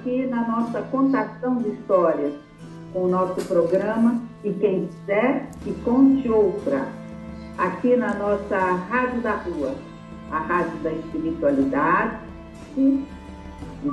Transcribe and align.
Aqui 0.00 0.26
na 0.26 0.48
nossa 0.48 0.80
contação 0.82 1.56
de 1.56 1.70
histórias, 1.70 2.32
com 2.92 3.04
o 3.04 3.08
nosso 3.08 3.34
programa 3.46 4.20
E 4.42 4.52
Quem 4.54 4.86
Quiser 4.86 5.50
Que 5.62 5.72
Conte 5.84 6.28
Outra, 6.28 6.88
aqui 7.58 7.96
na 7.96 8.14
nossa 8.14 8.56
Rádio 8.90 9.20
da 9.20 9.32
Rua, 9.32 9.74
a 10.32 10.38
Rádio 10.38 10.78
da 10.82 10.90
Espiritualidade 10.92 12.16
e 12.76 13.06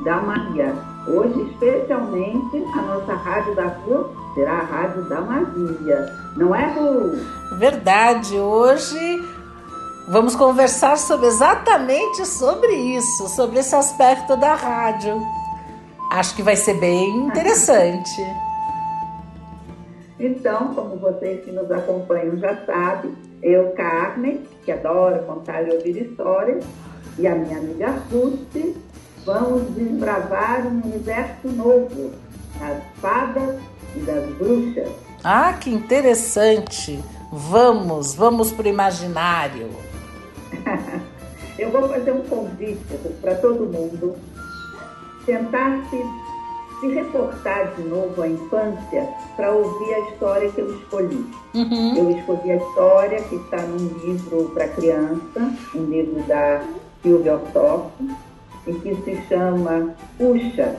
da 0.06 0.18
Magia. 0.22 0.74
Hoje, 1.08 1.42
especialmente, 1.52 2.58
a 2.74 2.82
nossa 2.82 3.14
Rádio 3.14 3.56
da 3.56 3.68
Rua 3.68 4.12
será 4.34 4.54
a 4.54 4.64
Rádio 4.64 5.10
da 5.10 5.22
Magia. 5.22 6.06
Não 6.38 6.56
é, 6.56 6.74
Lu? 6.80 7.18
Verdade, 7.58 8.38
hoje 8.38 9.22
vamos 10.08 10.36
conversar 10.36 10.98
sobre 10.98 11.28
exatamente 11.28 12.26
sobre 12.26 12.74
isso, 12.96 13.28
sobre 13.28 13.59
esse 13.59 13.76
aspecto 13.76 14.38
da 14.38 14.56
rádio. 14.56 15.22
Acho 16.11 16.36
que 16.36 16.41
vai 16.41 16.55
ser 16.55 16.75
bem 16.75 17.09
interessante. 17.27 18.22
Então, 20.19 20.73
como 20.73 20.97
vocês 20.97 21.44
que 21.44 21.52
nos 21.52 21.69
acompanham 21.69 22.38
já 22.38 22.66
sabem, 22.66 23.13
eu, 23.44 23.72
Carmen, 23.72 24.41
que 24.63 24.72
adora 24.72 25.19
contar 25.19 25.61
e 25.67 25.72
ouvir 25.72 26.02
histórias, 26.02 26.66
e 27.19 27.28
a 27.28 27.35
minha 27.35 27.58
amiga 27.58 28.02
Ruth, 28.11 28.75
vamos 29.25 29.69
desbravar 29.75 30.66
um 30.66 30.81
universo 30.83 31.47
novo, 31.50 32.11
das 32.59 32.83
fadas 33.00 33.59
e 33.95 34.00
das 34.00 34.25
bruxas. 34.38 34.89
Ah, 35.23 35.53
que 35.53 35.69
interessante! 35.69 37.03
Vamos, 37.31 38.16
vamos 38.16 38.52
para 38.52 38.66
o 38.66 38.69
imaginário. 38.69 39.69
eu 41.59 41.69
vou 41.69 41.89
fazer 41.89 42.11
um 42.11 42.22
convite 42.22 42.97
para 43.22 43.35
todo 43.35 43.66
mundo 43.66 44.16
tentar 45.28 45.83
se 45.92 46.03
se 46.80 46.88
reportar 46.88 47.73
de 47.75 47.83
novo 47.83 48.22
à 48.22 48.28
infância 48.28 49.09
para 49.36 49.52
ouvir 49.52 49.94
a 49.94 50.00
história 50.11 50.52
que 50.52 50.61
eu 50.61 50.75
escolhi. 50.75 51.25
Uhum. 51.53 51.95
Eu 51.97 52.11
escolhi 52.11 52.52
a 52.52 52.58
história 52.58 53.22
que 53.23 53.36
está 53.36 53.58
num 53.58 53.88
livro 54.06 54.52
para 54.53 54.67
criança, 54.67 55.53
um 55.73 55.86
livro 55.86 56.22
da 56.23 56.61
Silvia 57.02 57.34
Ortoff, 57.34 57.92
e 58.67 58.73
que 58.73 58.95
se 59.03 59.22
chama 59.28 59.95
Puxa, 60.17 60.75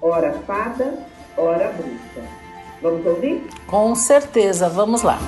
Hora 0.00 0.32
Fada, 0.46 0.98
Hora 1.36 1.72
Bruxa. 1.72 2.28
Vamos 2.80 3.06
ouvir? 3.06 3.46
Com 3.66 3.94
certeza, 3.94 4.68
vamos 4.68 5.02
lá. 5.02 5.18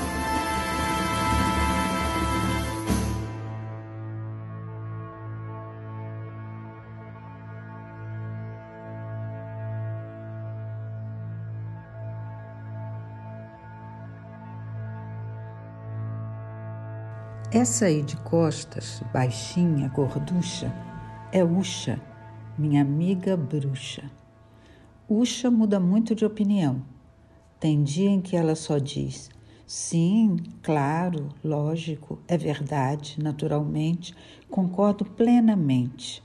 Essa 17.54 17.84
aí 17.84 18.02
de 18.02 18.16
costas, 18.16 19.00
baixinha, 19.12 19.86
gorducha, 19.86 20.74
é 21.30 21.44
Uxa, 21.44 22.00
minha 22.58 22.82
amiga 22.82 23.36
bruxa. 23.36 24.10
Uxa 25.08 25.52
muda 25.52 25.78
muito 25.78 26.16
de 26.16 26.24
opinião. 26.24 26.82
Tem 27.60 27.80
dia 27.84 28.10
em 28.10 28.20
que 28.20 28.36
ela 28.36 28.56
só 28.56 28.78
diz: 28.78 29.30
sim, 29.68 30.36
claro, 30.64 31.28
lógico, 31.44 32.18
é 32.26 32.36
verdade, 32.36 33.22
naturalmente, 33.22 34.16
concordo 34.50 35.04
plenamente. 35.04 36.24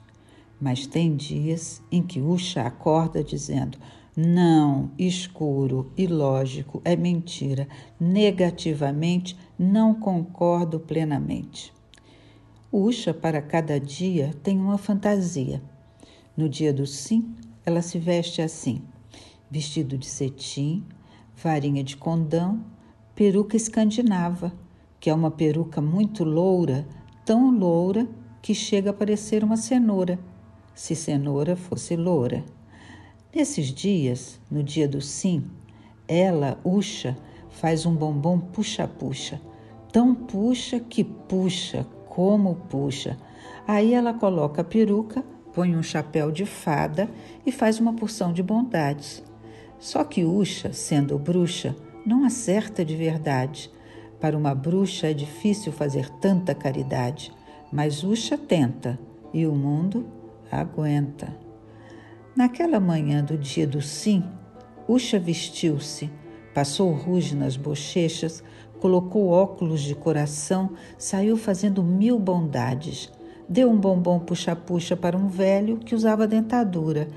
Mas 0.59 0.87
tem 0.87 1.15
dias 1.15 1.79
em 1.91 2.01
que 2.01 2.19
Uxa 2.19 2.63
acorda 2.63 3.23
dizendo: 3.23 3.77
não, 4.17 4.89
escuro, 4.97 5.93
ilógico, 5.95 6.81
é 6.83 6.95
mentira, 6.95 7.67
negativamente 7.99 9.37
não 9.59 9.93
concordo 9.93 10.79
plenamente. 10.79 11.73
Uxa, 12.71 13.13
para 13.13 13.41
cada 13.41 13.77
dia, 13.77 14.33
tem 14.41 14.57
uma 14.57 14.77
fantasia. 14.77 15.61
No 16.37 16.47
dia 16.47 16.71
do 16.71 16.87
sim, 16.87 17.35
ela 17.65 17.81
se 17.81 17.99
veste 17.99 18.41
assim: 18.41 18.81
vestido 19.51 19.97
de 19.97 20.05
cetim, 20.05 20.85
varinha 21.35 21.83
de 21.83 21.97
condão, 21.97 22.63
peruca 23.13 23.57
escandinava, 23.57 24.53
que 24.97 25.09
é 25.09 25.13
uma 25.13 25.29
peruca 25.29 25.81
muito 25.81 26.23
loura, 26.23 26.87
tão 27.25 27.51
loura 27.51 28.07
que 28.41 28.53
chega 28.53 28.91
a 28.91 28.93
parecer 28.93 29.43
uma 29.43 29.57
cenoura, 29.57 30.17
se 30.73 30.95
cenoura 30.95 31.57
fosse 31.57 31.97
loura. 31.97 32.45
Nesses 33.35 33.67
dias, 33.73 34.39
no 34.49 34.63
dia 34.63 34.87
do 34.87 35.01
sim, 35.01 35.43
ela, 36.07 36.57
Uxa, 36.63 37.17
faz 37.49 37.85
um 37.85 37.93
bombom 37.93 38.39
puxa-puxa, 38.39 39.41
Tão 39.91 40.13
puxa 40.13 40.79
que 40.79 41.03
puxa, 41.03 41.85
como 42.07 42.55
puxa. 42.69 43.17
Aí 43.67 43.93
ela 43.93 44.13
coloca 44.13 44.61
a 44.61 44.63
peruca, 44.63 45.23
põe 45.53 45.75
um 45.75 45.81
chapéu 45.81 46.31
de 46.31 46.45
fada 46.45 47.09
e 47.45 47.51
faz 47.51 47.79
uma 47.79 47.93
porção 47.93 48.31
de 48.31 48.43
bondades. 48.43 49.23
Só 49.79 50.03
que 50.03 50.23
Uxa, 50.23 50.73
sendo 50.73 51.17
bruxa, 51.17 51.75
não 52.05 52.23
acerta 52.23 52.85
de 52.85 52.95
verdade. 52.95 53.71
Para 54.19 54.37
uma 54.37 54.53
bruxa 54.53 55.07
é 55.07 55.13
difícil 55.13 55.71
fazer 55.71 56.09
tanta 56.19 56.53
caridade, 56.53 57.31
mas 57.71 58.03
Uxa 58.03 58.37
tenta 58.37 58.99
e 59.33 59.47
o 59.47 59.55
mundo 59.55 60.05
aguenta. 60.51 61.35
Naquela 62.35 62.79
manhã 62.79 63.23
do 63.23 63.37
dia 63.37 63.65
do 63.65 63.81
sim, 63.81 64.23
Uxa 64.87 65.17
vestiu-se, 65.17 66.09
passou 66.53 66.91
ruge 66.91 67.35
nas 67.35 67.55
bochechas, 67.55 68.43
colocou 68.79 69.29
óculos 69.29 69.81
de 69.81 69.95
coração, 69.95 70.71
saiu 70.97 71.37
fazendo 71.37 71.83
mil 71.83 72.17
bondades. 72.17 73.11
Deu 73.47 73.69
um 73.69 73.77
bombom 73.77 74.19
puxa-puxa 74.19 74.95
para 74.95 75.17
um 75.17 75.27
velho 75.27 75.77
que 75.77 75.95
usava 75.95 76.27
dentadura. 76.27 77.07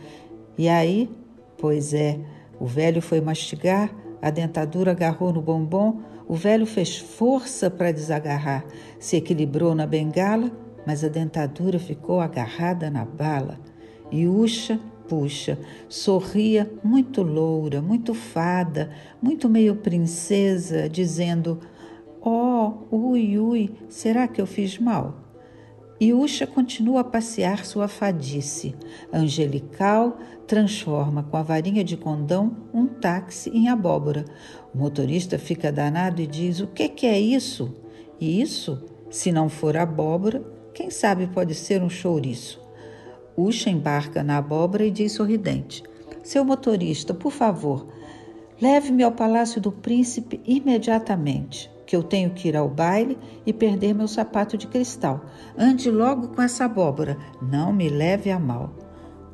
E 0.56 0.68
aí, 0.68 1.10
pois 1.58 1.94
é, 1.94 2.18
o 2.58 2.66
velho 2.66 3.02
foi 3.02 3.20
mastigar, 3.20 3.94
a 4.20 4.30
dentadura 4.30 4.92
agarrou 4.92 5.32
no 5.32 5.42
bombom, 5.42 6.00
o 6.28 6.34
velho 6.34 6.64
fez 6.64 6.96
força 6.96 7.70
para 7.70 7.92
desagarrar, 7.92 8.64
se 8.98 9.16
equilibrou 9.16 9.74
na 9.74 9.86
bengala, 9.86 10.50
mas 10.86 11.04
a 11.04 11.08
dentadura 11.08 11.78
ficou 11.78 12.20
agarrada 12.20 12.90
na 12.90 13.04
bala. 13.04 13.58
E 14.10 14.26
Uxa 14.26 14.78
puxa, 15.08 15.58
sorria 15.88 16.70
muito 16.82 17.22
loura, 17.22 17.82
muito 17.82 18.14
fada, 18.14 18.90
muito 19.20 19.48
meio 19.48 19.76
princesa, 19.76 20.88
dizendo: 20.88 21.60
Oh, 22.20 22.72
ui, 22.90 23.38
ui, 23.38 23.70
será 23.88 24.28
que 24.28 24.40
eu 24.40 24.46
fiz 24.46 24.78
mal? 24.78 25.22
E 26.00 26.12
Usha 26.12 26.46
continua 26.46 27.02
a 27.02 27.04
passear 27.04 27.64
sua 27.64 27.86
fadice. 27.86 28.74
Angelical 29.12 30.18
transforma 30.48 31.22
com 31.22 31.36
a 31.36 31.42
varinha 31.42 31.84
de 31.84 31.96
condão 31.96 32.56
um 32.74 32.86
táxi 32.86 33.50
em 33.50 33.68
abóbora. 33.68 34.24
O 34.74 34.78
motorista 34.78 35.38
fica 35.38 35.70
danado 35.70 36.20
e 36.20 36.26
diz: 36.26 36.60
O 36.60 36.66
que, 36.66 36.88
que 36.88 37.06
é 37.06 37.20
isso? 37.20 37.74
E 38.20 38.40
isso, 38.40 38.84
se 39.10 39.32
não 39.32 39.48
for 39.48 39.76
abóbora, 39.76 40.44
quem 40.72 40.90
sabe 40.90 41.26
pode 41.26 41.54
ser 41.54 41.82
um 41.82 41.90
chouriço. 41.90 42.61
Usha 43.36 43.70
embarca 43.70 44.22
na 44.22 44.36
abóbora 44.36 44.84
e 44.84 44.90
diz 44.90 45.12
sorridente: 45.12 45.82
Seu 46.22 46.44
motorista, 46.44 47.14
por 47.14 47.32
favor, 47.32 47.86
leve-me 48.60 49.02
ao 49.02 49.12
palácio 49.12 49.60
do 49.60 49.72
príncipe 49.72 50.40
imediatamente, 50.44 51.70
que 51.86 51.96
eu 51.96 52.02
tenho 52.02 52.30
que 52.30 52.48
ir 52.48 52.56
ao 52.56 52.68
baile 52.68 53.18
e 53.46 53.52
perder 53.52 53.94
meu 53.94 54.06
sapato 54.06 54.56
de 54.58 54.66
cristal. 54.66 55.24
Ande 55.56 55.90
logo 55.90 56.28
com 56.28 56.42
essa 56.42 56.66
abóbora, 56.66 57.16
não 57.40 57.72
me 57.72 57.88
leve 57.88 58.30
a 58.30 58.38
mal. 58.38 58.74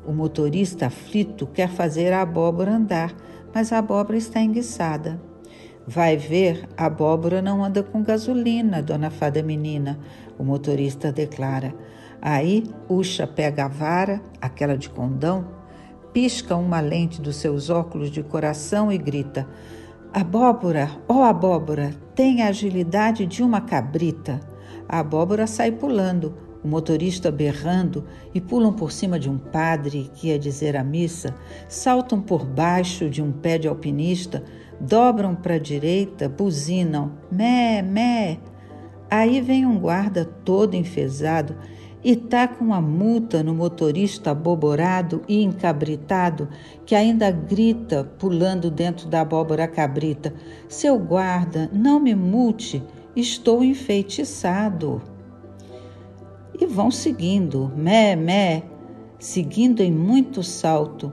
O 0.05 0.13
motorista 0.13 0.87
aflito 0.87 1.45
quer 1.45 1.69
fazer 1.69 2.13
a 2.13 2.21
abóbora 2.21 2.71
andar, 2.71 3.13
mas 3.53 3.73
a 3.73 3.79
abóbora 3.79 4.17
está 4.17 4.41
enguiçada. 4.41 5.21
Vai 5.85 6.17
ver, 6.17 6.67
a 6.77 6.85
abóbora 6.85 7.41
não 7.41 7.63
anda 7.63 7.83
com 7.83 8.03
gasolina, 8.03 8.81
dona 8.81 9.09
fada 9.09 9.41
menina, 9.41 9.99
o 10.37 10.43
motorista 10.43 11.11
declara. 11.11 11.73
Aí, 12.21 12.63
Uxa 12.89 13.25
pega 13.25 13.65
a 13.65 13.67
vara, 13.67 14.21
aquela 14.41 14.77
de 14.77 14.89
condão, 14.89 15.47
pisca 16.11 16.55
uma 16.55 16.79
lente 16.79 17.21
dos 17.21 17.37
seus 17.37 17.69
óculos 17.69 18.11
de 18.11 18.21
coração 18.21 18.91
e 18.91 18.97
grita: 18.97 19.47
Abóbora, 20.13 20.89
ó 21.07 21.19
oh 21.19 21.23
abóbora, 21.23 21.91
tem 22.15 22.41
a 22.41 22.47
agilidade 22.47 23.25
de 23.25 23.41
uma 23.41 23.61
cabrita. 23.61 24.39
A 24.87 24.99
abóbora 24.99 25.47
sai 25.47 25.71
pulando, 25.71 26.35
o 26.63 26.67
motorista 26.67 27.31
berrando 27.31 28.05
e 28.33 28.41
pulam 28.41 28.73
por 28.73 28.91
cima 28.91 29.17
de 29.17 29.29
um 29.29 29.37
padre 29.37 30.11
que 30.13 30.27
ia 30.27 30.37
dizer 30.37 30.75
a 30.75 30.83
missa, 30.83 31.33
saltam 31.69 32.21
por 32.21 32.45
baixo 32.45 33.09
de 33.09 33.21
um 33.21 33.31
pé 33.31 33.57
de 33.57 33.67
alpinista, 33.67 34.43
dobram 34.79 35.35
para 35.35 35.55
a 35.55 35.59
direita, 35.59 36.27
buzinam, 36.27 37.13
mé, 37.31 37.81
mé. 37.81 38.39
Aí 39.09 39.39
vem 39.41 39.65
um 39.65 39.79
guarda 39.79 40.25
todo 40.25 40.75
enfesado 40.75 41.55
e 42.03 42.15
tá 42.15 42.47
com 42.47 42.65
uma 42.65 42.81
multa 42.81 43.43
no 43.43 43.53
motorista 43.53 44.31
aboborado 44.31 45.21
e 45.27 45.43
encabritado 45.43 46.47
que 46.85 46.95
ainda 46.95 47.29
grita, 47.29 48.09
pulando 48.17 48.71
dentro 48.71 49.07
da 49.07 49.21
abóbora 49.21 49.67
cabrita: 49.67 50.33
Seu 50.67 50.97
guarda, 50.97 51.69
não 51.73 51.99
me 51.99 52.15
multe, 52.15 52.81
estou 53.15 53.63
enfeitiçado. 53.63 55.01
E 56.59 56.65
vão 56.65 56.91
seguindo, 56.91 57.71
mé, 57.75 58.15
mé, 58.15 58.63
seguindo 59.17 59.81
em 59.81 59.91
muito 59.91 60.43
salto, 60.43 61.11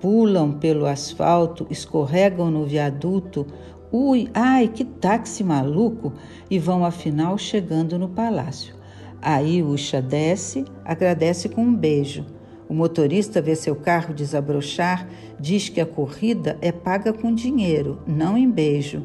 pulam 0.00 0.52
pelo 0.52 0.86
asfalto, 0.86 1.66
escorregam 1.70 2.50
no 2.50 2.64
viaduto, 2.64 3.46
ui, 3.90 4.30
ai, 4.32 4.68
que 4.68 4.84
táxi 4.84 5.42
maluco, 5.42 6.12
e 6.50 6.58
vão 6.58 6.84
afinal 6.84 7.36
chegando 7.36 7.98
no 7.98 8.08
palácio. 8.08 8.77
Aí 9.20 9.62
Usha 9.62 10.00
desce, 10.00 10.64
agradece 10.84 11.48
com 11.48 11.62
um 11.62 11.74
beijo. 11.74 12.24
O 12.68 12.74
motorista 12.74 13.40
vê 13.40 13.56
seu 13.56 13.74
carro 13.74 14.14
desabrochar, 14.14 15.08
diz 15.40 15.68
que 15.68 15.80
a 15.80 15.86
corrida 15.86 16.58
é 16.60 16.70
paga 16.70 17.12
com 17.12 17.34
dinheiro, 17.34 18.02
não 18.06 18.36
em 18.36 18.48
beijo. 18.48 19.02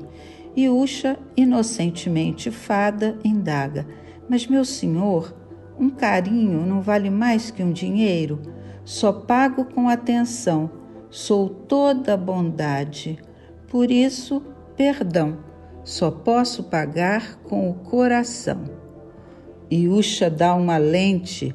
E 0.55 0.69
Usha, 0.69 1.17
inocentemente 1.35 2.51
fada, 2.51 3.17
indaga: 3.23 3.87
Mas, 4.29 4.45
meu 4.45 4.63
senhor, 4.63 5.33
um 5.79 5.89
carinho 5.89 6.65
não 6.65 6.81
vale 6.81 7.09
mais 7.09 7.49
que 7.49 7.63
um 7.63 7.71
dinheiro? 7.71 8.39
Só 8.85 9.11
pago 9.13 9.65
com 9.65 9.87
atenção, 9.87 10.69
sou 11.09 11.49
toda 11.49 12.17
bondade. 12.17 13.17
Por 13.67 13.89
isso, 13.89 14.43
perdão, 14.75 15.37
só 15.83 16.11
posso 16.11 16.63
pagar 16.63 17.37
com 17.43 17.69
o 17.69 17.73
coração. 17.73 18.82
Yusha 19.73 20.29
dá 20.29 20.53
uma 20.53 20.77
lente 20.77 21.53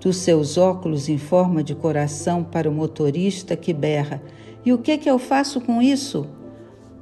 dos 0.00 0.16
seus 0.18 0.56
óculos 0.56 1.08
em 1.08 1.18
forma 1.18 1.62
de 1.62 1.74
coração 1.74 2.44
para 2.44 2.68
o 2.68 2.72
motorista 2.72 3.56
que 3.56 3.72
berra: 3.72 4.22
E 4.64 4.72
o 4.72 4.78
que, 4.78 4.98
que 4.98 5.10
eu 5.10 5.18
faço 5.18 5.60
com 5.60 5.80
isso? 5.80 6.26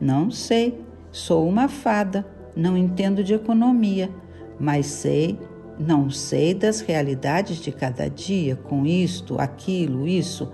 Não 0.00 0.30
sei. 0.30 0.82
Sou 1.10 1.48
uma 1.48 1.68
fada, 1.68 2.26
não 2.56 2.76
entendo 2.76 3.22
de 3.22 3.34
economia, 3.34 4.10
mas 4.58 4.86
sei, 4.86 5.38
não 5.78 6.10
sei 6.10 6.52
das 6.52 6.80
realidades 6.80 7.58
de 7.58 7.70
cada 7.70 8.08
dia, 8.08 8.56
com 8.56 8.84
isto, 8.84 9.38
aquilo, 9.38 10.08
isso. 10.08 10.50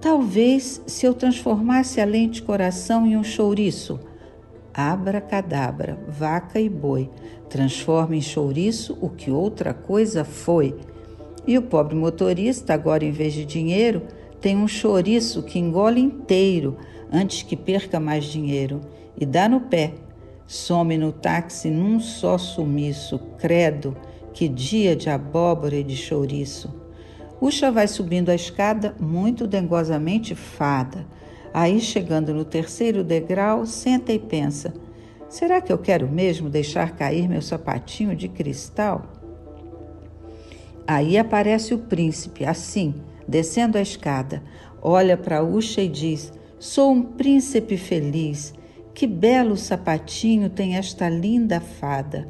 Talvez 0.00 0.82
se 0.86 1.06
eu 1.06 1.14
transformasse 1.14 2.00
a 2.00 2.04
lente 2.04 2.42
coração 2.42 3.06
em 3.06 3.16
um 3.16 3.22
chouriço, 3.22 4.00
Abracadabra, 4.72 5.98
vaca 6.08 6.60
e 6.60 6.68
boi, 6.68 7.10
transforma 7.50 8.16
em 8.16 8.22
chouriço 8.22 8.96
o 9.00 9.10
que 9.10 9.30
outra 9.30 9.74
coisa 9.74 10.24
foi. 10.24 10.74
E 11.46 11.58
o 11.58 11.62
pobre 11.62 11.94
motorista, 11.94 12.72
agora 12.72 13.04
em 13.04 13.10
vez 13.10 13.34
de 13.34 13.44
dinheiro, 13.44 14.02
tem 14.40 14.56
um 14.56 14.66
chouriço 14.66 15.42
que 15.42 15.58
engole 15.58 16.00
inteiro 16.00 16.78
antes 17.12 17.42
que 17.42 17.56
perca 17.56 18.00
mais 18.00 18.24
dinheiro 18.24 18.80
e 19.18 19.26
dá 19.26 19.48
no 19.48 19.60
pé. 19.60 19.92
Some 20.46 20.96
no 20.96 21.12
táxi 21.12 21.68
num 21.68 22.00
só 22.00 22.38
sumiço, 22.38 23.18
credo, 23.36 23.94
que 24.32 24.48
dia 24.48 24.96
de 24.96 25.10
abóbora 25.10 25.76
e 25.76 25.84
de 25.84 25.96
chouriço. 25.96 26.72
Uxa 27.40 27.70
vai 27.70 27.88
subindo 27.88 28.30
a 28.30 28.34
escada 28.34 28.94
muito 28.98 29.46
dengosamente 29.46 30.34
fada 30.34 31.06
Aí, 31.52 31.80
chegando 31.80 32.32
no 32.32 32.44
terceiro 32.44 33.02
degrau, 33.02 33.66
senta 33.66 34.12
e 34.12 34.18
pensa: 34.18 34.72
será 35.30 35.62
que 35.62 35.72
eu 35.72 35.78
quero 35.78 36.06
mesmo 36.06 36.50
deixar 36.50 36.94
cair 36.94 37.26
meu 37.26 37.40
sapatinho 37.40 38.14
de 38.14 38.28
cristal? 38.28 39.06
Aí 40.86 41.16
aparece 41.16 41.72
o 41.72 41.78
príncipe, 41.78 42.44
assim, 42.44 42.94
descendo 43.26 43.78
a 43.78 43.80
escada, 43.80 44.42
olha 44.82 45.16
para 45.16 45.42
Usha 45.42 45.80
e 45.80 45.88
diz: 45.88 46.32
Sou 46.58 46.92
um 46.92 47.02
príncipe 47.02 47.78
feliz. 47.78 48.52
Que 48.92 49.06
belo 49.06 49.56
sapatinho 49.56 50.50
tem 50.50 50.76
esta 50.76 51.08
linda 51.08 51.60
fada. 51.60 52.28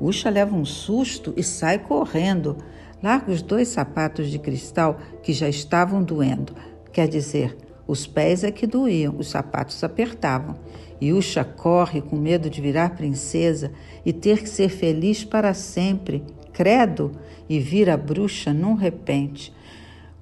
Usha 0.00 0.30
leva 0.30 0.56
um 0.56 0.64
susto 0.64 1.34
e 1.36 1.44
sai 1.44 1.78
correndo. 1.78 2.56
Larga 3.02 3.30
os 3.30 3.42
dois 3.42 3.68
sapatos 3.68 4.30
de 4.30 4.38
cristal 4.38 4.98
que 5.22 5.32
já 5.32 5.48
estavam 5.48 6.02
doendo. 6.02 6.54
Quer 6.92 7.06
dizer, 7.06 7.56
os 7.86 8.06
pés 8.06 8.42
é 8.42 8.50
que 8.50 8.66
doíam, 8.66 9.16
os 9.16 9.28
sapatos 9.28 9.84
apertavam. 9.84 10.56
Yusha 11.02 11.44
corre 11.44 12.00
com 12.00 12.16
medo 12.16 12.50
de 12.50 12.60
virar 12.60 12.96
princesa 12.96 13.72
e 14.04 14.12
ter 14.12 14.42
que 14.42 14.48
ser 14.48 14.68
feliz 14.68 15.24
para 15.24 15.54
sempre, 15.54 16.24
credo, 16.52 17.12
e 17.48 17.58
vira 17.58 17.96
bruxa 17.96 18.52
num 18.52 18.74
repente. 18.74 19.54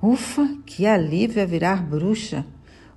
Ufa, 0.02 0.58
que 0.64 0.86
alívio 0.86 1.40
é 1.40 1.46
virar 1.46 1.82
bruxa! 1.82 2.44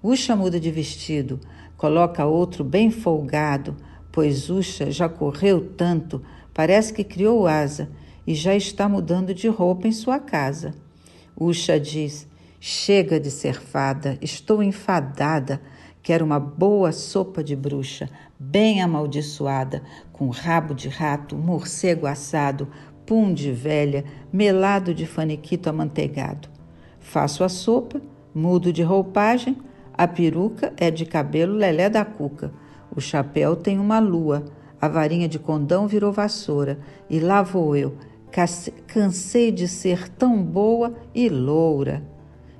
Usha 0.03 0.35
muda 0.35 0.59
de 0.59 0.71
vestido, 0.71 1.39
coloca 1.75 2.25
outro 2.25 2.63
bem 2.63 2.91
folgado, 2.91 3.75
pois 4.11 4.49
Usha 4.49 4.91
já 4.91 5.09
correu 5.09 5.73
tanto, 5.75 6.21
parece 6.53 6.93
que 6.93 7.03
criou 7.03 7.47
asa 7.47 7.89
e 8.25 8.35
já 8.35 8.55
está 8.55 8.87
mudando 8.87 9.33
de 9.33 9.47
roupa 9.47 9.87
em 9.87 9.91
sua 9.91 10.19
casa. 10.19 10.73
Usha 11.35 11.79
diz: 11.79 12.27
Chega 12.59 13.19
de 13.19 13.31
ser 13.31 13.59
fada, 13.59 14.17
estou 14.21 14.61
enfadada. 14.61 15.61
Quero 16.01 16.25
uma 16.25 16.39
boa 16.39 16.91
sopa 16.91 17.43
de 17.43 17.55
bruxa, 17.55 18.09
bem 18.39 18.81
amaldiçoada, 18.81 19.83
com 20.13 20.29
rabo 20.29 20.73
de 20.73 20.87
rato, 20.87 21.35
morcego 21.35 22.07
assado, 22.07 22.67
pum 23.05 23.33
de 23.33 23.51
velha, 23.51 24.05
melado 24.31 24.93
de 24.93 25.05
faniquito 25.05 25.69
amanteigado. 25.69 26.47
Faço 26.99 27.43
a 27.43 27.49
sopa, 27.49 28.01
mudo 28.33 28.71
de 28.71 28.81
roupagem, 28.81 29.57
a 29.93 30.07
peruca 30.07 30.73
é 30.77 30.89
de 30.89 31.05
cabelo 31.05 31.53
lelé 31.53 31.89
da 31.89 32.05
cuca, 32.05 32.53
o 32.95 33.01
chapéu 33.01 33.55
tem 33.55 33.77
uma 33.77 33.99
lua, 33.99 34.45
a 34.79 34.87
varinha 34.87 35.27
de 35.27 35.37
condão 35.37 35.87
virou 35.87 36.11
vassoura, 36.11 36.79
e 37.09 37.19
lá 37.19 37.41
vou 37.41 37.75
eu, 37.75 37.95
cansei 38.87 39.51
de 39.51 39.67
ser 39.67 40.07
tão 40.07 40.41
boa 40.41 40.95
e 41.13 41.27
loura. 41.27 42.01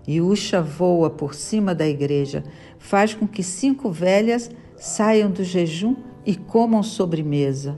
Yusha 0.07 0.61
voa 0.61 1.09
por 1.09 1.35
cima 1.35 1.75
da 1.75 1.87
igreja, 1.87 2.43
faz 2.79 3.13
com 3.13 3.27
que 3.27 3.43
cinco 3.43 3.91
velhas 3.91 4.49
saiam 4.75 5.29
do 5.29 5.43
jejum 5.43 5.95
e 6.25 6.35
comam 6.35 6.81
sobremesa. 6.81 7.75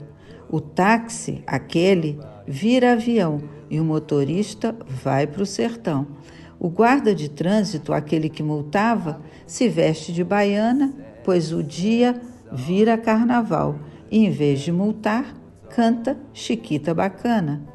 O 0.48 0.60
táxi, 0.60 1.42
aquele, 1.46 2.18
vira 2.46 2.92
avião 2.92 3.42
e 3.68 3.80
o 3.80 3.84
motorista 3.84 4.74
vai 4.86 5.26
para 5.26 5.42
o 5.42 5.46
sertão. 5.46 6.06
O 6.58 6.68
guarda 6.68 7.14
de 7.14 7.28
trânsito, 7.28 7.92
aquele 7.92 8.28
que 8.28 8.42
multava, 8.42 9.20
se 9.46 9.68
veste 9.68 10.12
de 10.12 10.22
baiana, 10.22 10.94
pois 11.24 11.52
o 11.52 11.62
dia 11.62 12.20
vira 12.52 12.96
carnaval 12.96 13.78
e, 14.10 14.24
em 14.24 14.30
vez 14.30 14.60
de 14.60 14.70
multar, 14.70 15.34
canta 15.70 16.16
Chiquita 16.32 16.94
Bacana. 16.94 17.71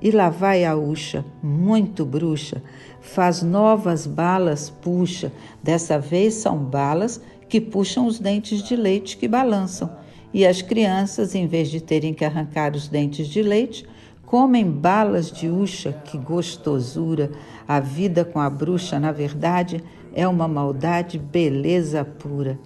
E 0.00 0.10
lá 0.10 0.30
vai 0.30 0.64
a 0.64 0.76
Uxa, 0.76 1.24
muito 1.42 2.04
bruxa, 2.04 2.62
faz 3.00 3.42
novas 3.42 4.06
balas, 4.06 4.70
puxa. 4.70 5.32
Dessa 5.62 5.98
vez 5.98 6.34
são 6.34 6.56
balas 6.56 7.20
que 7.48 7.60
puxam 7.60 8.06
os 8.06 8.20
dentes 8.20 8.62
de 8.62 8.76
leite 8.76 9.16
que 9.16 9.26
balançam. 9.26 9.90
E 10.32 10.46
as 10.46 10.62
crianças, 10.62 11.34
em 11.34 11.46
vez 11.46 11.70
de 11.70 11.80
terem 11.80 12.14
que 12.14 12.24
arrancar 12.24 12.76
os 12.76 12.86
dentes 12.86 13.26
de 13.28 13.42
leite, 13.42 13.86
comem 14.24 14.70
balas 14.70 15.32
de 15.32 15.48
Uxa, 15.48 15.92
que 15.92 16.16
gostosura. 16.16 17.32
A 17.66 17.80
vida 17.80 18.24
com 18.24 18.38
a 18.38 18.48
bruxa, 18.48 19.00
na 19.00 19.10
verdade, 19.10 19.82
é 20.14 20.28
uma 20.28 20.46
maldade, 20.46 21.18
beleza 21.18 22.04
pura. 22.04 22.58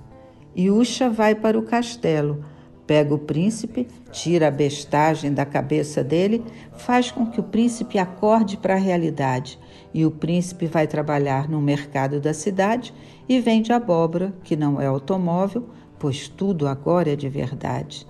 E 0.55 0.71
Uxa 0.71 1.09
vai 1.09 1.35
para 1.35 1.59
o 1.59 1.63
castelo 1.63 2.45
Pega 2.87 3.15
o 3.15 3.19
príncipe, 3.19 3.87
tira 4.11 4.49
a 4.49 4.51
bestagem 4.51 5.33
da 5.33 5.45
cabeça 5.45 6.03
dele, 6.03 6.45
faz 6.73 7.11
com 7.11 7.27
que 7.27 7.39
o 7.39 7.45
príncipe 7.45 7.99
acorde 7.99 8.57
para 8.57 8.75
a 8.75 8.79
realidade. 8.79 9.59
E 9.95 10.05
o 10.05 10.11
príncipe 10.11 10.67
vai 10.67 10.87
trabalhar 10.87 11.49
no 11.49 11.61
mercado 11.61 12.21
da 12.21 12.35
cidade 12.35 12.93
e 13.29 13.39
vende 13.41 13.73
abóbora, 13.73 14.35
que 14.43 14.57
não 14.57 14.81
é 14.81 14.87
automóvel, 14.87 15.69
pois 15.99 16.27
tudo 16.29 16.67
agora 16.67 17.13
é 17.13 17.17
de 17.17 17.29
verdade. 17.29 18.07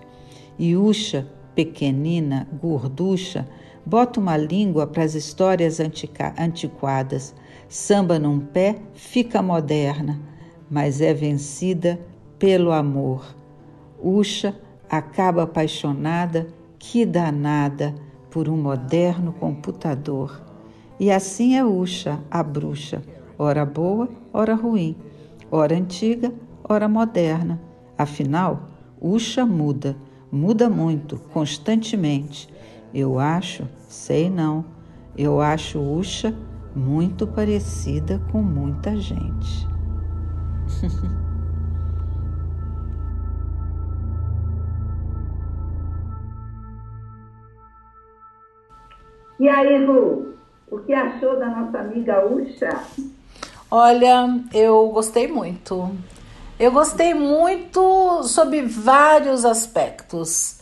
E 0.59 0.75
Uxa, 0.75 1.29
pequenina, 1.55 2.49
gorducha, 2.61 3.47
bota 3.85 4.21
uma 4.21 4.37
língua 4.37 4.87
para 4.87 5.05
as 5.05 5.14
histórias 5.14 5.81
antiquadas. 6.38 7.35
Samba 7.69 8.19
num 8.19 8.41
pé, 8.41 8.76
fica 8.95 9.43
moderna, 9.43 10.21
mas 10.71 11.00
é 11.00 11.12
vencida 11.12 12.00
pelo 12.38 12.73
amor. 12.73 13.42
Uxa 14.02 14.54
acaba 14.90 15.44
apaixonada, 15.44 16.49
que 16.78 17.06
danada, 17.06 17.94
por 18.30 18.49
um 18.49 18.56
moderno 18.56 19.32
computador. 19.32 20.42
E 20.99 21.11
assim 21.11 21.56
é 21.56 21.64
Uxa, 21.64 22.18
a 22.30 22.42
bruxa, 22.42 23.02
ora 23.38 23.64
boa, 23.64 24.09
ora 24.32 24.54
ruim, 24.54 24.97
ora 25.50 25.76
antiga, 25.76 26.32
ora 26.68 26.88
moderna. 26.88 27.61
Afinal, 27.97 28.68
Uxa 29.00 29.47
muda, 29.47 29.97
muda 30.30 30.68
muito, 30.68 31.18
constantemente. 31.32 32.49
Eu 32.92 33.18
acho, 33.18 33.68
sei 33.88 34.28
não, 34.28 34.64
eu 35.16 35.40
acho 35.40 35.78
Uxa 35.78 36.35
muito 36.75 37.26
parecida 37.26 38.21
com 38.30 38.42
muita 38.42 38.97
gente. 38.97 39.66
e 49.43 49.49
aí, 49.49 49.85
Ru, 49.85 50.37
o 50.71 50.79
que 50.79 50.95
achou 50.95 51.37
da 51.37 51.47
nossa 51.47 51.79
amiga 51.79 52.25
Uxa? 52.25 52.81
Olha, 53.69 54.39
eu 54.55 54.87
gostei 54.91 55.27
muito. 55.27 55.91
Eu 56.61 56.71
gostei 56.71 57.13
muito 57.13 58.23
sobre 58.23 58.63
vários 58.63 59.45
aspectos. 59.45 60.61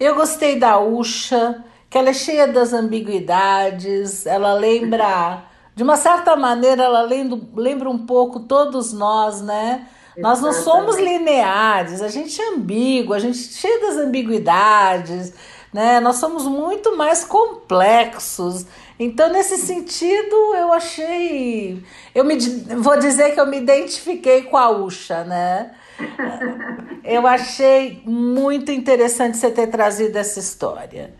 Eu 0.00 0.14
gostei 0.14 0.58
da 0.58 0.80
Uxa, 0.80 1.62
que 1.90 1.98
ela 1.98 2.08
é 2.08 2.14
cheia 2.14 2.48
das 2.48 2.72
ambiguidades, 2.72 4.24
ela 4.24 4.54
lembra, 4.54 5.44
de 5.76 5.82
uma 5.82 5.98
certa 5.98 6.34
maneira, 6.34 6.84
ela 6.84 7.02
lembra, 7.02 7.90
um 7.90 8.06
pouco 8.06 8.40
todos 8.40 8.94
nós, 8.94 9.42
né? 9.42 9.86
Nós 10.16 10.40
não 10.40 10.54
somos 10.54 10.96
lineares, 10.98 12.00
a 12.00 12.08
gente 12.08 12.40
é 12.40 12.54
ambíguo, 12.54 13.12
a 13.12 13.18
gente 13.18 13.38
é 13.38 13.52
cheia 13.52 13.80
das 13.80 13.98
ambiguidades, 13.98 15.34
né? 15.72 16.00
Nós 16.00 16.16
somos 16.16 16.44
muito 16.44 16.96
mais 16.96 17.24
complexos. 17.24 18.66
Então, 18.98 19.30
nesse 19.30 19.56
sentido, 19.56 20.54
eu 20.54 20.72
achei. 20.72 21.82
Eu 22.14 22.24
me 22.24 22.36
vou 22.76 22.98
dizer 22.98 23.32
que 23.32 23.40
eu 23.40 23.46
me 23.46 23.58
identifiquei 23.58 24.42
com 24.42 24.56
a 24.56 24.70
Ucha, 24.70 25.24
né? 25.24 25.72
Eu 27.04 27.26
achei 27.26 28.00
muito 28.04 28.70
interessante 28.70 29.36
você 29.36 29.50
ter 29.50 29.66
trazido 29.66 30.16
essa 30.16 30.38
história. 30.38 31.12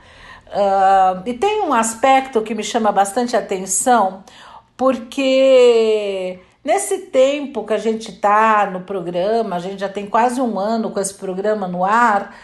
Uh, 0.46 1.22
e 1.26 1.34
tem 1.34 1.62
um 1.62 1.74
aspecto 1.74 2.40
que 2.42 2.54
me 2.54 2.62
chama 2.62 2.92
bastante 2.92 3.36
atenção, 3.36 4.22
porque 4.76 6.38
nesse 6.62 6.98
tempo 7.06 7.64
que 7.64 7.72
a 7.72 7.78
gente 7.78 8.10
está 8.10 8.70
no 8.70 8.82
programa, 8.82 9.56
a 9.56 9.58
gente 9.58 9.80
já 9.80 9.88
tem 9.88 10.06
quase 10.06 10.40
um 10.40 10.58
ano 10.58 10.90
com 10.90 11.00
esse 11.00 11.14
programa 11.14 11.66
no 11.66 11.84
ar, 11.84 12.36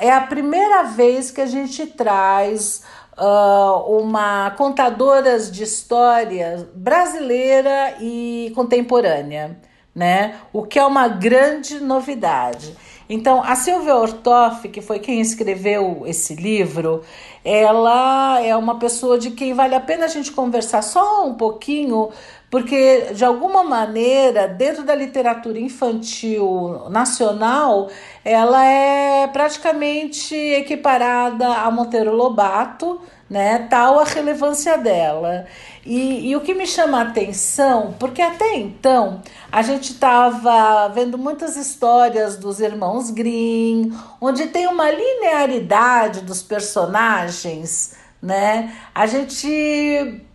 é 0.00 0.10
a 0.10 0.22
primeira 0.22 0.84
vez 0.84 1.30
que 1.30 1.40
a 1.40 1.46
gente 1.46 1.86
traz 1.86 2.82
uh, 3.16 3.98
uma 3.98 4.50
contadora 4.52 5.38
de 5.38 5.62
história 5.62 6.68
brasileira 6.74 7.96
e 8.00 8.50
contemporânea, 8.54 9.60
né? 9.94 10.36
O 10.52 10.62
que 10.64 10.78
é 10.78 10.84
uma 10.84 11.06
grande 11.06 11.78
novidade. 11.80 12.74
Então, 13.12 13.42
a 13.42 13.56
Silvia 13.56 13.96
Ortoff, 13.96 14.68
que 14.68 14.80
foi 14.80 15.00
quem 15.00 15.20
escreveu 15.20 16.04
esse 16.06 16.36
livro, 16.36 17.02
ela 17.44 18.40
é 18.40 18.54
uma 18.54 18.78
pessoa 18.78 19.18
de 19.18 19.32
quem 19.32 19.52
vale 19.52 19.74
a 19.74 19.80
pena 19.80 20.04
a 20.04 20.08
gente 20.08 20.30
conversar 20.30 20.80
só 20.80 21.26
um 21.26 21.34
pouquinho, 21.34 22.10
porque 22.50 23.12
de 23.14 23.24
alguma 23.24 23.62
maneira, 23.62 24.48
dentro 24.48 24.82
da 24.82 24.94
literatura 24.94 25.58
infantil 25.60 26.88
nacional, 26.90 27.88
ela 28.24 28.64
é 28.64 29.28
praticamente 29.28 30.34
equiparada 30.34 31.46
a 31.46 31.70
Monteiro 31.70 32.12
Lobato, 32.12 33.00
né? 33.30 33.68
Tal 33.70 34.00
a 34.00 34.04
relevância 34.04 34.76
dela. 34.76 35.46
E, 35.86 36.28
e 36.28 36.36
o 36.36 36.40
que 36.40 36.52
me 36.52 36.66
chama 36.66 36.98
a 36.98 37.02
atenção, 37.02 37.94
porque 37.98 38.20
até 38.20 38.56
então 38.56 39.22
a 39.50 39.62
gente 39.62 39.92
estava 39.92 40.88
vendo 40.88 41.16
muitas 41.16 41.56
histórias 41.56 42.36
dos 42.36 42.58
irmãos 42.58 43.10
Grimm, 43.10 43.92
onde 44.20 44.48
tem 44.48 44.66
uma 44.66 44.90
linearidade 44.90 46.22
dos 46.22 46.42
personagens, 46.42 47.94
né? 48.20 48.74
A 48.92 49.06
gente 49.06 50.26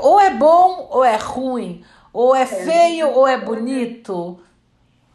ou 0.00 0.20
é 0.20 0.30
bom 0.30 0.88
ou 0.90 1.04
é 1.04 1.16
ruim, 1.16 1.82
ou 2.12 2.34
é, 2.34 2.42
é 2.42 2.46
feio 2.46 3.10
ou 3.10 3.26
é 3.26 3.38
bonito. 3.38 4.38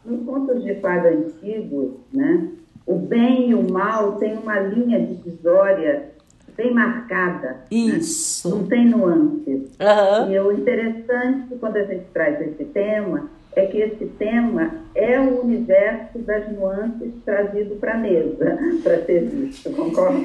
Em 0.06 0.24
contos 0.24 0.62
de 0.62 0.74
fada 0.76 1.08
antigos, 1.08 1.92
né? 2.12 2.48
O 2.86 2.96
bem 2.96 3.50
e 3.50 3.54
o 3.54 3.70
mal 3.70 4.16
têm 4.16 4.36
uma 4.36 4.58
linha 4.58 5.00
divisória 5.00 6.12
bem 6.56 6.72
marcada. 6.72 7.48
Né? 7.48 7.56
Isso. 7.70 8.48
Né? 8.48 8.54
Não 8.56 8.66
tem 8.66 8.88
nuances. 8.88 9.70
Uhum. 9.80 10.32
E 10.32 10.40
o 10.40 10.52
interessante 10.52 11.54
quando 11.58 11.76
a 11.76 11.84
gente 11.84 12.04
traz 12.12 12.40
esse 12.40 12.64
tema 12.64 13.30
é 13.54 13.66
que 13.66 13.78
esse 13.78 14.06
tema 14.06 14.70
é 14.94 15.20
o 15.20 15.42
universo 15.42 16.18
das 16.20 16.50
nuances 16.52 17.12
trazido 17.24 17.76
para 17.76 17.94
a 17.94 17.98
mesa, 17.98 18.58
para 18.82 19.04
ser 19.04 19.24
visto, 19.26 19.70
concorda? 19.70 20.18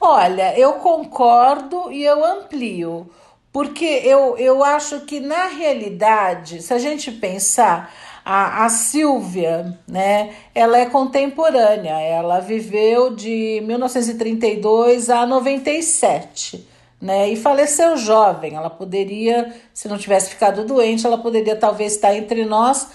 Olha, 0.00 0.58
eu 0.58 0.74
concordo 0.74 1.90
e 1.90 2.04
eu 2.04 2.24
amplio, 2.24 3.06
porque 3.52 3.84
eu, 3.84 4.36
eu 4.38 4.64
acho 4.64 5.00
que 5.00 5.20
na 5.20 5.46
realidade, 5.46 6.62
se 6.62 6.72
a 6.72 6.78
gente 6.78 7.12
pensar, 7.12 7.92
a, 8.24 8.64
a 8.64 8.68
Silvia, 8.68 9.78
né, 9.86 10.34
ela 10.54 10.78
é 10.78 10.86
contemporânea, 10.86 12.00
ela 12.00 12.40
viveu 12.40 13.14
de 13.14 13.62
1932 13.64 15.10
a 15.10 15.26
97. 15.26 16.68
Né, 17.00 17.30
e 17.30 17.36
faleceu 17.36 17.96
jovem. 17.96 18.54
Ela 18.54 18.70
poderia, 18.70 19.52
se 19.74 19.88
não 19.88 19.98
tivesse 19.98 20.30
ficado 20.30 20.64
doente, 20.64 21.04
ela 21.04 21.18
poderia 21.18 21.56
talvez 21.56 21.94
estar 21.94 22.14
entre 22.14 22.44
nós, 22.44 22.90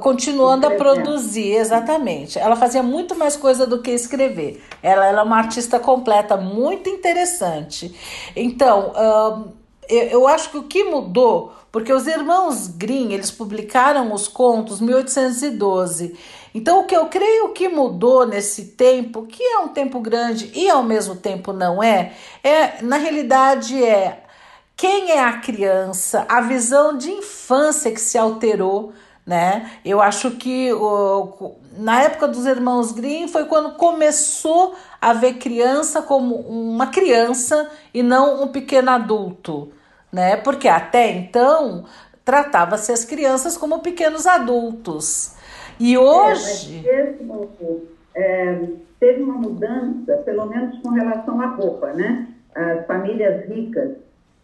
continuando 0.00 0.68
a 0.68 0.70
produzir, 0.70 1.56
exatamente. 1.56 2.38
Ela 2.38 2.54
fazia 2.54 2.80
muito 2.80 3.16
mais 3.16 3.34
coisa 3.36 3.66
do 3.66 3.82
que 3.82 3.90
escrever. 3.90 4.62
Ela, 4.80 5.04
ela 5.04 5.22
é 5.22 5.24
uma 5.24 5.38
artista 5.38 5.80
completa, 5.80 6.36
muito 6.36 6.88
interessante. 6.88 7.92
Então, 8.36 8.92
uh, 8.92 9.59
eu, 9.96 10.28
acho 10.28 10.50
que 10.50 10.58
o 10.58 10.64
que 10.64 10.84
mudou 10.84 11.52
porque 11.72 11.92
os 11.92 12.06
irmãos 12.06 12.66
Grimm, 12.66 13.12
eles 13.12 13.30
publicaram 13.30 14.12
os 14.12 14.26
contos 14.26 14.80
1812. 14.80 16.16
Então, 16.52 16.80
o 16.80 16.84
que 16.84 16.96
eu 16.96 17.06
creio 17.06 17.50
que 17.50 17.68
mudou 17.68 18.26
nesse 18.26 18.72
tempo, 18.72 19.22
que 19.22 19.42
é 19.42 19.60
um 19.60 19.68
tempo 19.68 20.00
grande 20.00 20.50
e 20.52 20.68
ao 20.68 20.82
mesmo 20.82 21.14
tempo 21.14 21.52
não 21.52 21.80
é, 21.80 22.12
é 22.42 22.82
na 22.82 22.96
realidade 22.96 23.82
é 23.82 24.24
quem 24.76 25.12
é 25.12 25.20
a 25.20 25.34
criança, 25.38 26.26
a 26.28 26.40
visão 26.40 26.96
de 26.96 27.10
infância 27.10 27.92
que 27.92 28.00
se 28.00 28.18
alterou, 28.18 28.92
né? 29.24 29.70
Eu 29.84 30.00
acho 30.00 30.32
que 30.32 30.72
o, 30.72 31.54
na 31.76 32.02
época 32.02 32.26
dos 32.26 32.46
irmãos 32.46 32.90
Grimm 32.90 33.28
foi 33.28 33.44
quando 33.44 33.76
começou 33.76 34.74
a 35.00 35.12
ver 35.12 35.34
criança 35.34 36.02
como 36.02 36.34
uma 36.34 36.88
criança 36.88 37.70
e 37.94 38.02
não 38.02 38.42
um 38.42 38.48
pequeno 38.48 38.90
adulto 38.90 39.70
né? 40.12 40.36
Porque 40.36 40.68
até 40.68 41.10
então 41.10 41.84
tratava-se 42.24 42.92
as 42.92 43.04
crianças 43.04 43.56
como 43.56 43.80
pequenos 43.80 44.26
adultos. 44.26 45.36
E 45.78 45.96
hoje. 45.96 46.86
É, 46.86 47.16
é, 48.14 48.68
teve 48.98 49.22
uma 49.22 49.34
mudança, 49.34 50.16
pelo 50.24 50.46
menos 50.46 50.78
com 50.80 50.90
relação 50.90 51.40
à 51.40 51.46
roupa, 51.46 51.92
né? 51.92 52.28
As 52.54 52.86
famílias 52.86 53.48
ricas 53.48 53.92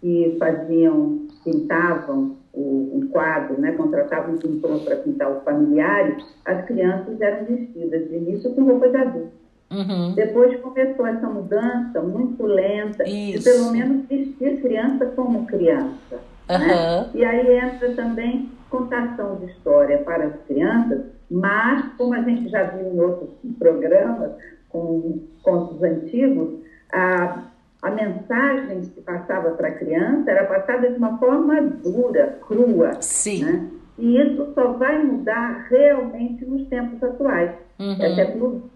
que 0.01 0.37
faziam, 0.39 1.27
pintavam 1.45 2.37
o, 2.53 2.91
um 2.95 3.09
quadro, 3.09 3.61
né? 3.61 3.73
contratavam 3.73 4.39
pintor 4.39 4.81
para 4.81 4.97
pintar 4.97 5.31
os 5.31 5.45
familiares, 5.45 6.25
as 6.45 6.65
crianças 6.65 7.21
eram 7.21 7.45
vestidas 7.45 8.09
de 8.09 8.17
início 8.17 8.55
com 8.55 8.65
roupa 8.65 8.89
de 8.89 8.97
adulto. 8.97 9.46
Uhum. 9.71 10.15
Depois 10.15 10.59
começou 10.61 11.07
essa 11.07 11.27
mudança 11.27 12.01
muito 12.01 12.45
lenta, 12.47 13.03
Isso. 13.09 13.39
de 13.39 13.45
pelo 13.45 13.73
menos 13.73 14.07
vestir 14.07 14.61
criança 14.61 15.07
como 15.07 15.47
criança. 15.47 16.21
Uhum. 16.49 16.59
Né? 16.59 17.11
E 17.15 17.25
aí 17.25 17.59
entra 17.59 17.93
também 17.95 18.51
contação 18.71 19.37
de 19.37 19.47
história 19.47 19.99
para 19.99 20.27
as 20.27 20.37
crianças, 20.47 21.05
mas, 21.31 21.93
como 21.97 22.15
a 22.15 22.23
gente 22.23 22.49
já 22.49 22.63
viu 22.65 22.93
em 22.93 23.01
outros 23.01 23.31
programas, 23.59 24.33
com 24.69 25.21
contos 25.43 25.83
antigos, 25.83 26.61
a, 26.93 27.45
a 27.83 27.91
mensagem 27.91 28.83
que 28.83 29.01
passava 29.01 29.51
para 29.53 29.69
a 29.69 29.73
criança 29.73 30.31
era 30.31 30.45
passada 30.45 30.89
de 30.89 30.97
uma 30.97 31.19
forma 31.19 31.61
dura, 31.61 32.39
crua. 32.47 32.93
Sim. 33.01 33.45
Né? 33.45 33.69
E 33.99 34.21
isso 34.21 34.53
só 34.55 34.73
vai 34.73 35.03
mudar 35.03 35.67
realmente 35.69 36.45
nos 36.45 36.69
tempos 36.69 37.03
atuais. 37.03 37.51
Uhum. 37.79 37.97
É 37.99 38.15
século 38.15 38.71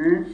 né? 0.00 0.26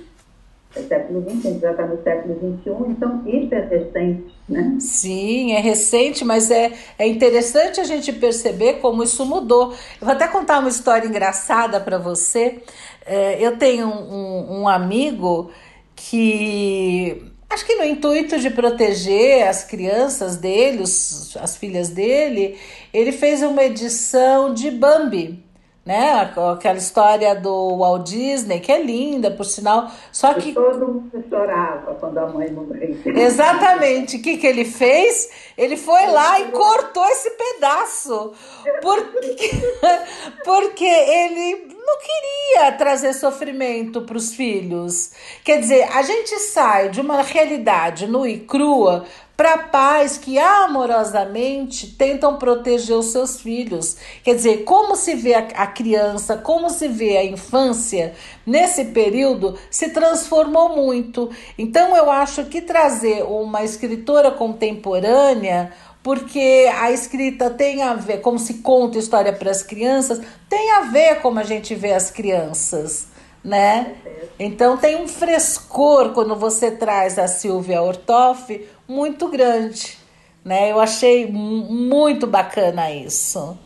É 0.76 0.82
século 0.82 1.22
XX, 1.22 1.46
a 1.46 1.48
gente 1.48 1.60
já 1.60 1.70
está 1.70 1.86
no 1.86 2.02
século 2.02 2.34
XXI, 2.34 2.90
então 2.90 3.22
isso 3.26 3.54
é 3.54 3.60
recente, 3.60 4.34
né? 4.46 4.76
Sim, 4.78 5.52
é 5.52 5.60
recente, 5.60 6.22
mas 6.22 6.50
é, 6.50 6.72
é 6.98 7.06
interessante 7.06 7.80
a 7.80 7.84
gente 7.84 8.12
perceber 8.12 8.74
como 8.74 9.02
isso 9.02 9.24
mudou. 9.24 9.72
Eu 9.72 10.06
vou 10.06 10.10
até 10.10 10.28
contar 10.28 10.58
uma 10.58 10.68
história 10.68 11.08
engraçada 11.08 11.80
para 11.80 11.96
você. 11.96 12.62
É, 13.06 13.42
eu 13.42 13.56
tenho 13.56 13.88
um, 13.88 14.60
um 14.60 14.68
amigo 14.68 15.50
que 15.94 17.32
acho 17.48 17.64
que 17.64 17.76
no 17.76 17.84
intuito 17.84 18.38
de 18.38 18.50
proteger 18.50 19.48
as 19.48 19.64
crianças 19.64 20.36
dele, 20.36 20.82
os, 20.82 21.38
as 21.38 21.56
filhas 21.56 21.88
dele, 21.88 22.58
ele 22.92 23.12
fez 23.12 23.42
uma 23.42 23.64
edição 23.64 24.52
de 24.52 24.70
Bambi 24.70 25.45
né? 25.86 26.32
Aquela 26.52 26.76
história 26.76 27.32
do 27.36 27.76
Walt 27.78 28.08
Disney, 28.08 28.58
que 28.58 28.72
é 28.72 28.82
linda, 28.82 29.30
por 29.30 29.44
sinal. 29.44 29.88
Só 30.10 30.34
que. 30.34 30.52
todo 30.52 30.86
mundo 30.88 31.24
chorava 31.30 31.94
quando 31.94 32.18
a 32.18 32.26
mãe 32.26 32.50
morreu. 32.50 32.98
Exatamente. 33.06 34.16
O 34.16 34.22
que, 34.22 34.36
que 34.36 34.46
ele 34.48 34.64
fez? 34.64 35.30
Ele 35.56 35.76
foi 35.76 36.06
lá 36.08 36.40
e 36.40 36.50
cortou 36.50 37.06
esse 37.06 37.30
pedaço. 37.30 38.32
Porque, 38.82 39.50
porque 40.44 40.84
ele 40.84 41.76
não 41.86 41.98
queria 41.98 42.72
trazer 42.72 43.12
sofrimento 43.12 44.02
para 44.02 44.16
os 44.16 44.34
filhos. 44.34 45.12
Quer 45.44 45.60
dizer, 45.60 45.88
a 45.94 46.02
gente 46.02 46.36
sai 46.40 46.88
de 46.88 47.00
uma 47.00 47.22
realidade 47.22 48.08
nua 48.08 48.28
e 48.28 48.40
crua 48.40 49.04
para 49.36 49.58
pais 49.58 50.16
que 50.16 50.38
amorosamente 50.38 51.88
tentam 51.88 52.38
proteger 52.38 52.96
os 52.96 53.06
seus 53.06 53.40
filhos. 53.40 53.96
Quer 54.24 54.34
dizer, 54.34 54.64
como 54.64 54.96
se 54.96 55.14
vê 55.14 55.34
a, 55.34 55.66
criança, 55.66 56.38
como 56.38 56.70
se 56.70 56.88
vê 56.88 57.18
a 57.18 57.24
infância 57.24 58.14
nesse 58.46 58.86
período 58.86 59.58
se 59.70 59.90
transformou 59.90 60.74
muito. 60.74 61.30
Então 61.58 61.94
eu 61.94 62.10
acho 62.10 62.44
que 62.46 62.62
trazer 62.62 63.24
uma 63.24 63.62
escritora 63.62 64.30
contemporânea 64.30 65.72
porque 66.02 66.70
a 66.78 66.92
escrita 66.92 67.50
tem 67.50 67.82
a 67.82 67.92
ver, 67.94 68.20
como 68.20 68.38
se 68.38 68.54
conta 68.54 68.96
história 68.96 69.32
para 69.32 69.50
as 69.50 69.64
crianças, 69.64 70.20
tem 70.48 70.70
a 70.70 70.82
ver 70.82 71.16
como 71.16 71.40
a 71.40 71.42
gente 71.42 71.74
vê 71.74 71.92
as 71.92 72.12
crianças, 72.12 73.08
né? 73.46 73.94
Então 74.38 74.76
tem 74.76 74.96
um 74.96 75.06
frescor 75.06 76.12
quando 76.12 76.34
você 76.34 76.70
traz 76.72 77.16
a 77.16 77.28
Silvia 77.28 77.80
Ortoff 77.80 78.68
muito 78.88 79.28
grande, 79.28 79.96
né? 80.44 80.72
Eu 80.72 80.80
achei 80.80 81.30
muito 81.30 82.26
bacana 82.26 82.90
isso. 82.90 83.56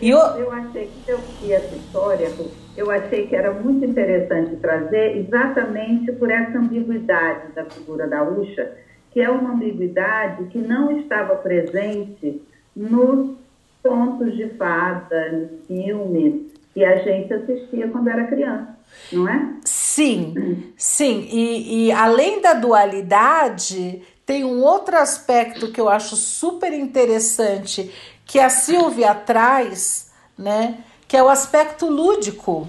E 0.00 0.08
eu, 0.08 0.18
eu 0.18 0.50
achei 0.50 0.88
que 1.04 1.10
eu 1.10 1.18
vi 1.18 1.52
essa 1.52 1.74
história, 1.74 2.32
eu 2.76 2.90
achei 2.90 3.26
que 3.26 3.36
era 3.36 3.52
muito 3.52 3.84
interessante 3.84 4.56
trazer 4.56 5.18
exatamente 5.18 6.10
por 6.12 6.30
essa 6.30 6.58
ambiguidade 6.58 7.52
da 7.54 7.64
figura 7.66 8.06
da 8.06 8.22
Ucha, 8.22 8.72
que 9.10 9.20
é 9.20 9.28
uma 9.28 9.52
ambiguidade 9.52 10.44
que 10.44 10.58
não 10.58 10.98
estava 10.98 11.36
presente 11.36 12.40
nos 12.74 13.36
contos 13.82 14.34
de 14.34 14.48
fada, 14.50 15.30
nos 15.32 15.66
filmes 15.66 16.54
que 16.72 16.84
a 16.84 16.96
gente 16.96 17.32
assistia 17.32 17.88
quando 17.88 18.08
era 18.08 18.24
criança, 18.26 18.73
não 19.12 19.28
é? 19.28 19.48
Sim, 19.64 20.72
sim. 20.76 21.28
E, 21.30 21.86
e 21.86 21.92
além 21.92 22.40
da 22.40 22.54
dualidade, 22.54 24.02
tem 24.26 24.44
um 24.44 24.62
outro 24.62 24.96
aspecto 24.96 25.70
que 25.70 25.80
eu 25.80 25.88
acho 25.88 26.16
super 26.16 26.72
interessante 26.72 27.92
que 28.24 28.40
a 28.40 28.48
Silvia 28.48 29.14
traz, 29.14 30.10
né? 30.36 30.78
Que 31.06 31.16
é 31.16 31.22
o 31.22 31.28
aspecto 31.28 31.86
lúdico 31.88 32.68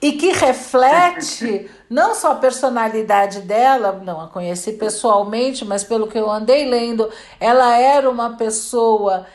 e 0.00 0.12
que 0.12 0.32
reflete 0.32 1.70
não 1.90 2.14
só 2.14 2.32
a 2.32 2.36
personalidade 2.36 3.42
dela, 3.42 4.00
não 4.02 4.20
a 4.20 4.28
conheci 4.28 4.72
pessoalmente, 4.72 5.64
mas 5.64 5.84
pelo 5.84 6.08
que 6.08 6.18
eu 6.18 6.30
andei 6.30 6.66
lendo, 6.66 7.10
ela 7.38 7.76
era 7.76 8.08
uma 8.08 8.36
pessoa 8.36 9.26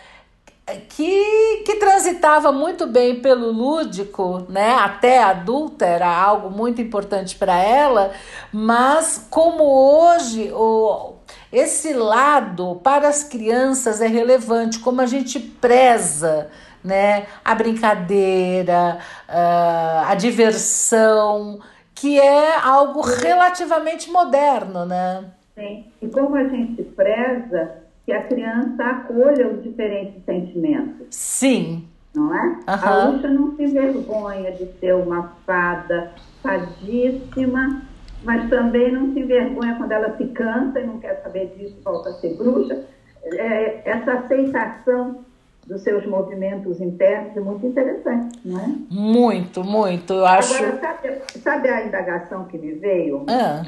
que, 0.73 1.63
que 1.65 1.75
transitava 1.75 2.51
muito 2.51 2.87
bem 2.87 3.21
pelo 3.21 3.51
lúdico, 3.51 4.45
né? 4.49 4.73
Até 4.75 5.21
adulta 5.21 5.85
era 5.85 6.07
algo 6.07 6.49
muito 6.49 6.81
importante 6.81 7.35
para 7.35 7.57
ela, 7.57 8.11
mas 8.51 9.27
como 9.29 9.63
hoje 9.63 10.51
o 10.51 11.13
esse 11.51 11.93
lado 11.93 12.81
para 12.83 13.07
as 13.07 13.23
crianças 13.23 14.01
é 14.01 14.07
relevante, 14.07 14.79
como 14.79 14.99
a 15.01 15.05
gente 15.05 15.39
preza 15.39 16.49
né? 16.85 17.25
A 17.43 17.55
brincadeira, 17.55 18.99
uh, 19.27 20.05
a 20.07 20.13
diversão, 20.13 21.59
que 21.95 22.19
é 22.19 22.55
algo 22.59 23.01
relativamente 23.01 24.11
moderno, 24.11 24.85
né? 24.85 25.25
Sim. 25.55 25.85
E 25.99 26.07
como 26.07 26.35
a 26.35 26.43
gente 26.43 26.83
preza 26.83 27.84
que 28.05 28.11
a 28.11 28.23
criança 28.23 28.83
acolha 28.83 29.47
os 29.47 29.63
diferentes 29.63 30.23
sentimentos. 30.23 31.07
Sim. 31.09 31.87
Não 32.13 32.33
é? 32.33 32.43
Uhum. 32.43 32.63
A 32.67 33.09
Ucha 33.09 33.27
não 33.27 33.55
se 33.55 33.65
vergonha 33.67 34.51
de 34.51 34.65
ser 34.79 34.93
uma 34.95 35.33
fada 35.45 36.11
fadíssima, 36.41 37.81
mas 38.23 38.49
também 38.49 38.91
não 38.91 39.13
se 39.13 39.19
envergonha 39.19 39.75
quando 39.75 39.91
ela 39.91 40.15
se 40.15 40.25
cansa 40.27 40.79
e 40.79 40.87
não 40.87 40.99
quer 40.99 41.21
saber 41.21 41.53
disso, 41.57 41.75
volta 41.83 42.09
a 42.09 42.13
ser 42.13 42.35
bruxa. 42.35 42.85
É, 43.23 43.81
essa 43.89 44.13
aceitação 44.13 45.25
dos 45.67 45.81
seus 45.81 46.05
movimentos 46.05 46.79
internos 46.79 47.35
é 47.35 47.39
muito 47.39 47.65
interessante, 47.65 48.39
não 48.45 48.59
é? 48.59 48.69
Muito, 48.89 49.63
muito. 49.63 50.13
Eu 50.13 50.25
acho. 50.25 50.55
Agora, 50.55 50.79
sabe, 50.79 51.21
sabe 51.41 51.69
a 51.69 51.85
indagação 51.85 52.45
que 52.45 52.57
me 52.57 52.73
veio? 52.73 53.25
Ah. 53.27 53.65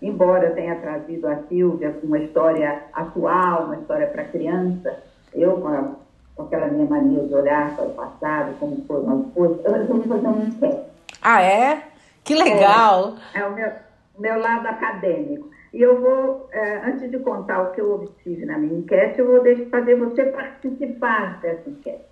Embora 0.00 0.50
tenha 0.50 0.76
trazido 0.76 1.26
a 1.26 1.36
Silvia 1.48 1.98
uma 2.04 2.18
história 2.18 2.84
atual, 2.92 3.64
uma 3.64 3.76
história 3.76 4.06
para 4.06 4.24
criança, 4.24 5.02
eu, 5.34 5.60
com, 5.60 5.68
a, 5.68 5.90
com, 6.36 6.42
aquela 6.44 6.68
minha 6.68 6.86
mania 6.86 7.24
de 7.24 7.34
olhar 7.34 7.74
para 7.74 7.84
o 7.84 7.94
passado, 7.94 8.54
como 8.60 8.84
foram 8.86 9.20
as 9.20 9.34
coisas, 9.34 9.64
eu 9.64 9.72
resolvi 9.72 10.08
fazer 10.08 10.28
um 10.28 10.42
enquete. 10.44 10.82
Ah, 11.20 11.42
é? 11.42 11.82
Que 12.22 12.34
legal! 12.34 13.16
É, 13.34 13.40
é 13.40 13.46
o 13.46 13.54
meu, 13.54 13.72
meu 14.18 14.40
lado 14.40 14.68
acadêmico. 14.68 15.50
E 15.74 15.82
eu 15.82 16.00
vou, 16.00 16.48
é, 16.52 16.76
antes 16.88 17.10
de 17.10 17.18
contar 17.18 17.62
o 17.62 17.72
que 17.72 17.80
eu 17.80 17.92
obtive 17.92 18.46
na 18.46 18.56
minha 18.56 18.78
enquete, 18.78 19.18
eu 19.18 19.26
vou 19.26 19.42
fazer 19.68 19.96
você 19.96 20.26
participar 20.26 21.40
dessa 21.40 21.68
enquete. 21.68 22.06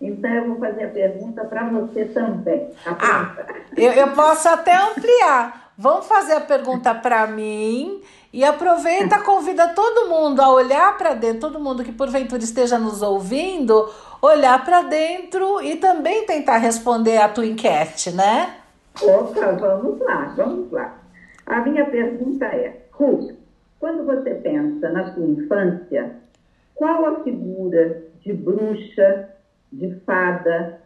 Então, 0.00 0.30
eu 0.30 0.46
vou 0.46 0.58
fazer 0.58 0.84
a 0.84 0.88
pergunta 0.88 1.44
para 1.44 1.64
você 1.64 2.06
também. 2.06 2.70
Tá 2.84 2.96
ah, 3.00 3.36
eu, 3.76 3.92
eu 3.92 4.12
posso 4.12 4.48
até 4.48 4.74
ampliar. 4.74 5.67
Vamos 5.80 6.08
fazer 6.08 6.32
a 6.32 6.40
pergunta 6.40 6.92
para 6.92 7.24
mim 7.28 8.00
e 8.32 8.42
aproveita, 8.42 9.22
convida 9.22 9.68
todo 9.68 10.08
mundo 10.08 10.40
a 10.40 10.52
olhar 10.52 10.98
para 10.98 11.14
dentro, 11.14 11.42
todo 11.42 11.60
mundo 11.60 11.84
que 11.84 11.92
porventura 11.92 12.42
esteja 12.42 12.80
nos 12.80 13.00
ouvindo, 13.00 13.88
olhar 14.20 14.64
para 14.64 14.82
dentro 14.82 15.62
e 15.62 15.76
também 15.76 16.26
tentar 16.26 16.56
responder 16.56 17.18
a 17.18 17.28
tua 17.28 17.46
enquete, 17.46 18.10
né? 18.10 18.56
Opa, 19.00 19.52
vamos 19.52 20.00
lá, 20.00 20.34
vamos 20.36 20.72
lá. 20.72 20.98
A 21.46 21.60
minha 21.60 21.84
pergunta 21.84 22.46
é: 22.46 22.82
Ruth, 22.90 23.36
quando 23.78 24.04
você 24.04 24.34
pensa 24.34 24.88
na 24.88 25.14
sua 25.14 25.24
infância, 25.24 26.16
qual 26.74 27.06
a 27.06 27.22
figura 27.22 28.02
de 28.20 28.32
bruxa, 28.32 29.28
de 29.72 29.94
fada 30.00 30.80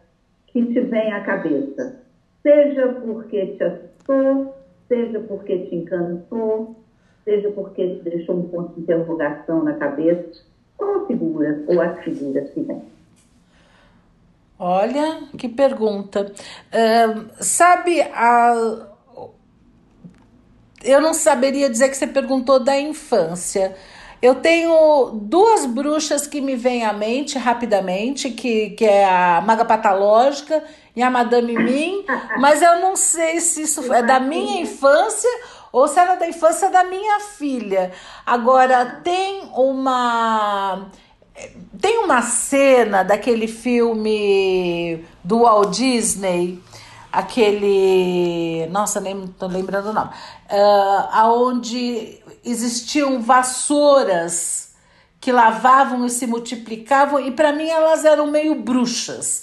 que 0.45 0.63
te 0.67 0.81
vem 0.81 1.11
à 1.11 1.23
cabeça? 1.23 1.99
Seja 2.43 2.89
porque 3.03 3.55
te 3.57 3.63
assustou, 3.63 4.62
seja 4.87 5.19
porque 5.21 5.57
te 5.65 5.75
encantou, 5.75 6.75
seja 7.23 7.51
porque 7.51 7.95
te 7.95 8.09
deixou 8.09 8.37
um 8.37 8.49
ponto 8.49 8.73
de 8.75 8.81
interrogação 8.81 9.63
na 9.63 9.73
cabeça. 9.73 10.43
Qual 10.77 11.03
a 11.03 11.07
figura 11.07 11.63
ou 11.67 11.81
as 11.81 12.03
figuras 12.03 12.49
que 12.49 12.61
vem? 12.61 12.81
Olha, 14.59 15.23
que 15.37 15.49
pergunta. 15.49 16.31
Uh, 16.71 17.43
sabe 17.43 18.01
a 18.01 18.87
eu 20.83 21.01
não 21.01 21.13
saberia 21.13 21.69
dizer 21.69 21.89
que 21.89 21.95
você 21.95 22.05
perguntou 22.05 22.59
da 22.59 22.77
infância. 22.77 23.75
Eu 24.21 24.35
tenho 24.35 25.11
duas 25.13 25.65
bruxas 25.65 26.27
que 26.27 26.39
me 26.39 26.55
vêm 26.55 26.85
à 26.85 26.93
mente 26.93 27.37
rapidamente, 27.37 28.29
que, 28.29 28.71
que 28.71 28.85
é 28.85 29.05
a 29.05 29.41
Maga 29.41 29.65
Patológica 29.65 30.63
e 30.95 31.01
a 31.01 31.09
Madame 31.09 31.57
Mim, 31.57 32.05
mas 32.37 32.61
eu 32.61 32.79
não 32.79 32.95
sei 32.95 33.39
se 33.39 33.63
isso 33.63 33.91
é 33.91 34.03
da 34.03 34.19
minha 34.19 34.61
infância 34.61 35.29
ou 35.71 35.87
se 35.87 35.99
era 35.99 36.15
da 36.15 36.27
infância 36.27 36.69
da 36.69 36.83
minha 36.83 37.19
filha. 37.19 37.91
Agora, 38.25 39.01
tem 39.03 39.49
uma. 39.55 40.87
Tem 41.81 41.97
uma 41.97 42.21
cena 42.21 43.01
daquele 43.01 43.47
filme 43.47 45.03
do 45.23 45.39
Walt 45.39 45.75
Disney 45.75 46.61
aquele. 47.11 48.67
Nossa, 48.69 49.01
nem 49.01 49.25
tô 49.27 49.47
lembrando 49.47 49.89
o 49.89 49.93
nome. 49.93 50.09
Uh, 50.09 51.07
aonde 51.11 52.19
existiam 52.45 53.19
vassouras 53.19 54.73
que 55.19 55.31
lavavam 55.31 56.05
e 56.05 56.09
se 56.09 56.27
multiplicavam, 56.27 57.19
e 57.19 57.31
para 57.31 57.51
mim 57.53 57.69
elas 57.69 58.05
eram 58.05 58.27
meio 58.27 58.55
bruxas 58.55 59.42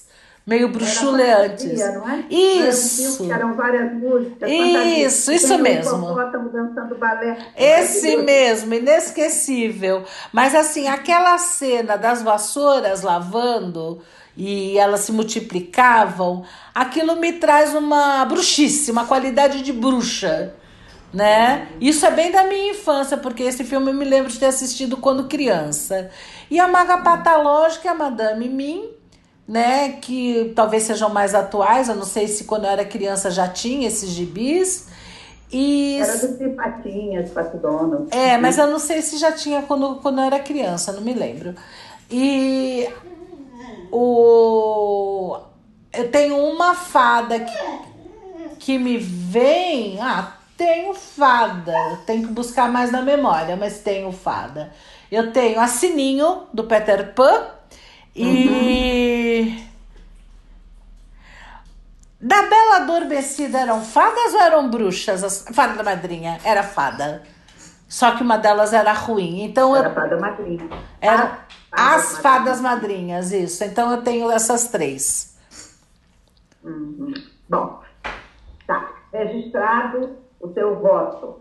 meio 0.50 0.68
bruxuleantes. 0.68 1.62
Fantasia, 1.62 1.92
não 1.92 2.10
é? 2.10 2.24
Isso. 2.28 3.24
Que 3.24 3.32
eram 3.32 3.54
várias 3.54 3.92
músicas. 3.92 4.50
Isso, 4.50 5.30
isso 5.30 5.56
mesmo. 5.58 6.12
dançando 6.52 6.98
balé. 6.98 7.38
Esse 7.56 8.16
mesmo, 8.16 8.74
inesquecível. 8.74 10.02
Mas 10.32 10.52
assim, 10.52 10.88
aquela 10.88 11.38
cena 11.38 11.96
das 11.96 12.20
vassouras 12.20 13.02
lavando 13.02 14.02
e 14.36 14.76
elas 14.76 15.00
se 15.00 15.12
multiplicavam, 15.12 16.44
aquilo 16.74 17.14
me 17.14 17.34
traz 17.34 17.72
uma 17.72 18.24
bruxice, 18.24 18.90
uma 18.90 19.06
qualidade 19.06 19.62
de 19.62 19.72
bruxa. 19.72 20.54
Né? 21.12 21.68
Isso 21.80 22.04
é 22.06 22.10
bem 22.10 22.30
da 22.32 22.44
minha 22.44 22.70
infância, 22.70 23.16
porque 23.16 23.44
esse 23.44 23.62
filme 23.62 23.90
eu 23.90 23.94
me 23.94 24.04
lembro 24.04 24.30
de 24.30 24.38
ter 24.38 24.46
assistido 24.46 24.96
quando 24.96 25.28
criança. 25.28 26.10
E 26.50 26.58
a 26.58 26.66
Maga 26.66 26.98
Patológica 26.98 27.88
é 27.88 27.90
a 27.90 27.94
Madame 27.94 28.48
Mim, 28.48 28.99
né, 29.46 29.92
que 30.00 30.52
talvez 30.54 30.84
sejam 30.84 31.10
mais 31.10 31.34
atuais. 31.34 31.88
Eu 31.88 31.96
não 31.96 32.04
sei 32.04 32.28
se 32.28 32.44
quando 32.44 32.64
eu 32.64 32.70
era 32.70 32.84
criança 32.84 33.30
já 33.30 33.48
tinha 33.48 33.88
esses 33.88 34.10
gibis. 34.10 34.88
E... 35.52 35.98
Era 36.00 36.28
do 36.28 36.50
Patinhas, 36.50 37.30
Pato. 37.30 37.60
É, 38.10 38.38
mas 38.38 38.56
eu 38.56 38.68
não 38.68 38.78
sei 38.78 39.02
se 39.02 39.18
já 39.18 39.32
tinha 39.32 39.62
quando, 39.62 39.96
quando 39.96 40.18
eu 40.18 40.24
era 40.24 40.38
criança, 40.38 40.92
não 40.92 41.02
me 41.02 41.12
lembro. 41.12 41.54
E 42.08 42.88
o 43.90 45.36
eu 45.92 46.10
tenho 46.10 46.36
uma 46.36 46.74
fada 46.74 47.40
que, 47.40 48.56
que 48.58 48.78
me 48.78 48.96
vem. 48.96 50.00
Ah, 50.00 50.36
tenho 50.56 50.94
fada. 50.94 51.74
Tenho 52.06 52.28
que 52.28 52.32
buscar 52.32 52.70
mais 52.70 52.92
na 52.92 53.02
memória, 53.02 53.56
mas 53.56 53.80
tenho 53.80 54.12
fada. 54.12 54.72
Eu 55.10 55.32
tenho 55.32 55.58
a 55.58 55.66
Sininho 55.66 56.44
do 56.54 56.64
Peter 56.64 57.12
Pan 57.12 57.46
e. 58.22 59.40
Uhum. 59.40 59.70
Da 62.22 62.42
Bela 62.42 62.76
Adormecida 62.76 63.60
eram 63.60 63.80
fadas 63.82 64.34
ou 64.34 64.40
eram 64.40 64.70
bruxas? 64.70 65.24
As... 65.24 65.44
Fada 65.54 65.74
da 65.74 65.82
madrinha, 65.82 66.38
era 66.44 66.62
fada. 66.62 67.22
Só 67.88 68.14
que 68.14 68.22
uma 68.22 68.36
delas 68.36 68.74
era 68.74 68.92
ruim. 68.92 69.42
Então 69.42 69.74
era 69.74 69.88
eu... 69.88 69.94
fada 69.94 70.18
madrinha. 70.18 70.68
Era 71.00 71.38
as, 71.72 72.14
as 72.14 72.18
fadas 72.18 72.60
madrinhas, 72.60 73.32
isso. 73.32 73.64
Então 73.64 73.90
eu 73.90 74.02
tenho 74.02 74.30
essas 74.30 74.68
três. 74.68 75.36
Uhum. 76.62 77.14
Bom, 77.48 77.80
tá. 78.66 78.92
Registrado 79.12 80.18
o 80.40 80.52
seu 80.52 80.78
voto. 80.78 81.40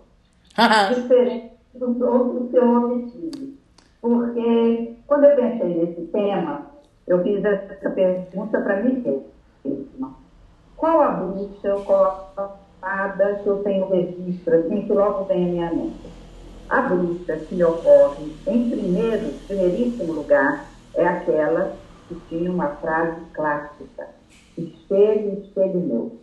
Diferente 0.95 1.51
do 1.73 2.49
seu 2.51 2.69
homicídio. 2.69 3.57
Porque 4.01 4.95
quando 5.05 5.25
eu 5.25 5.35
pensei 5.35 5.75
nesse 5.75 6.01
tema, 6.07 6.68
eu 7.09 7.23
fiz 7.23 7.43
essa 7.43 7.89
pergunta 7.89 8.61
para 8.61 8.83
mim 8.83 9.25
mesma. 9.65 10.15
Qual 10.77 11.01
a 11.01 11.09
bruxa, 11.09 11.73
a 12.37 12.55
fada 12.79 13.35
que 13.41 13.47
eu 13.47 13.63
tenho 13.63 13.89
registro, 13.89 14.55
assim, 14.59 14.83
que 14.83 14.93
logo 14.93 15.25
vem 15.25 15.47
à 15.47 15.51
minha 15.51 15.73
mente? 15.73 16.07
A 16.69 16.81
bruxa 16.83 17.35
que 17.35 17.55
me 17.55 17.63
ocorre, 17.63 18.31
em 18.45 18.69
primeiro, 18.69 19.33
primeiríssimo 19.47 20.13
lugar, 20.13 20.67
é 20.93 21.07
aquela 21.07 21.73
que 22.07 22.15
tinha 22.29 22.51
uma 22.51 22.67
frase 22.75 23.19
clássica: 23.33 24.07
Espelho, 24.55 25.39
espelho 25.41 25.79
meu, 25.79 26.19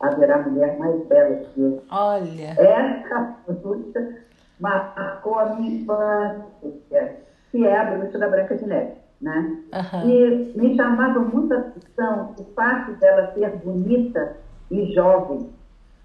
haverá 0.00 0.38
mulher 0.38 0.78
mais 0.78 1.04
bela 1.08 1.34
que 1.34 1.60
eu. 1.60 1.82
Olha! 1.90 2.54
Essa 2.56 3.34
bruxa 3.48 4.18
marcou 4.60 5.36
a 5.36 5.56
minha 5.56 5.80
infância, 5.80 7.16
que 7.50 7.66
é 7.66 7.76
a 7.76 7.84
bruxa 7.84 8.18
da 8.18 8.28
Branca 8.28 8.56
de 8.56 8.66
Neve. 8.66 9.07
Né? 9.20 9.58
Uhum. 9.72 10.08
E 10.08 10.52
me 10.56 10.76
chamava 10.76 11.18
muita 11.18 11.58
atenção 11.58 12.34
o 12.38 12.44
fato 12.54 12.92
dela 12.92 13.32
ser 13.34 13.56
bonita 13.56 14.36
e 14.70 14.92
jovem. 14.92 15.50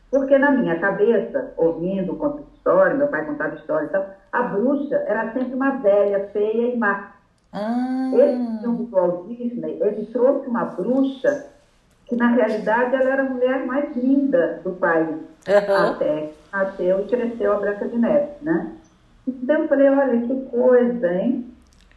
Porque 0.10 0.38
na 0.38 0.52
minha 0.52 0.80
cabeça, 0.80 1.54
ouvindo 1.58 2.16
conta 2.16 2.44
história, 2.56 2.96
meu 2.96 3.08
pai 3.08 3.26
contava 3.26 3.56
história 3.56 3.86
e 3.86 3.90
tal, 3.90 4.06
a 4.32 4.44
bruxa 4.44 4.96
era 5.08 5.32
sempre 5.34 5.54
uma 5.54 5.78
velha, 5.78 6.30
feia 6.32 6.74
e 6.74 6.78
má. 6.78 7.14
Ah. 7.52 8.12
Esse 8.14 8.62
filme 8.62 8.86
do 8.86 8.96
Walt 8.96 9.28
Disney, 9.28 9.78
ele 9.82 10.06
trouxe 10.08 10.48
uma 10.48 10.66
bruxa 10.66 11.48
que 12.06 12.16
na 12.16 12.28
realidade 12.30 12.96
ela 12.96 13.10
era 13.10 13.24
a 13.24 13.30
mulher 13.30 13.66
mais 13.66 13.96
linda 13.96 14.60
do 14.64 14.72
país. 14.74 15.08
Uhum. 15.48 15.92
Até 15.92 16.32
nasceu 16.52 17.02
e 17.02 17.08
cresceu 17.08 17.54
a 17.54 17.60
Branca 17.60 17.88
de 17.88 17.98
Neve, 17.98 18.32
né? 18.42 18.72
Então 19.28 19.62
eu 19.62 19.68
falei, 19.68 19.90
olha 19.90 20.22
que 20.22 20.42
coisa, 20.46 21.14
hein? 21.14 21.53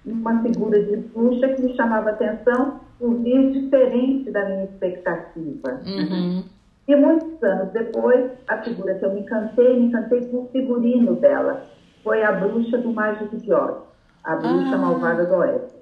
Uma 0.06 0.40
figura 0.42 0.80
de 0.82 0.96
bruxa 0.96 1.48
que 1.48 1.62
me 1.62 1.76
chamava 1.76 2.10
atenção 2.10 2.80
por 2.98 3.14
vir 3.16 3.52
diferente 3.52 4.30
da 4.30 4.44
minha 4.44 4.64
expectativa. 4.64 5.80
Uhum. 5.84 6.44
E 6.86 6.96
muitos 6.96 7.42
anos 7.42 7.72
depois, 7.72 8.30
a 8.46 8.58
figura 8.58 8.94
que 8.94 9.04
eu 9.04 9.12
me 9.12 9.20
encantei, 9.20 9.80
me 9.80 9.86
encantei 9.86 10.20
por 10.26 10.44
o 10.44 10.48
figurino 10.48 11.16
dela. 11.16 11.66
Foi 12.04 12.22
a 12.22 12.32
bruxa 12.32 12.78
do 12.78 12.92
Mágico 12.92 13.36
de 13.36 13.52
Oz, 13.52 13.78
a 14.22 14.36
bruxa 14.36 14.74
ah. 14.74 14.78
malvada 14.78 15.24
do 15.24 15.34
Oeste. 15.34 15.76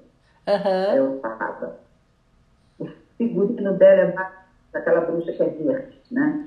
Uhum. 0.48 0.96
Eu 0.96 1.20
falava. 1.20 1.76
O 2.78 2.88
figurino 3.18 3.74
dela 3.74 4.00
é 4.00 4.14
mais 4.14 4.32
daquela 4.72 5.02
bruxa 5.02 5.32
que 5.32 5.42
é 5.42 5.48
verde, 5.48 6.00
né? 6.10 6.46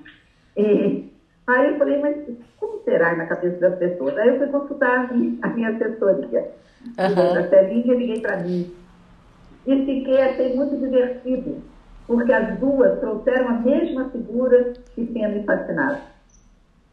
E 0.57 1.07
Aí 1.47 1.71
eu 1.71 1.77
falei, 1.77 1.97
mas 2.01 2.17
como 2.59 2.83
será 2.83 3.15
na 3.15 3.25
cabeça 3.25 3.57
das 3.57 3.79
pessoas? 3.79 4.17
Aí 4.17 4.27
eu 4.27 4.37
fui 4.37 4.47
consultar 4.47 5.09
a 5.41 5.47
minha 5.47 5.69
assessoria. 5.69 6.51
Uhum. 6.85 7.37
A 7.37 7.49
Celinha 7.49 7.95
liguei 7.95 8.21
para 8.21 8.37
mim. 8.37 8.73
E 9.65 9.85
fiquei, 9.85 10.21
achei 10.21 10.55
muito 10.55 10.77
divertido, 10.77 11.61
porque 12.05 12.31
as 12.31 12.57
duas 12.59 12.99
trouxeram 12.99 13.49
a 13.49 13.53
mesma 13.53 14.09
figura 14.09 14.73
que 14.95 15.05
tinha 15.05 15.27
me 15.27 15.43
fascinado. 15.43 15.99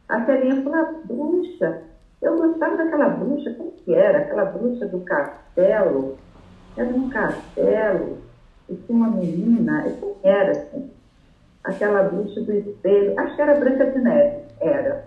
A 0.09 0.25
Celinha 0.25 0.61
falou, 0.61 0.79
ah, 0.79 0.93
bruxa, 1.05 1.81
eu 2.21 2.37
gostava 2.37 2.77
daquela 2.77 3.09
bruxa, 3.09 3.53
como 3.53 3.71
que 3.71 3.93
era? 3.93 4.19
Aquela 4.19 4.45
bruxa 4.45 4.87
do 4.87 4.99
castelo. 5.01 6.17
Era 6.75 6.89
um 6.89 7.09
castelo, 7.09 8.17
e 8.69 8.75
tinha 8.75 8.97
uma 8.97 9.09
menina, 9.09 9.87
e 9.87 9.91
como 9.93 10.17
era 10.23 10.51
assim? 10.51 10.91
Aquela 11.63 12.03
bruxa 12.03 12.41
do 12.41 12.51
espelho, 12.51 13.17
acho 13.19 13.35
que 13.35 13.41
era 13.41 13.59
Branca 13.59 13.89
de 13.91 13.99
Neve 13.99 14.45
era. 14.59 15.05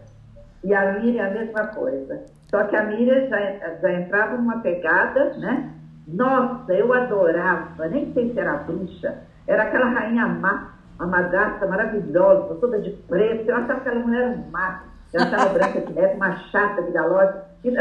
E 0.64 0.74
a 0.74 0.92
Miriam 0.92 1.26
a 1.26 1.30
mesma 1.30 1.66
coisa. 1.68 2.22
Só 2.50 2.64
que 2.64 2.76
a 2.76 2.84
Miriam 2.84 3.28
já, 3.28 3.38
já 3.80 3.92
entrava 3.92 4.37
numa 4.37 4.61
pegada, 4.61 5.34
né? 5.38 5.72
Nossa, 6.06 6.72
eu 6.72 6.92
adorava, 6.92 7.87
nem 7.88 8.12
sei 8.14 8.32
se 8.32 8.40
era 8.40 8.54
bruxa, 8.54 9.18
era 9.46 9.64
aquela 9.64 9.90
rainha 9.90 10.26
má, 10.26 10.72
uma 10.98 11.06
madrasta 11.06 11.66
maravilhosa, 11.66 12.54
toda 12.54 12.80
de 12.80 12.90
preto. 12.90 13.48
Eu 13.48 13.56
achava 13.56 13.80
que 13.80 13.88
aquela 13.88 14.06
mulher 14.06 14.22
era 14.22 14.37
má. 14.50 14.84
Eu 15.12 15.22
achava 15.22 15.50
branca 15.52 15.80
de 15.80 15.92
neve, 15.92 16.14
uma 16.14 16.37
chata 16.50 16.82
de 16.82 16.92
galote. 16.92 17.38
E 17.64 17.74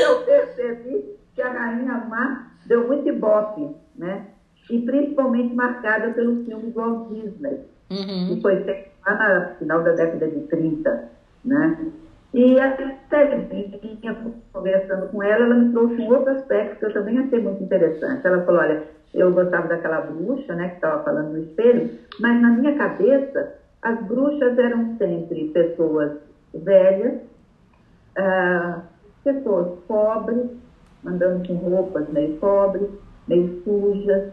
eu 0.00 0.24
percebi 0.24 1.16
que 1.34 1.42
a 1.42 1.50
rainha 1.50 2.04
má 2.08 2.46
deu 2.64 2.86
muito 2.86 3.08
ibope, 3.08 3.76
né? 3.94 4.26
E 4.70 4.80
principalmente 4.80 5.54
marcada 5.54 6.12
pelo 6.12 6.44
filme 6.44 6.72
Walt 6.72 7.08
Disney, 7.08 7.60
uhum. 7.90 8.34
que 8.34 8.40
foi 8.40 8.64
feito 8.64 8.90
lá 9.06 9.40
no 9.40 9.54
final 9.56 9.82
da 9.82 9.92
década 9.92 10.28
de 10.28 10.40
30, 10.48 11.10
né? 11.44 11.92
E 12.34 12.60
a 12.60 12.76
Terezinha, 13.08 14.16
conversando 14.52 15.08
com 15.08 15.22
ela, 15.22 15.44
ela 15.44 15.54
me 15.54 15.72
trouxe 15.72 16.00
um 16.02 16.08
outro 16.08 16.32
aspecto 16.32 16.78
que 16.78 16.84
eu 16.86 16.92
também 16.92 17.18
achei 17.18 17.40
muito 17.40 17.62
interessante. 17.62 18.26
Ela 18.26 18.44
falou, 18.44 18.60
olha, 18.60 18.82
eu 19.14 19.32
gostava 19.32 19.68
daquela 19.68 20.00
bruxa, 20.00 20.54
né, 20.54 20.68
que 20.68 20.74
estava 20.76 21.02
falando 21.02 21.32
no 21.32 21.38
espelho, 21.38 21.90
mas 22.20 22.40
na 22.40 22.50
minha 22.50 22.76
cabeça, 22.76 23.54
as 23.80 23.98
bruxas 24.04 24.58
eram 24.58 24.96
sempre 24.98 25.48
pessoas 25.48 26.12
velhas, 26.52 27.20
ah, 28.18 28.82
pessoas 29.24 29.78
pobres, 29.86 30.46
andando 31.04 31.46
com 31.46 31.54
roupas 31.54 32.08
meio 32.10 32.36
pobres, 32.36 32.88
meio 33.28 33.62
sujas. 33.62 34.32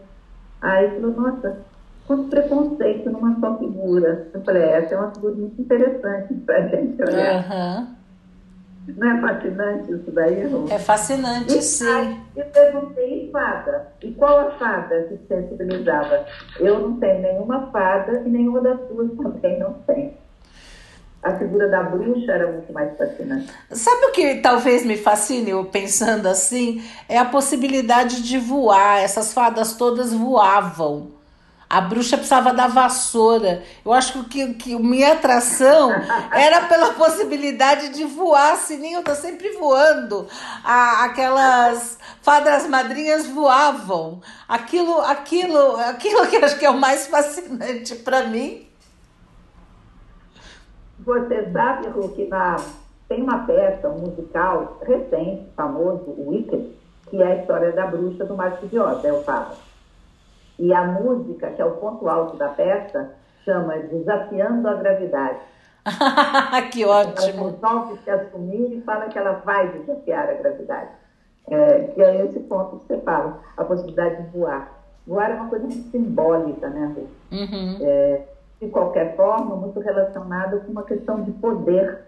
Aí 0.60 0.88
falou, 0.90 1.12
nossa, 1.12 1.56
com 2.06 2.28
preconceito 2.28 3.10
numa 3.10 3.38
só 3.40 3.58
figura. 3.58 4.28
Eu 4.32 4.42
falei, 4.42 4.62
essa 4.62 4.94
é 4.94 4.98
uma 4.98 5.10
figura 5.10 5.34
muito 5.34 5.60
interessante 5.60 6.34
para 6.44 6.56
a 6.56 6.68
gente 6.68 7.02
olhar. 7.02 7.44
Uhum. 7.50 7.94
Não 8.86 9.16
é 9.16 9.20
fascinante 9.20 9.92
isso 9.92 10.10
daí, 10.10 10.46
Rô? 10.46 10.66
É 10.68 10.78
fascinante, 10.78 11.56
e, 11.56 11.62
sim. 11.62 11.88
Aí, 11.88 12.20
eu 12.36 12.44
perguntei, 12.46 13.30
fada? 13.32 13.88
E 14.02 14.12
qual 14.12 14.48
a 14.48 14.50
fada 14.52 15.04
que 15.04 15.18
sensibilizava? 15.26 16.26
Eu 16.60 16.80
não 16.80 16.96
tenho 16.98 17.22
nenhuma 17.22 17.70
fada 17.70 18.22
e 18.26 18.28
nenhuma 18.28 18.60
das 18.60 18.78
duas 18.88 19.10
também 19.16 19.58
não 19.58 19.72
tem. 19.86 20.14
A 21.22 21.32
figura 21.38 21.66
da 21.68 21.82
bruxa 21.82 22.30
era 22.30 22.52
muito 22.52 22.70
mais 22.74 22.94
fascinante. 22.98 23.50
Sabe 23.70 24.04
o 24.04 24.12
que 24.12 24.34
talvez 24.42 24.84
me 24.84 24.98
fascine, 24.98 25.52
eu 25.52 25.64
pensando 25.64 26.26
assim? 26.26 26.84
É 27.08 27.16
a 27.16 27.24
possibilidade 27.24 28.22
de 28.22 28.36
voar. 28.36 29.02
Essas 29.02 29.32
fadas 29.32 29.72
todas 29.72 30.12
voavam. 30.12 31.23
A 31.68 31.80
bruxa 31.80 32.16
precisava 32.16 32.52
da 32.52 32.66
vassoura. 32.66 33.62
Eu 33.84 33.92
acho 33.92 34.24
que, 34.24 34.54
que 34.54 34.76
minha 34.76 35.12
atração 35.12 35.90
era 36.32 36.62
pela 36.66 36.92
possibilidade 36.92 37.90
de 37.90 38.04
voar. 38.04 38.56
Sininho 38.56 39.02
tá 39.02 39.14
sempre 39.14 39.50
voando. 39.52 40.26
A, 40.62 41.04
aquelas 41.04 41.98
fadas 42.22 42.66
madrinhas 42.68 43.26
voavam. 43.26 44.20
Aquilo, 44.48 45.00
aquilo, 45.00 45.76
aquilo 45.76 46.26
que 46.26 46.36
acho 46.36 46.58
que 46.58 46.66
é 46.66 46.70
o 46.70 46.78
mais 46.78 47.06
fascinante 47.06 47.96
para 47.96 48.24
mim. 48.24 48.66
Você 51.00 51.50
sabe, 51.52 51.88
Ru, 51.88 52.08
que 52.10 52.26
na, 52.26 52.56
tem 53.08 53.22
uma 53.22 53.44
peça, 53.46 53.88
um 53.88 53.98
musical 53.98 54.78
recente, 54.82 55.46
famoso, 55.54 56.04
o 56.06 56.30
Wicked, 56.30 56.72
que 57.10 57.20
é 57.20 57.26
a 57.26 57.36
história 57.36 57.72
da 57.72 57.86
bruxa 57.86 58.24
do 58.24 58.34
Mágico 58.34 58.66
de 58.68 58.78
Oz, 58.78 59.04
é 59.04 59.12
o 59.12 59.22
Fábio. 59.22 59.56
E 60.58 60.72
a 60.72 60.84
música, 60.84 61.50
que 61.50 61.60
é 61.60 61.64
o 61.64 61.72
ponto 61.72 62.08
alto 62.08 62.36
da 62.36 62.48
peça, 62.48 63.14
chama 63.44 63.76
Desafiando 63.78 64.68
a 64.68 64.74
Gravidade. 64.74 65.40
que 66.72 66.84
ótimo! 66.84 67.50
Resolve 67.50 67.98
se 68.02 68.10
assumir 68.10 68.78
e 68.78 68.80
fala 68.82 69.08
que 69.08 69.18
ela 69.18 69.42
vai 69.44 69.70
desafiar 69.72 70.30
a 70.30 70.34
gravidade. 70.34 70.90
É, 71.46 71.80
que 71.88 72.02
é 72.02 72.24
esse 72.24 72.40
ponto 72.40 72.78
que 72.80 72.86
você 72.86 73.00
fala, 73.02 73.40
a 73.56 73.64
possibilidade 73.64 74.22
de 74.22 74.38
voar. 74.38 74.72
Voar 75.06 75.30
é 75.30 75.34
uma 75.34 75.50
coisa 75.50 75.66
muito 75.66 75.90
simbólica, 75.90 76.70
né, 76.70 76.94
Ru? 76.96 77.08
Uhum. 77.30 77.76
É, 77.82 78.22
de 78.62 78.68
qualquer 78.68 79.14
forma, 79.14 79.54
muito 79.56 79.78
relacionada 79.80 80.58
com 80.60 80.72
uma 80.72 80.84
questão 80.84 81.22
de 81.22 81.32
poder, 81.32 82.00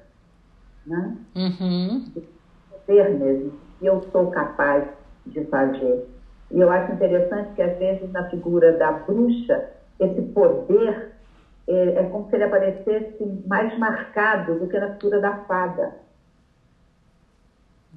né? 0.87 1.16
Uhum. 1.35 2.04
De 2.14 2.22
poder 2.70 3.11
mesmo, 3.11 3.52
que 3.78 3.85
eu 3.85 4.02
sou 4.11 4.30
capaz 4.30 4.88
de 5.26 5.44
fazer. 5.44 6.09
E 6.50 6.61
eu 6.61 6.70
acho 6.70 6.92
interessante 6.92 7.54
que, 7.54 7.62
às 7.62 7.76
vezes, 7.78 8.11
na 8.12 8.28
figura 8.30 8.72
da 8.72 8.92
bruxa, 8.92 9.70
esse 9.98 10.22
poder 10.22 11.12
é, 11.66 11.88
é 11.88 12.02
como 12.04 12.28
se 12.28 12.37
ele 12.37 12.44
aparecesse 12.44 13.42
mais 13.46 13.76
marcado 13.78 14.59
do 14.59 14.68
que 14.68 14.78
na 14.78 14.94
figura 14.94 15.20
da 15.20 15.32
fada. 15.44 15.94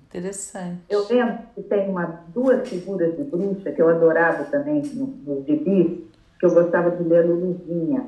Interessante. 0.09 0.81
Eu 0.89 1.07
lembro 1.07 1.37
que 1.53 1.61
tem 1.61 1.87
uma, 1.87 2.23
duas 2.29 2.67
figuras 2.67 3.15
de 3.15 3.23
bruxa 3.23 3.71
que 3.71 3.79
eu 3.79 3.89
adorava 3.89 4.45
também 4.45 4.81
no 4.81 5.43
gibis, 5.45 5.99
que 6.39 6.45
eu 6.45 6.51
gostava 6.51 6.89
de 6.89 7.03
ler 7.03 7.27
Luluzinha, 7.27 8.07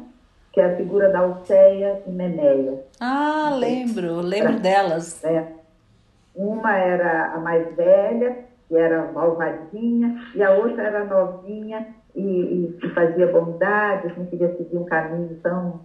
que 0.52 0.60
é 0.60 0.66
a 0.66 0.76
figura 0.76 1.10
da 1.10 1.20
Alceia 1.20 2.02
e 2.08 2.10
Meneia. 2.10 2.84
Ah, 3.00 3.56
lembro, 3.56 4.20
lembro 4.22 4.60
delas. 4.60 5.24
É. 5.24 5.46
Uma 6.34 6.76
era 6.76 7.34
a 7.34 7.38
mais 7.38 7.76
velha 7.76 8.51
que 8.72 8.78
era 8.78 9.12
malvadinha, 9.12 10.24
e 10.34 10.42
a 10.42 10.52
outra 10.52 10.84
era 10.84 11.04
novinha 11.04 11.94
e, 12.16 12.22
e, 12.22 12.80
e 12.82 12.90
fazia 12.92 13.28
bondades, 13.28 14.18
não 14.18 14.26
queria 14.28 14.56
seguir 14.56 14.78
um 14.78 14.86
caminho 14.86 15.38
tão, 15.44 15.82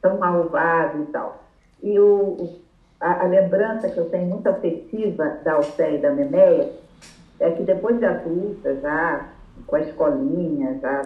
tão 0.00 0.18
malvado 0.18 1.02
e 1.02 1.06
tal. 1.06 1.42
E 1.82 1.98
o, 1.98 2.60
a, 3.00 3.24
a, 3.24 3.26
lembrança 3.26 3.90
que 3.90 3.98
eu 3.98 4.08
tenho 4.08 4.28
muito 4.28 4.48
afetiva 4.48 5.38
da 5.42 5.54
Alcé 5.54 5.96
e 5.96 5.98
da 5.98 6.12
Memeia 6.12 6.70
é 7.40 7.50
que 7.50 7.64
depois 7.64 7.98
de 7.98 8.04
adulta, 8.04 8.76
já 8.76 9.28
com 9.66 9.74
a 9.74 9.80
escolinha, 9.80 10.78
já 10.80 11.02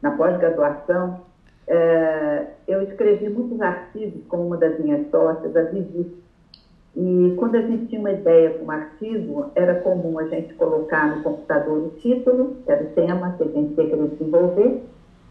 na 0.00 0.12
pós-graduação, 0.12 1.20
é, 1.66 2.46
eu 2.68 2.80
escrevi 2.82 3.28
muitos 3.28 3.60
artigos 3.60 4.24
com 4.28 4.46
uma 4.46 4.56
das 4.56 4.78
minhas 4.78 5.10
sócias, 5.10 5.56
a 5.56 5.62
Vivi, 5.62 6.16
e 7.00 7.32
quando 7.36 7.54
a 7.54 7.62
gente 7.62 7.86
tinha 7.86 8.00
uma 8.00 8.10
ideia 8.10 8.58
com 8.58 8.64
um 8.64 8.70
artigo, 8.72 9.52
era 9.54 9.76
comum 9.82 10.18
a 10.18 10.24
gente 10.24 10.52
colocar 10.54 11.14
no 11.14 11.22
computador 11.22 11.78
o 11.78 11.90
título, 11.90 12.56
que 12.64 12.72
era 12.72 12.82
o 12.82 12.88
tema 12.88 13.36
que 13.38 13.44
a 13.44 13.46
gente 13.46 13.80
ia 13.80 13.88
querer 13.88 14.08
desenvolver, 14.08 14.82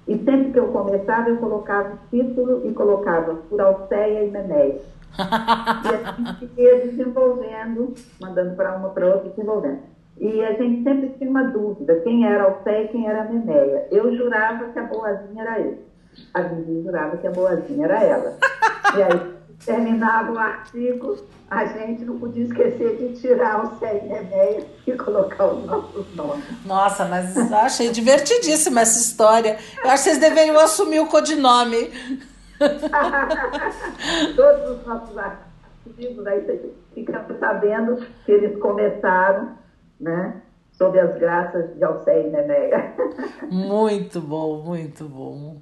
e 0.08 0.18
sempre 0.20 0.54
que 0.54 0.60
eu 0.60 0.68
começava, 0.68 1.30
eu 1.30 1.36
colocava 1.36 1.96
o 1.96 1.98
título 2.10 2.62
e 2.66 2.72
colocava 2.72 3.36
por 3.50 3.60
Alceia 3.60 4.24
e 4.24 4.32
Menéia. 4.32 4.80
e 5.20 6.08
a 6.08 6.36
gente 6.40 6.62
ia 6.62 6.88
desenvolvendo, 6.88 7.94
mandando 8.22 8.56
para 8.56 8.78
uma 8.78 8.88
para 8.92 9.08
outra, 9.08 9.30
desenvolvendo. 9.30 9.80
E 10.22 10.42
a 10.46 10.54
gente 10.54 10.84
sempre 10.84 11.10
tinha 11.18 11.30
uma 11.30 11.44
dúvida, 11.44 12.00
quem 12.00 12.26
era 12.26 12.46
Alceia 12.46 12.86
e 12.86 12.88
quem 12.88 13.10
era 13.10 13.26
Menéia. 13.26 13.88
Eu 13.92 14.16
jurava 14.16 14.70
que 14.70 14.80
a 14.80 14.84
boazinha 14.84 15.44
era 15.44 15.60
eu. 15.60 15.80
A 16.34 16.42
Vivi 16.44 16.82
jurava 16.82 17.18
que 17.18 17.28
a 17.28 17.32
boazinha 17.32 17.88
era 17.88 18.02
ela. 18.02 18.38
E 18.96 19.04
aí 19.04 19.37
terminava 19.66 20.32
o 20.32 20.38
artigo, 20.38 21.18
a 21.50 21.66
gente 21.66 22.06
não 22.06 22.20
podia 22.20 22.44
esquecer 22.44 22.98
de 22.98 23.20
tirar 23.20 23.66
o 23.66 23.80
CNMEI 23.80 24.66
e 24.86 24.92
colocar 24.94 25.48
os 25.48 25.66
nossos 25.66 26.16
nomes. 26.16 26.66
Nossa, 26.66 27.06
mas 27.06 27.36
eu 27.36 27.58
achei 27.58 27.90
divertidíssima 27.90 28.82
essa 28.82 29.00
história. 29.00 29.58
Eu 29.84 29.90
acho 29.90 30.04
que 30.04 30.10
vocês 30.10 30.18
deveriam 30.20 30.60
assumir 30.60 31.00
o 31.00 31.08
codinome. 31.08 31.90
Todos 34.36 34.78
os 34.78 34.86
nossos 34.86 35.18
artigos, 35.18 36.28
aí 36.28 36.74
ficamos 36.94 37.40
sabendo 37.40 38.06
que 38.26 38.32
eles 38.32 38.60
começaram, 38.60 39.58
né? 40.00 40.42
Sob 40.74 41.00
as 41.00 41.18
graças 41.18 41.76
de 41.76 41.84
Alcei 41.84 42.30
Nemeia. 42.30 42.94
Muito 43.50 44.22
bom, 44.22 44.62
muito 44.62 45.06
bom. 45.06 45.58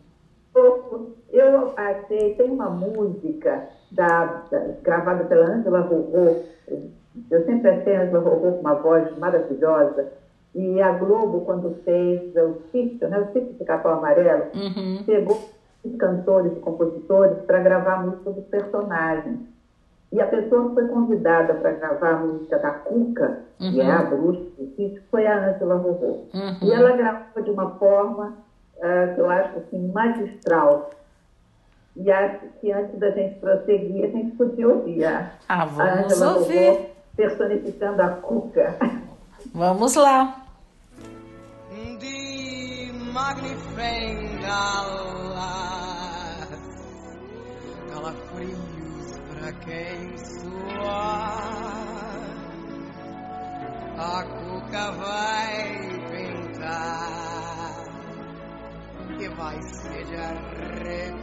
Eu 1.32 1.74
achei, 1.78 2.36
tem 2.36 2.50
uma 2.50 2.70
música 2.70 3.70
da, 3.92 4.44
da, 4.52 4.60
gravada 4.84 5.24
pela 5.26 5.48
Angela 5.48 5.82
Rorô. 5.82 6.44
Eu 7.32 7.46
sempre 7.46 7.70
achei 7.70 7.96
a 7.96 8.04
Angela 8.04 8.20
Rorô 8.20 8.52
com 8.54 8.60
uma 8.60 8.76
voz 8.76 9.18
maravilhosa. 9.18 10.12
E 10.54 10.82
a 10.82 10.92
Globo, 10.94 11.42
quando 11.42 11.76
fez 11.84 12.34
o 12.36 12.62
sítio, 12.72 13.10
né, 13.10 13.20
o 13.20 13.34
sítio 13.34 13.54
de 13.54 13.66
Capão 13.66 13.98
Amarelo, 13.98 14.46
uhum. 14.56 15.04
pegou 15.06 15.38
os 15.84 15.96
cantores 15.98 16.54
e 16.54 16.60
compositores 16.62 17.38
para 17.46 17.60
gravar 17.60 17.96
a 17.96 18.04
música 18.04 18.32
dos 18.32 18.46
personagens. 18.46 19.40
E 20.12 20.22
a 20.22 20.28
pessoa 20.28 20.70
que 20.70 20.76
foi 20.76 20.88
convidada 20.88 21.56
para 21.56 21.72
gravar 21.74 22.10
a 22.12 22.18
música 22.20 22.58
da 22.60 22.72
Cuca, 22.72 23.40
uhum. 23.60 23.72
que 23.72 23.82
é 23.82 23.92
a 23.92 24.04
bruxa 24.04 24.46
do 24.58 24.68
sítio, 24.76 25.02
foi 25.12 25.28
a 25.28 25.50
Angela 25.50 25.76
Rorô. 25.76 26.24
Uhum. 26.34 26.58
E 26.62 26.72
ela 26.72 26.96
gravou 26.96 27.44
de 27.44 27.52
uma 27.52 27.72
forma 27.72 28.34
uh, 28.78 29.14
que 29.14 29.20
eu 29.20 29.30
acho 29.30 29.58
assim, 29.58 29.92
magistral. 29.92 30.90
E 31.96 32.12
acho 32.12 32.46
que 32.60 32.72
antes 32.72 33.00
da 33.00 33.10
gente 33.12 33.40
prosseguir, 33.40 34.06
a 34.06 34.08
gente 34.10 34.36
podia 34.36 34.68
ouvir 34.68 35.06
a, 35.06 35.32
ah, 35.48 35.66
vamos 35.66 36.22
a 36.22 36.36
ouvir. 36.36 36.96
personificando 37.16 38.02
a 38.02 38.10
Cuca. 38.10 38.76
Vamos 39.54 39.96
lá. 39.96 40.42
Die 42.00 42.46
calafrios 47.90 49.20
para 49.30 49.52
quem 49.64 50.18
suar. 50.18 51.56
A 53.98 54.24
Cuca 54.24 54.92
vai 54.92 55.80
pintar 56.12 57.35
que 59.18 59.30
vai 59.30 59.58
de 60.06 60.16
arrepiar. 60.16 61.16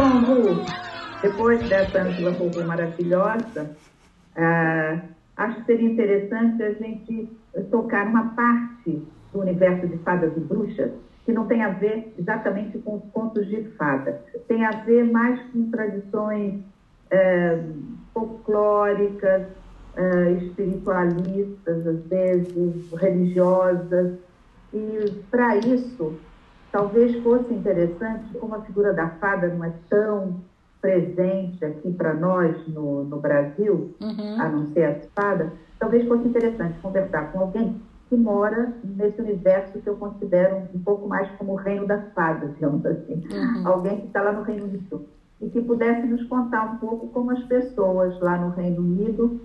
Bom, 0.00 0.64
depois 1.20 1.68
dessa 1.68 2.00
Angela 2.00 2.30
Rubio 2.30 2.66
maravilhosa, 2.66 3.76
ah, 4.34 4.98
acho 5.36 5.56
que 5.56 5.66
seria 5.66 5.90
interessante 5.90 6.62
a 6.62 6.72
gente 6.72 7.28
tocar 7.70 8.06
uma 8.06 8.30
parte 8.30 9.06
do 9.30 9.40
universo 9.40 9.86
de 9.88 9.98
fadas 9.98 10.34
e 10.38 10.40
bruxas 10.40 10.90
que 11.26 11.32
não 11.34 11.46
tem 11.46 11.62
a 11.62 11.68
ver 11.68 12.14
exatamente 12.18 12.78
com 12.78 12.96
os 12.96 13.02
contos 13.12 13.46
de 13.46 13.62
fada. 13.76 14.24
Tem 14.48 14.64
a 14.64 14.70
ver 14.70 15.04
mais 15.04 15.38
com 15.52 15.70
tradições 15.70 16.62
eh, 17.10 17.62
folclóricas, 18.14 19.48
eh, 19.96 20.32
espiritualistas, 20.40 21.86
às 21.86 22.06
vezes, 22.06 22.90
religiosas. 22.94 24.18
E, 24.72 25.12
para 25.30 25.56
isso, 25.58 26.18
talvez 26.70 27.22
fosse 27.22 27.52
interessante, 27.52 28.36
como 28.38 28.54
a 28.54 28.60
figura 28.62 28.92
da 28.92 29.08
fada 29.10 29.48
não 29.48 29.64
é 29.64 29.72
tão 29.88 30.40
presente 30.80 31.64
aqui 31.64 31.92
para 31.92 32.14
nós 32.14 32.56
no, 32.68 33.04
no 33.04 33.20
Brasil, 33.20 33.94
uhum. 34.00 34.40
a 34.40 34.48
não 34.48 34.66
ser 34.72 34.84
a 34.84 34.90
espada, 34.92 35.52
talvez 35.78 36.06
fosse 36.08 36.26
interessante 36.26 36.78
conversar 36.80 37.32
com 37.32 37.40
alguém 37.40 37.80
que 38.08 38.16
mora 38.16 38.74
nesse 38.82 39.20
universo 39.20 39.78
que 39.78 39.88
eu 39.88 39.96
considero 39.96 40.62
um 40.74 40.80
pouco 40.80 41.06
mais 41.06 41.30
como 41.38 41.52
o 41.52 41.56
reino 41.56 41.86
das 41.86 42.12
fadas, 42.12 42.52
digamos 42.54 42.84
assim. 42.84 43.22
Uhum. 43.30 43.68
Alguém 43.68 44.00
que 44.00 44.06
está 44.08 44.20
lá 44.20 44.32
no 44.32 44.42
Reino 44.42 44.64
Unido. 44.64 45.06
E 45.40 45.48
que 45.48 45.62
pudesse 45.62 46.06
nos 46.06 46.22
contar 46.24 46.64
um 46.64 46.76
pouco 46.78 47.06
como 47.08 47.30
as 47.30 47.42
pessoas 47.44 48.20
lá 48.20 48.36
no 48.36 48.50
Reino 48.50 48.82
Unido 48.82 49.40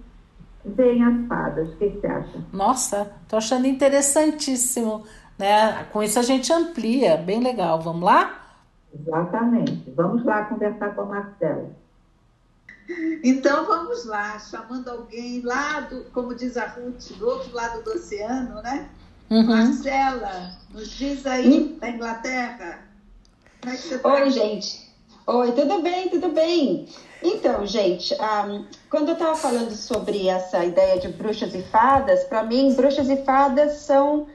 veem 0.65 1.03
as 1.03 1.27
fadas. 1.27 1.69
O 1.69 1.77
que, 1.77 1.91
que 1.91 2.01
você 2.01 2.07
acha? 2.07 2.39
Nossa, 2.51 3.11
estou 3.21 3.37
achando 3.37 3.67
interessantíssimo. 3.67 5.03
Né? 5.37 5.85
Com 5.91 6.01
isso 6.01 6.19
a 6.19 6.23
gente 6.23 6.51
amplia, 6.51 7.17
bem 7.17 7.41
legal. 7.41 7.81
Vamos 7.81 8.03
lá? 8.03 8.41
Exatamente. 8.93 9.91
Vamos 9.95 10.23
lá 10.23 10.45
conversar 10.45 10.95
com 10.95 11.01
a 11.01 11.05
Marcela. 11.05 11.69
Então 13.23 13.65
vamos 13.65 14.05
lá, 14.05 14.37
chamando 14.37 14.89
alguém 14.89 15.41
lá 15.41 15.81
do, 15.81 16.05
como 16.11 16.35
diz 16.35 16.55
a 16.55 16.67
Ruth, 16.67 17.17
do 17.17 17.27
outro 17.27 17.53
lado 17.53 17.83
do 17.83 17.93
oceano, 17.93 18.61
né? 18.61 18.87
Uhum. 19.29 19.43
Marcela, 19.43 20.51
nos 20.71 20.89
diz 20.91 21.25
aí, 21.25 21.75
da 21.79 21.89
Inglaterra. 21.89 22.79
Como 23.61 23.73
é 23.73 23.77
que 23.77 23.87
você 23.87 23.97
tá? 23.97 24.13
Oi, 24.13 24.29
gente. 24.29 24.85
Oi, 25.25 25.51
tudo 25.53 25.81
bem, 25.81 26.09
tudo 26.09 26.29
bem. 26.29 26.87
Então, 27.23 27.65
gente, 27.65 28.13
um, 28.13 28.65
quando 28.91 29.09
eu 29.09 29.13
estava 29.13 29.35
falando 29.35 29.71
sobre 29.71 30.27
essa 30.27 30.63
ideia 30.63 30.99
de 30.99 31.07
bruxas 31.07 31.55
e 31.55 31.63
fadas, 31.63 32.23
para 32.25 32.43
mim, 32.43 32.75
bruxas 32.75 33.09
e 33.09 33.17
fadas 33.23 33.77
são, 33.77 34.27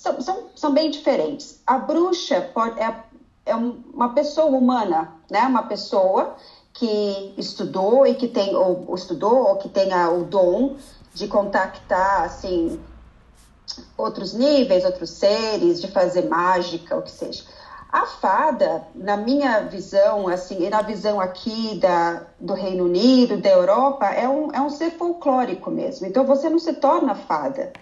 são, 0.00 0.18
são, 0.20 0.44
são 0.56 0.72
bem 0.72 0.90
diferentes. 0.90 1.60
A 1.66 1.76
bruxa 1.76 2.40
pode, 2.54 2.80
é, 2.80 3.04
é 3.44 3.54
uma 3.54 4.14
pessoa 4.14 4.46
humana, 4.46 5.12
né? 5.30 5.42
Uma 5.42 5.64
pessoa 5.64 6.36
que 6.72 7.34
estudou 7.36 8.06
e 8.06 8.14
que 8.14 8.26
tem 8.26 8.56
ou, 8.56 8.94
estudou 8.94 9.48
ou 9.48 9.56
que 9.56 9.68
tenha 9.68 10.10
o 10.10 10.24
dom 10.24 10.76
de 11.12 11.28
contactar 11.28 12.22
assim 12.22 12.80
outros 13.96 14.32
níveis, 14.32 14.84
outros 14.86 15.10
seres, 15.10 15.80
de 15.80 15.88
fazer 15.88 16.28
mágica, 16.28 16.96
o 16.96 17.02
que 17.02 17.10
seja. 17.10 17.44
A 17.92 18.06
fada, 18.06 18.86
na 18.94 19.18
minha 19.18 19.60
visão, 19.64 20.28
assim, 20.28 20.64
e 20.64 20.70
na 20.70 20.80
visão 20.80 21.20
aqui 21.20 21.78
da, 21.78 22.22
do 22.38 22.54
Reino 22.54 22.84
Unido, 22.84 23.36
da 23.36 23.50
Europa, 23.50 24.06
é 24.06 24.28
um, 24.28 24.50
é 24.52 24.60
um 24.60 24.70
ser 24.70 24.92
folclórico 24.92 25.70
mesmo. 25.70 26.06
Então 26.06 26.24
você 26.24 26.48
não 26.48 26.58
se 26.58 26.72
torna 26.74 27.14
fada. 27.14 27.72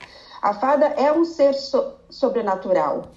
A 0.42 0.54
fada 0.54 0.86
é 0.86 1.12
um 1.12 1.24
ser 1.24 1.54
so, 1.54 1.94
sobrenatural. 2.10 3.08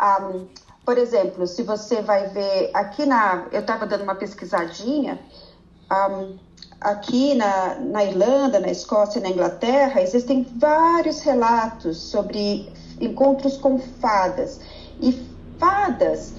Um, 0.00 0.46
por 0.84 0.96
exemplo, 0.96 1.46
se 1.46 1.62
você 1.62 2.00
vai 2.00 2.28
ver 2.28 2.70
aqui 2.72 3.04
na. 3.04 3.46
Eu 3.52 3.60
estava 3.60 3.86
dando 3.86 4.04
uma 4.04 4.14
pesquisadinha. 4.14 5.18
Um, 5.90 6.38
aqui 6.80 7.34
na, 7.34 7.74
na 7.76 8.04
Irlanda, 8.04 8.60
na 8.60 8.68
Escócia 8.68 9.18
e 9.18 9.22
na 9.22 9.30
Inglaterra, 9.30 10.00
existem 10.00 10.46
vários 10.56 11.20
relatos 11.20 11.98
sobre 11.98 12.72
encontros 13.00 13.56
com 13.56 13.78
fadas. 13.78 14.60
E 15.00 15.12
fadas 15.58 16.34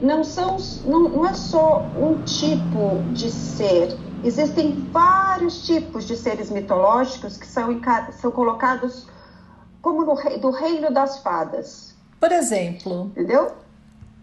não 0.00 0.24
são 0.24 0.56
não, 0.84 1.08
não 1.08 1.26
é 1.26 1.34
só 1.34 1.82
um 1.96 2.22
tipo 2.22 3.02
de 3.12 3.30
ser. 3.30 3.96
Existem 4.24 4.88
vários 4.90 5.66
tipos 5.66 6.06
de 6.06 6.16
seres 6.16 6.50
mitológicos 6.50 7.36
que 7.36 7.46
são, 7.46 7.68
são 8.12 8.30
colocados 8.30 9.06
como 9.80 10.04
no, 10.04 10.14
do 10.14 10.50
reino 10.50 10.90
das 10.92 11.18
fadas. 11.22 11.94
Por 12.18 12.32
exemplo. 12.32 13.04
Entendeu? 13.16 13.52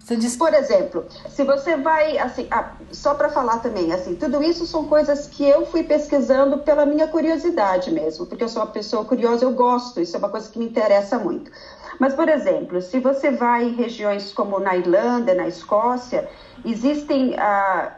Você 0.07 0.15
diz... 0.15 0.37
Por 0.37 0.53
exemplo, 0.53 1.05
se 1.27 1.43
você 1.43 1.75
vai, 1.75 2.17
assim, 2.17 2.47
ah, 2.49 2.71
só 2.93 3.13
para 3.13 3.27
falar 3.27 3.57
também, 3.57 3.91
assim, 3.91 4.15
tudo 4.15 4.41
isso 4.41 4.65
são 4.65 4.85
coisas 4.85 5.27
que 5.27 5.43
eu 5.43 5.65
fui 5.65 5.83
pesquisando 5.83 6.59
pela 6.59 6.85
minha 6.85 7.09
curiosidade 7.09 7.91
mesmo, 7.91 8.25
porque 8.25 8.41
eu 8.41 8.47
sou 8.47 8.61
uma 8.61 8.71
pessoa 8.71 9.03
curiosa, 9.03 9.43
eu 9.43 9.51
gosto, 9.51 9.99
isso 9.99 10.15
é 10.15 10.19
uma 10.19 10.29
coisa 10.29 10.49
que 10.49 10.57
me 10.57 10.65
interessa 10.65 11.19
muito. 11.19 11.51
Mas, 11.99 12.13
por 12.13 12.29
exemplo, 12.29 12.81
se 12.81 13.01
você 13.01 13.31
vai 13.31 13.65
em 13.65 13.75
regiões 13.75 14.31
como 14.31 14.59
na 14.59 14.77
Irlanda, 14.77 15.33
na 15.33 15.45
Escócia, 15.45 16.29
existem, 16.63 17.35
ah, 17.37 17.97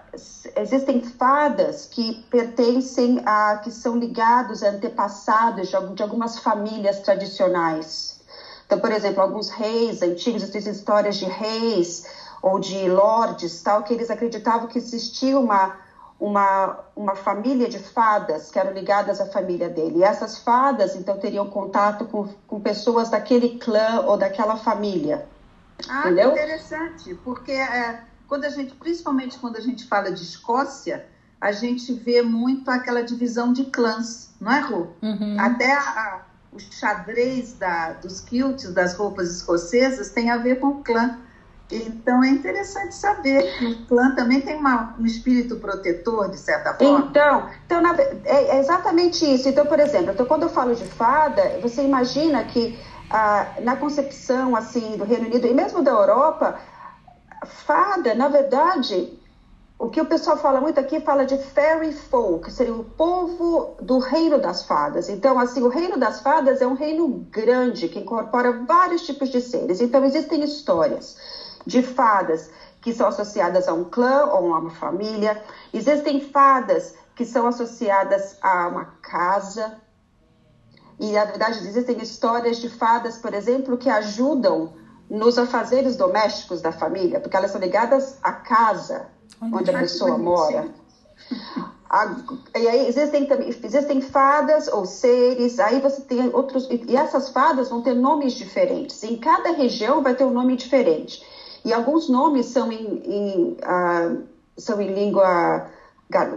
existem 0.56 1.04
fadas 1.04 1.86
que 1.86 2.24
pertencem 2.32 3.22
a, 3.24 3.58
que 3.64 3.70
são 3.70 3.98
ligados 3.98 4.64
a 4.64 4.70
antepassados 4.70 5.68
de, 5.68 5.94
de 5.94 6.02
algumas 6.02 6.40
famílias 6.40 7.02
tradicionais. 7.02 8.19
Então, 8.70 8.80
por 8.80 8.92
exemplo, 8.92 9.24
alguns 9.24 9.50
reis 9.50 10.04
antigos, 10.04 10.44
existem 10.44 10.72
histórias 10.72 11.18
de 11.18 11.26
reis 11.26 12.06
ou 12.40 12.60
de 12.60 12.88
lordes, 12.88 13.64
tal, 13.64 13.82
que 13.82 13.92
eles 13.92 14.12
acreditavam 14.12 14.68
que 14.68 14.78
existia 14.78 15.40
uma, 15.40 15.76
uma, 16.20 16.78
uma 16.96 17.16
família 17.16 17.68
de 17.68 17.80
fadas 17.80 18.52
que 18.52 18.60
eram 18.60 18.72
ligadas 18.72 19.20
à 19.20 19.26
família 19.26 19.68
dele. 19.68 19.98
E 19.98 20.04
essas 20.04 20.38
fadas, 20.38 20.96
então, 20.96 21.18
teriam 21.18 21.50
contato 21.50 22.06
com, 22.06 22.30
com 22.46 22.62
pessoas 22.62 23.10
daquele 23.10 23.58
clã 23.58 24.02
ou 24.02 24.16
daquela 24.16 24.56
família. 24.56 25.26
Ah, 25.90 26.02
entendeu? 26.02 26.34
interessante, 26.34 27.16
porque 27.24 27.54
é, 27.54 28.04
quando 28.28 28.44
a 28.44 28.50
gente, 28.50 28.76
principalmente 28.76 29.40
quando 29.40 29.56
a 29.56 29.62
gente 29.62 29.88
fala 29.88 30.12
de 30.12 30.22
Escócia, 30.22 31.08
a 31.42 31.52
gente 31.52 31.92
vê 31.92 32.22
muito 32.22 32.70
aquela 32.70 33.02
divisão 33.02 33.52
de 33.52 33.66
clãs, 33.66 34.30
não 34.40 34.52
é, 34.52 34.60
Ru? 34.60 34.94
Uhum. 35.02 35.38
Até 35.40 35.74
a, 35.74 36.22
xadrez 36.60 37.54
da, 37.54 37.94
dos 37.94 38.22
quilts, 38.22 38.72
das 38.74 38.94
roupas 38.94 39.30
escocesas, 39.30 40.10
tem 40.10 40.30
a 40.30 40.38
ver 40.38 40.60
com 40.60 40.68
o 40.68 40.84
clã. 40.84 41.18
Então 41.72 42.24
é 42.24 42.30
interessante 42.30 42.96
saber 42.96 43.44
que 43.58 43.66
o 43.66 43.86
clã 43.86 44.16
também 44.16 44.42
tem 44.42 44.56
uma, 44.56 44.96
um 45.00 45.06
espírito 45.06 45.58
protetor, 45.58 46.30
de 46.30 46.38
certa 46.38 46.74
forma. 46.74 47.08
Então, 47.10 47.50
então 47.66 47.82
na, 47.82 47.96
é, 47.96 48.20
é, 48.26 48.60
exatamente 48.60 49.24
isso. 49.24 49.48
Então, 49.48 49.66
por 49.68 49.80
exemplo, 49.80 50.12
então, 50.12 50.26
quando 50.26 50.44
eu 50.44 50.50
falo 50.50 50.74
de 50.74 50.86
fada, 50.86 51.60
você 51.62 51.84
imagina 51.84 52.44
que 52.44 52.80
ah, 53.12 53.54
na 53.62 53.76
concepção 53.76 54.56
assim 54.56 54.98
do 54.98 55.04
Reino 55.04 55.28
Unido 55.28 55.46
e 55.46 55.54
mesmo 55.54 55.84
da 55.84 55.92
Europa, 55.92 56.60
fada, 57.46 58.16
na 58.16 58.28
verdade, 58.28 59.19
o 59.80 59.90
que 59.90 60.02
o 60.02 60.06
pessoal 60.06 60.36
fala 60.36 60.60
muito 60.60 60.78
aqui 60.78 61.00
fala 61.00 61.26
de 61.26 61.38
fairy 61.38 61.94
folk, 61.94 62.52
seria 62.52 62.74
o 62.74 62.84
povo 62.84 63.78
do 63.82 63.98
reino 63.98 64.38
das 64.38 64.66
fadas. 64.66 65.08
Então, 65.08 65.40
assim, 65.40 65.64
o 65.64 65.70
reino 65.70 65.98
das 65.98 66.20
fadas 66.20 66.62
é 66.62 66.68
um 66.68 66.74
reino 66.74 67.08
grande 67.32 67.88
que 67.88 68.00
incorpora 68.00 68.66
vários 68.66 69.04
tipos 69.04 69.30
de 69.30 69.40
seres. 69.40 69.80
Então, 69.80 70.04
existem 70.04 70.44
histórias 70.44 71.16
de 71.66 71.82
fadas 71.82 72.52
que 72.82 72.92
são 72.92 73.08
associadas 73.08 73.70
a 73.70 73.74
um 73.74 73.86
clã 73.86 74.26
ou 74.26 74.54
a 74.54 74.60
uma 74.60 74.70
família. 74.70 75.42
Existem 75.74 76.20
fadas 76.20 76.94
que 77.16 77.24
são 77.24 77.48
associadas 77.48 78.38
a 78.42 78.68
uma 78.68 78.86
casa. 79.02 79.78
E, 81.00 81.14
na 81.14 81.24
verdade, 81.24 81.58
existem 81.60 82.02
histórias 82.02 82.58
de 82.58 82.68
fadas, 82.68 83.18
por 83.18 83.34
exemplo, 83.34 83.78
que 83.78 83.90
ajudam 83.90 84.74
nos 85.10 85.38
afazeres 85.38 85.96
domésticos 85.96 86.62
da 86.62 86.74
família, 86.74 87.22
porque 87.22 87.38
elas 87.38 87.52
são 87.52 87.62
ligadas 87.62 88.18
à 88.22 88.34
casa 88.34 89.08
onde 89.42 89.70
a 89.70 89.80
pessoa 89.80 90.18
mora. 90.18 90.68
A, 91.90 92.16
e 92.56 92.68
aí 92.68 92.88
existem, 92.88 93.28
existem 93.64 94.02
fadas 94.02 94.68
ou 94.68 94.86
seres, 94.86 95.60
aí 95.60 95.82
você 95.82 96.02
tem 96.02 96.34
outros, 96.34 96.68
e 96.70 96.96
essas 96.96 97.30
fadas 97.30 97.70
vão 97.70 97.82
ter 97.82 97.96
nomes 97.96 98.34
diferentes. 98.34 99.04
Em 99.04 99.18
cada 99.18 99.52
região 99.52 100.04
vai 100.04 100.14
ter 100.14 100.24
um 100.24 100.32
nome 100.32 100.56
diferente. 100.56 101.22
E 101.66 101.74
alguns 101.74 102.08
nomes 102.08 102.46
são 102.46 102.72
em, 102.72 103.02
em 103.06 103.58
uh, 103.64 104.24
são 104.60 104.82
em 104.82 104.94
língua, 104.94 105.68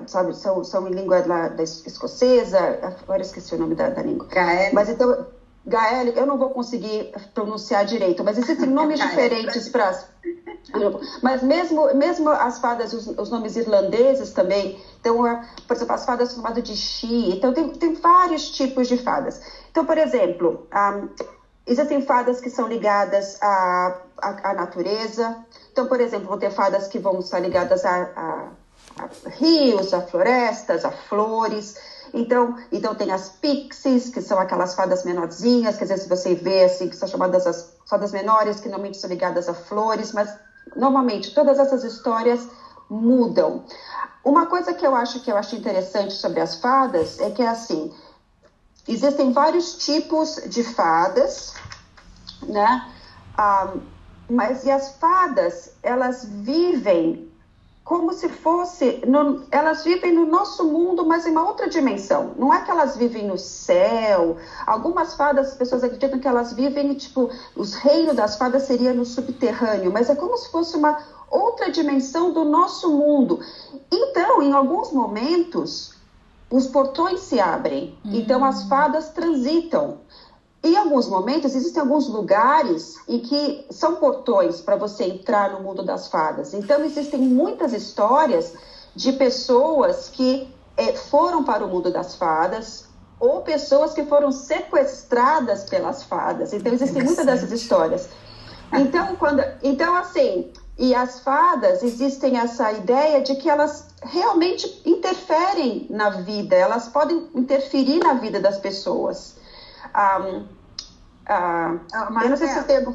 sabe, 0.07 0.35
são, 0.37 0.65
são 0.65 0.89
em 0.89 0.93
língua 0.93 1.23
da, 1.23 1.49
da 1.49 1.63
escocesa, 1.63 2.59
agora 2.83 3.23
esqueci 3.23 3.55
o 3.55 3.59
nome 3.59 3.75
da, 3.75 3.91
da 3.91 4.03
língua. 4.03 4.27
Gaélico. 4.29 4.75
Mas 4.75 4.89
então, 4.89 5.27
gaélico, 5.67 6.19
eu 6.19 6.27
não 6.27 6.39
vou 6.39 6.51
conseguir 6.51 7.13
pronunciar 7.35 7.85
direito, 7.85 8.23
mas 8.25 8.39
existem 8.39 8.69
nomes 8.71 9.01
diferentes 9.01 9.69
para 9.69 9.93
mas 11.23 11.43
mesmo, 11.43 11.93
mesmo 11.95 12.29
as 12.31 12.59
fadas, 12.59 12.93
os, 12.93 13.07
os 13.07 13.31
nomes 13.31 13.57
irlandeses 13.57 14.31
também, 14.31 14.79
então, 15.01 15.19
por 15.67 15.77
exemplo, 15.77 15.95
as 15.95 16.05
fadas 16.05 16.29
são 16.29 16.37
chamadas 16.37 16.63
de 16.63 16.77
Xi, 16.77 17.31
então 17.33 17.53
tem, 17.53 17.69
tem 17.69 17.95
vários 17.95 18.49
tipos 18.51 18.87
de 18.87 18.97
fadas. 18.97 19.41
Então, 19.71 19.85
por 19.85 19.99
exemplo, 19.99 20.67
um, 20.73 21.09
existem 21.67 22.01
fadas 22.01 22.41
que 22.41 22.49
são 22.49 22.69
ligadas 22.69 23.37
à, 23.43 23.99
à, 24.21 24.51
à, 24.51 24.55
natureza, 24.55 25.37
então, 25.71 25.87
por 25.87 26.01
exemplo, 26.01 26.29
vão 26.29 26.39
ter 26.39 26.51
fadas 26.51 26.87
que 26.87 26.99
vão 26.99 27.19
estar 27.19 27.41
ligadas 27.41 27.85
a, 27.85 28.09
a, 28.17 28.49
a 28.99 29.29
rios, 29.31 29.93
a 29.93 30.01
florestas, 30.01 30.85
a 30.85 30.93
flores, 30.93 31.75
então, 32.15 32.57
então 32.71 32.95
tem 32.95 33.11
as 33.11 33.29
pixies, 33.31 34.09
que 34.09 34.21
são 34.21 34.39
aquelas 34.39 34.75
fadas 34.75 35.03
menorzinhas, 35.03 35.77
que 35.77 35.83
às 35.85 35.89
vezes 35.89 36.07
você 36.07 36.35
vê 36.35 36.65
assim, 36.65 36.89
que 36.89 36.97
são 36.97 37.09
chamadas 37.09 37.47
as 37.47 37.73
fadas 37.89 38.13
menores, 38.13 38.61
que 38.61 38.69
normalmente 38.69 38.99
são 38.99 39.09
ligadas 39.09 39.49
a 39.49 39.55
flores, 39.55 40.13
mas 40.13 40.37
normalmente 40.77 41.35
todas 41.35 41.59
essas 41.59 41.85
histórias 41.85 42.49
mudam. 42.89 43.65
Uma 44.25 44.47
coisa 44.47 44.73
que 44.73 44.87
eu 44.87 44.95
acho 44.95 45.21
que 45.21 45.31
eu 45.31 45.37
acho 45.37 45.57
interessante 45.57 46.15
sobre 46.15 46.41
as 46.41 46.57
fadas 46.57 47.19
é 47.19 47.31
que 47.31 47.43
é 47.43 47.49
assim, 47.49 47.93
existem 48.87 49.33
vários 49.33 49.85
tipos 49.85 50.37
de 50.47 50.63
fadas, 50.63 51.55
né? 52.43 52.93
Um, 53.39 53.81
mas 54.31 54.65
e 54.65 54.71
as 54.71 54.97
fadas, 54.97 55.73
elas 55.83 56.25
vivem 56.25 57.32
como 57.85 58.13
se 58.13 58.29
fosse, 58.29 59.03
no, 59.07 59.43
elas 59.51 59.83
vivem 59.83 60.13
no 60.13 60.25
nosso 60.25 60.65
mundo, 60.65 61.05
mas 61.05 61.27
em 61.27 61.33
uma 61.33 61.45
outra 61.45 61.69
dimensão. 61.69 62.33
Não 62.37 62.55
é 62.55 62.63
que 62.63 62.71
elas 62.71 62.97
vivem 62.97 63.27
no 63.27 63.37
céu. 63.37 64.37
Algumas 64.67 65.15
fadas, 65.15 65.49
as 65.49 65.55
pessoas 65.55 65.83
acreditam 65.83 66.19
que 66.21 66.29
elas 66.29 66.53
vivem, 66.53 66.95
tipo, 66.95 67.29
os 67.57 67.75
reinos 67.75 68.15
das 68.15 68.37
fadas 68.37 68.63
seria 68.63 68.95
no 68.95 69.05
subterrâneo, 69.05 69.93
mas 69.93 70.09
é 70.09 70.15
como 70.15 70.37
se 70.37 70.51
fosse 70.51 70.77
uma 70.77 70.97
outra 71.29 71.71
dimensão 71.73 72.33
do 72.33 72.45
nosso 72.45 72.91
mundo. 72.91 73.41
Então, 73.91 74.41
em 74.41 74.53
alguns 74.53 74.93
momentos, 74.93 75.95
os 76.49 76.67
portões 76.69 77.21
se 77.21 77.41
abrem. 77.41 77.99
Uhum. 78.05 78.15
Então, 78.15 78.45
as 78.45 78.63
fadas 78.69 79.09
transitam. 79.09 79.99
Em 80.65 80.77
alguns 80.77 81.09
momentos, 81.09 81.57
existem 81.57 81.81
alguns 81.81 82.09
lugares 82.09 82.97
em 83.09 83.19
que 83.19 83.67
são 83.71 83.97
portões 83.97 84.61
para 84.61 84.77
você 84.77 85.05
entrar 85.05 85.51
no 85.51 85.61
mundo 85.61 85.83
das 85.83 86.07
fadas. 86.07 86.55
Então, 86.55 86.85
existem 86.85 87.21
muitas 87.21 87.73
histórias 87.73 88.55
de 88.95 89.13
pessoas 89.13 90.09
que 90.09 90.49
é, 90.77 90.93
foram 90.93 91.43
para 91.43 91.65
o 91.65 91.69
mundo 91.69 91.91
das 91.91 92.15
fadas 92.15 92.85
ou 93.19 93.43
pessoas 93.43 93.93
que 93.93 94.05
foram 94.05 94.31
sequestradas 94.31 95.65
pelas 95.65 96.05
fadas. 96.05 96.53
Então, 96.53 96.73
existem 96.73 97.03
muitas 97.03 97.27
dessas 97.27 97.51
histórias. 97.51 98.09
Então, 98.73 99.17
quando, 99.17 99.43
então, 99.63 99.97
assim, 99.97 100.53
e 100.79 100.95
as 100.95 101.21
fadas 101.21 101.83
existem 101.83 102.39
essa 102.39 102.73
ideia 102.73 103.21
de 103.21 103.35
que 103.35 103.49
elas 103.49 103.89
realmente 104.03 104.81
interferem 104.85 105.87
na 105.91 106.11
vida, 106.11 106.57
elas 106.57 106.89
podem 106.89 107.29
interferir 107.35 107.99
na 107.99 108.15
vida 108.15 108.41
das 108.41 108.59
pessoas. 108.59 109.42
Um, 109.89 110.47
ah, 111.27 111.79
eu 112.23 112.31
não 112.31 112.37
sei 112.37 112.49
se 112.49 112.61
você... 112.61 112.95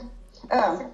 Ah. 0.50 0.86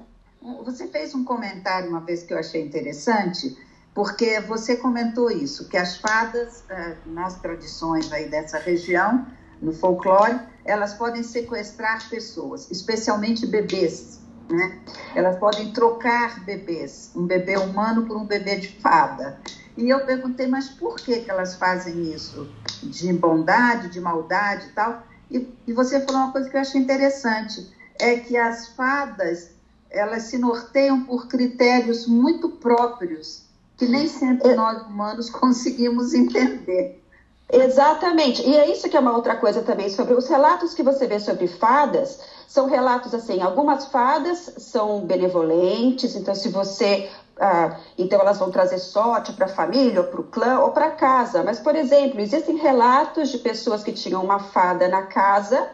Você 0.66 0.88
fez 0.88 1.16
um 1.16 1.24
comentário 1.24 1.90
uma 1.90 2.02
vez 2.02 2.24
que 2.24 2.34
eu 2.34 2.38
achei 2.38 2.62
interessante, 2.62 3.58
porque 3.94 4.42
você 4.42 4.76
comentou 4.76 5.32
isso, 5.32 5.70
que 5.70 5.78
as 5.78 5.98
fadas, 5.98 6.66
ah, 6.70 6.96
nas 7.06 7.36
tradições 7.40 8.12
aí 8.12 8.28
dessa 8.28 8.58
região, 8.58 9.26
no 9.62 9.72
folclore, 9.72 10.40
elas 10.66 10.94
podem 10.94 11.24
sequestrar 11.24 12.10
pessoas, 12.10 12.70
especialmente 12.70 13.46
bebês, 13.46 14.20
né? 14.50 14.80
Elas 15.16 15.38
podem 15.38 15.72
trocar 15.72 16.44
bebês, 16.44 17.12
um 17.16 17.26
bebê 17.26 17.58
humano 17.58 18.06
por 18.06 18.18
um 18.18 18.26
bebê 18.26 18.58
de 18.58 18.80
fada. 18.80 19.40
E 19.78 19.90
eu 19.90 20.06
perguntei, 20.06 20.48
mas 20.48 20.70
por 20.70 20.96
que, 20.98 21.20
que 21.20 21.32
elas 21.32 21.56
fazem 21.56 22.14
isso? 22.14 22.50
De 22.84 23.12
bondade, 23.14 23.90
de 23.90 24.00
maldade 24.00 24.68
e 24.68 24.72
tal? 24.72 25.04
E, 25.30 25.48
e 25.68 25.74
você 25.74 26.00
falou 26.02 26.22
uma 26.22 26.32
coisa 26.32 26.50
que 26.50 26.56
eu 26.56 26.62
achei 26.62 26.82
interessante, 26.82 27.72
é 28.00 28.18
que 28.18 28.38
as 28.38 28.70
fadas, 28.70 29.52
elas 29.90 30.24
se 30.24 30.38
norteiam 30.38 31.04
por 31.04 31.28
critérios 31.28 32.08
muito 32.08 32.50
próprios, 32.50 33.44
que 33.78 33.86
nem 33.86 34.08
sempre 34.08 34.52
é. 34.52 34.56
nós 34.56 34.82
humanos 34.84 35.30
conseguimos 35.30 36.14
entender. 36.14 37.04
Exatamente. 37.52 38.42
E 38.42 38.56
é 38.56 38.72
isso 38.72 38.90
que 38.90 38.98
é 38.98 39.00
uma 39.00 39.16
outra 39.16 39.36
coisa 39.36 39.62
também 39.62 39.88
sobre 39.90 40.16
os 40.16 40.28
relatos 40.28 40.74
que 40.74 40.82
você 40.82 41.06
vê 41.06 41.20
sobre 41.20 41.46
fadas. 41.48 42.20
São 42.48 42.68
relatos 42.68 43.14
assim, 43.14 43.42
algumas 43.42 43.86
fadas 43.88 44.54
são 44.58 45.02
benevolentes, 45.06 46.16
então 46.16 46.34
se 46.34 46.50
você 46.50 47.10
ah, 47.40 47.78
então 47.98 48.20
elas 48.20 48.38
vão 48.38 48.52
trazer 48.52 48.78
sorte 48.78 49.34
para 49.34 49.46
a 49.46 49.50
família, 49.50 50.02
ou 50.02 50.08
para 50.08 50.22
o 50.22 50.24
clã, 50.24 50.60
ou 50.60 50.72
para 50.72 50.92
casa. 50.92 51.44
Mas, 51.44 51.60
por 51.60 51.76
exemplo, 51.76 52.20
existem 52.20 52.58
relatos 52.58 53.30
de 53.30 53.38
pessoas 53.40 53.84
que 53.84 53.92
tinham 53.92 54.24
uma 54.24 54.40
fada 54.40 54.88
na 54.88 55.04
casa 55.04 55.68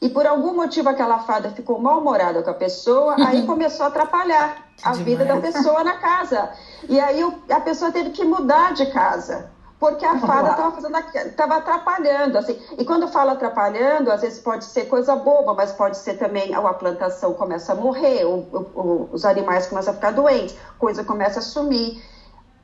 e 0.00 0.08
por 0.08 0.26
algum 0.26 0.54
motivo 0.54 0.88
aquela 0.88 1.20
fada 1.20 1.50
ficou 1.50 1.78
mal-humorada 1.78 2.42
com 2.42 2.50
a 2.50 2.54
pessoa, 2.54 3.16
aí 3.18 3.40
uhum. 3.40 3.46
começou 3.46 3.84
a 3.86 3.88
atrapalhar 3.88 4.66
a 4.82 4.92
vida 4.92 5.24
da 5.24 5.40
pessoa 5.40 5.82
na 5.82 5.94
casa. 5.94 6.50
E 6.88 7.00
aí 7.00 7.22
a 7.48 7.60
pessoa 7.60 7.90
teve 7.90 8.10
que 8.10 8.24
mudar 8.24 8.74
de 8.74 8.86
casa 8.86 9.50
porque 9.78 10.04
a 10.04 10.18
fada 10.18 10.50
estava 10.50 10.72
fazendo 10.72 10.98
estava 11.26 11.56
atrapalhando 11.56 12.38
assim. 12.38 12.58
E 12.78 12.84
quando 12.84 13.08
fala 13.08 13.32
atrapalhando 13.32 14.10
às 14.10 14.22
vezes 14.22 14.38
pode 14.38 14.64
ser 14.64 14.86
coisa 14.86 15.16
boba 15.16 15.54
mas 15.54 15.72
pode 15.72 15.96
ser 15.96 16.14
também 16.14 16.54
a 16.54 16.60
plantação 16.74 17.34
começa 17.34 17.72
a 17.72 17.74
morrer 17.74 18.24
ou, 18.24 18.46
ou, 18.74 19.08
os 19.12 19.24
animais 19.24 19.66
começam 19.66 19.92
a 19.92 19.96
ficar 19.96 20.12
doentes 20.12 20.56
coisa 20.78 21.04
começa 21.04 21.40
a 21.40 21.42
sumir 21.42 22.02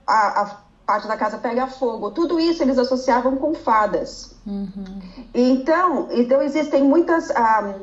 a, 0.06 0.42
a, 0.42 0.56
parte 0.86 1.06
da 1.06 1.16
casa 1.16 1.38
pega 1.38 1.68
fogo. 1.68 2.10
Tudo 2.10 2.40
isso 2.40 2.64
eles 2.64 2.76
associavam 2.76 3.36
com 3.36 3.54
fadas. 3.54 4.34
Uhum. 4.46 5.00
então 5.34 6.08
então 6.10 6.42
existem 6.42 6.82
muitas 6.82 7.30
um, 7.30 7.34
ah, 7.36 7.74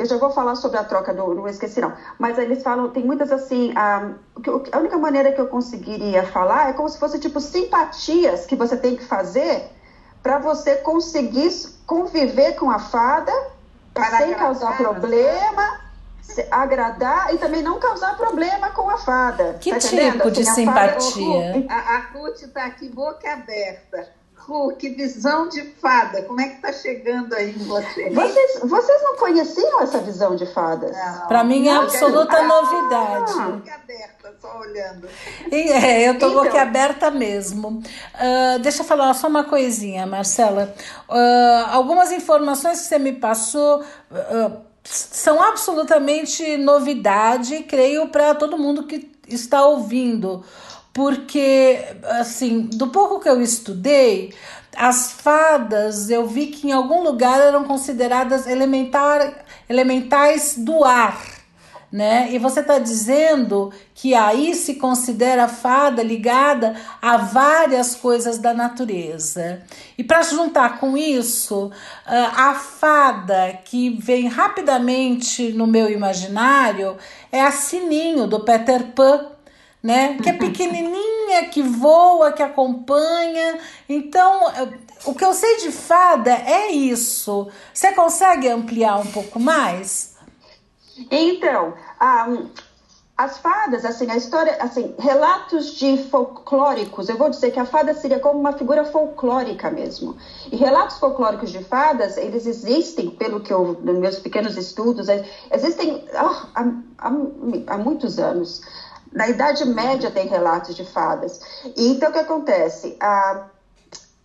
eu 0.00 0.06
já 0.06 0.16
vou 0.16 0.30
falar 0.30 0.54
sobre 0.54 0.78
a 0.78 0.84
troca 0.84 1.12
do. 1.12 1.34
Não 1.34 1.46
esqueci, 1.46 1.80
não. 1.80 1.92
Mas 2.18 2.38
eles 2.38 2.62
falam, 2.62 2.88
tem 2.88 3.04
muitas 3.04 3.30
assim. 3.30 3.72
A, 3.76 4.12
a 4.72 4.78
única 4.78 4.96
maneira 4.96 5.30
que 5.30 5.40
eu 5.40 5.46
conseguiria 5.46 6.22
falar 6.24 6.70
é 6.70 6.72
como 6.72 6.88
se 6.88 6.98
fosse 6.98 7.18
tipo 7.18 7.38
simpatias 7.38 8.46
que 8.46 8.56
você 8.56 8.76
tem 8.76 8.96
que 8.96 9.04
fazer 9.04 9.70
para 10.22 10.38
você 10.38 10.76
conseguir 10.76 11.50
conviver 11.86 12.54
com 12.54 12.70
a 12.70 12.78
fada 12.78 13.32
para 13.92 14.18
sem 14.18 14.34
causar 14.34 14.76
problema, 14.78 15.80
agradar 16.50 17.34
e 17.34 17.38
também 17.38 17.62
não 17.62 17.78
causar 17.78 18.16
problema 18.16 18.70
com 18.70 18.88
a 18.88 18.96
fada. 18.96 19.58
Que 19.60 19.70
tá 19.70 19.78
tipo 19.78 20.30
de 20.30 20.42
assim, 20.42 20.66
simpatia? 20.66 21.66
A, 21.68 21.96
a 21.96 21.98
Ruth 22.12 22.40
está 22.42 22.64
aqui 22.64 22.88
boca 22.88 23.30
aberta 23.30 24.19
Ru, 24.46 24.74
que 24.76 24.88
visão 24.90 25.48
de 25.48 25.62
fada. 25.80 26.22
Como 26.22 26.40
é 26.40 26.48
que 26.48 26.56
está 26.56 26.72
chegando 26.72 27.34
aí 27.34 27.50
em 27.50 27.64
você? 27.64 28.10
Vocês, 28.10 28.60
vocês 28.62 29.02
não 29.02 29.16
conheciam 29.16 29.82
essa 29.82 29.98
visão 29.98 30.34
de 30.34 30.46
fadas? 30.46 30.96
Para 31.28 31.44
mim 31.44 31.68
é 31.68 31.76
absoluta 31.76 32.36
ah, 32.36 32.42
novidade. 32.42 33.32
Boca 33.32 33.74
aberta, 33.74 34.34
só 34.40 34.58
olhando. 34.58 35.08
E, 35.50 35.70
é, 35.70 36.08
eu 36.08 36.18
tô 36.18 36.30
então, 36.30 36.42
boca 36.42 36.60
aberta 36.60 37.10
mesmo. 37.10 37.68
Uh, 37.68 38.58
deixa 38.60 38.82
eu 38.82 38.86
falar 38.86 39.12
só 39.14 39.28
uma 39.28 39.44
coisinha, 39.44 40.06
Marcela. 40.06 40.74
Uh, 41.08 41.70
algumas 41.70 42.10
informações 42.10 42.80
que 42.80 42.86
você 42.86 42.98
me 42.98 43.12
passou. 43.12 43.80
Uh, 44.10 44.70
são 44.82 45.40
absolutamente 45.42 46.56
novidade, 46.56 47.64
creio, 47.64 48.08
para 48.08 48.34
todo 48.34 48.56
mundo 48.56 48.86
que 48.86 49.10
está 49.28 49.64
ouvindo 49.64 50.42
porque, 50.92 51.78
assim, 52.20 52.62
do 52.62 52.88
pouco 52.88 53.20
que 53.20 53.28
eu 53.28 53.40
estudei, 53.40 54.34
as 54.76 55.12
fadas 55.12 56.10
eu 56.10 56.26
vi 56.26 56.46
que 56.46 56.68
em 56.68 56.72
algum 56.72 57.02
lugar 57.02 57.40
eram 57.40 57.64
consideradas 57.64 58.46
elementar, 58.46 59.44
elementais 59.68 60.56
do 60.56 60.84
ar, 60.84 61.20
né? 61.92 62.28
E 62.30 62.38
você 62.38 62.60
está 62.60 62.78
dizendo 62.78 63.72
que 63.94 64.14
aí 64.14 64.54
se 64.54 64.76
considera 64.76 65.48
fada 65.48 66.02
ligada 66.02 66.76
a 67.02 67.16
várias 67.16 67.96
coisas 67.96 68.38
da 68.38 68.54
natureza. 68.54 69.62
E 69.98 70.04
para 70.04 70.22
juntar 70.22 70.78
com 70.78 70.96
isso, 70.96 71.70
ah, 72.06 72.50
a 72.50 72.54
fada 72.54 73.58
que 73.64 73.90
vem 73.90 74.28
rapidamente 74.28 75.52
no 75.52 75.66
meu 75.66 75.90
imaginário 75.90 76.96
é 77.32 77.42
a 77.42 77.50
Sininho 77.50 78.28
do 78.28 78.40
Peter 78.40 78.92
Pan 78.92 79.26
né? 79.82 80.18
Que 80.22 80.30
é 80.30 80.32
pequenininha, 80.32 81.48
que 81.50 81.62
voa, 81.62 82.32
que 82.32 82.42
acompanha. 82.42 83.58
Então, 83.88 84.42
o 85.04 85.14
que 85.14 85.24
eu 85.24 85.32
sei 85.32 85.58
de 85.58 85.72
fada 85.72 86.32
é 86.32 86.70
isso. 86.70 87.48
Você 87.72 87.92
consegue 87.92 88.48
ampliar 88.48 88.98
um 88.98 89.06
pouco 89.06 89.40
mais? 89.40 90.16
Então, 91.10 91.74
as 93.16 93.36
fadas, 93.36 93.84
assim, 93.84 94.10
a 94.10 94.16
história, 94.16 94.56
assim, 94.60 94.94
relatos 94.98 95.74
de 95.74 95.98
folclóricos, 96.04 97.08
eu 97.08 97.18
vou 97.18 97.28
dizer 97.28 97.50
que 97.50 97.60
a 97.60 97.66
fada 97.66 97.92
seria 97.92 98.18
como 98.18 98.40
uma 98.40 98.54
figura 98.54 98.82
folclórica 98.84 99.70
mesmo. 99.70 100.16
E 100.50 100.56
relatos 100.56 100.98
folclóricos 100.98 101.50
de 101.50 101.62
fadas, 101.64 102.16
eles 102.16 102.46
existem, 102.46 103.10
pelo 103.10 103.40
que 103.40 103.52
eu, 103.52 103.78
nos 103.82 103.98
meus 103.98 104.18
pequenos 104.18 104.56
estudos, 104.56 105.08
existem 105.50 106.02
oh, 106.14 106.46
há, 106.54 106.72
há, 106.98 107.12
há 107.66 107.78
muitos 107.78 108.18
anos. 108.18 108.62
Na 109.12 109.28
Idade 109.28 109.64
Média 109.64 110.10
tem 110.10 110.26
relatos 110.26 110.74
de 110.74 110.84
fadas. 110.84 111.40
E 111.76 111.88
então 111.88 112.10
o 112.10 112.12
que 112.12 112.18
acontece? 112.18 112.96
Ah, 113.00 113.40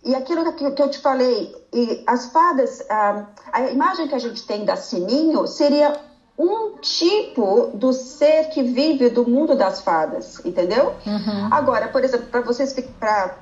e 0.04 0.14
aquilo 0.14 0.52
que, 0.52 0.70
que, 0.70 0.82
eu 0.82 0.88
te 0.88 0.98
falei, 0.98 1.52
e 1.72 2.02
as 2.06 2.26
fadas, 2.26 2.80
ah, 2.88 3.24
a 3.52 3.62
imagem 3.62 4.06
que 4.06 4.14
a 4.14 4.18
gente 4.18 4.46
tem 4.46 4.64
da 4.64 4.76
Sininho 4.76 5.46
seria 5.46 5.92
um 6.38 6.78
tipo 6.80 7.70
do 7.72 7.92
ser 7.92 8.48
que 8.48 8.62
vive 8.62 9.08
do 9.08 9.24
mundo 9.24 9.56
das 9.56 9.80
fadas, 9.80 10.40
entendeu? 10.44 10.94
Uhum. 11.06 11.48
Agora, 11.50 11.88
por 11.88 12.04
exemplo, 12.04 12.26
para 12.30 12.42
vocês, 12.42 12.74
para 13.00 13.34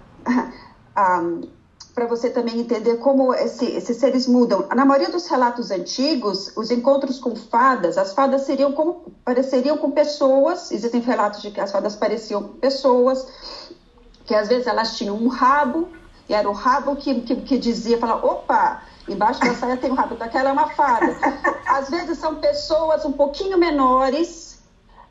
um, 1.22 1.42
para 1.94 2.06
você 2.06 2.28
também 2.28 2.58
entender 2.58 2.96
como 2.96 3.32
esse, 3.32 3.64
esses 3.66 3.96
seres 3.98 4.26
mudam. 4.26 4.66
Na 4.74 4.84
maioria 4.84 5.10
dos 5.10 5.28
relatos 5.28 5.70
antigos, 5.70 6.52
os 6.56 6.70
encontros 6.70 7.20
com 7.20 7.36
fadas, 7.36 7.96
as 7.96 8.12
fadas 8.12 8.42
seriam 8.42 8.72
como, 8.72 9.12
pareceriam 9.24 9.78
com 9.78 9.92
pessoas, 9.92 10.72
existem 10.72 11.00
relatos 11.00 11.40
de 11.40 11.52
que 11.52 11.60
as 11.60 11.70
fadas 11.70 11.94
pareciam 11.94 12.42
com 12.42 12.54
pessoas, 12.54 13.26
que 14.24 14.34
às 14.34 14.48
vezes 14.48 14.66
elas 14.66 14.96
tinham 14.98 15.16
um 15.16 15.28
rabo, 15.28 15.88
e 16.28 16.34
era 16.34 16.48
o 16.48 16.52
rabo 16.52 16.96
que, 16.96 17.20
que, 17.20 17.36
que 17.36 17.58
dizia, 17.58 17.98
falava, 17.98 18.26
opa, 18.26 18.82
embaixo 19.08 19.40
da 19.40 19.54
saia 19.54 19.76
tem 19.76 19.92
um 19.92 19.94
rabo, 19.94 20.14
então 20.14 20.26
aquela 20.26 20.50
é 20.50 20.52
uma 20.52 20.70
fada. 20.70 21.16
Às 21.66 21.90
vezes 21.90 22.18
são 22.18 22.36
pessoas 22.36 23.04
um 23.04 23.12
pouquinho 23.12 23.56
menores, 23.56 24.60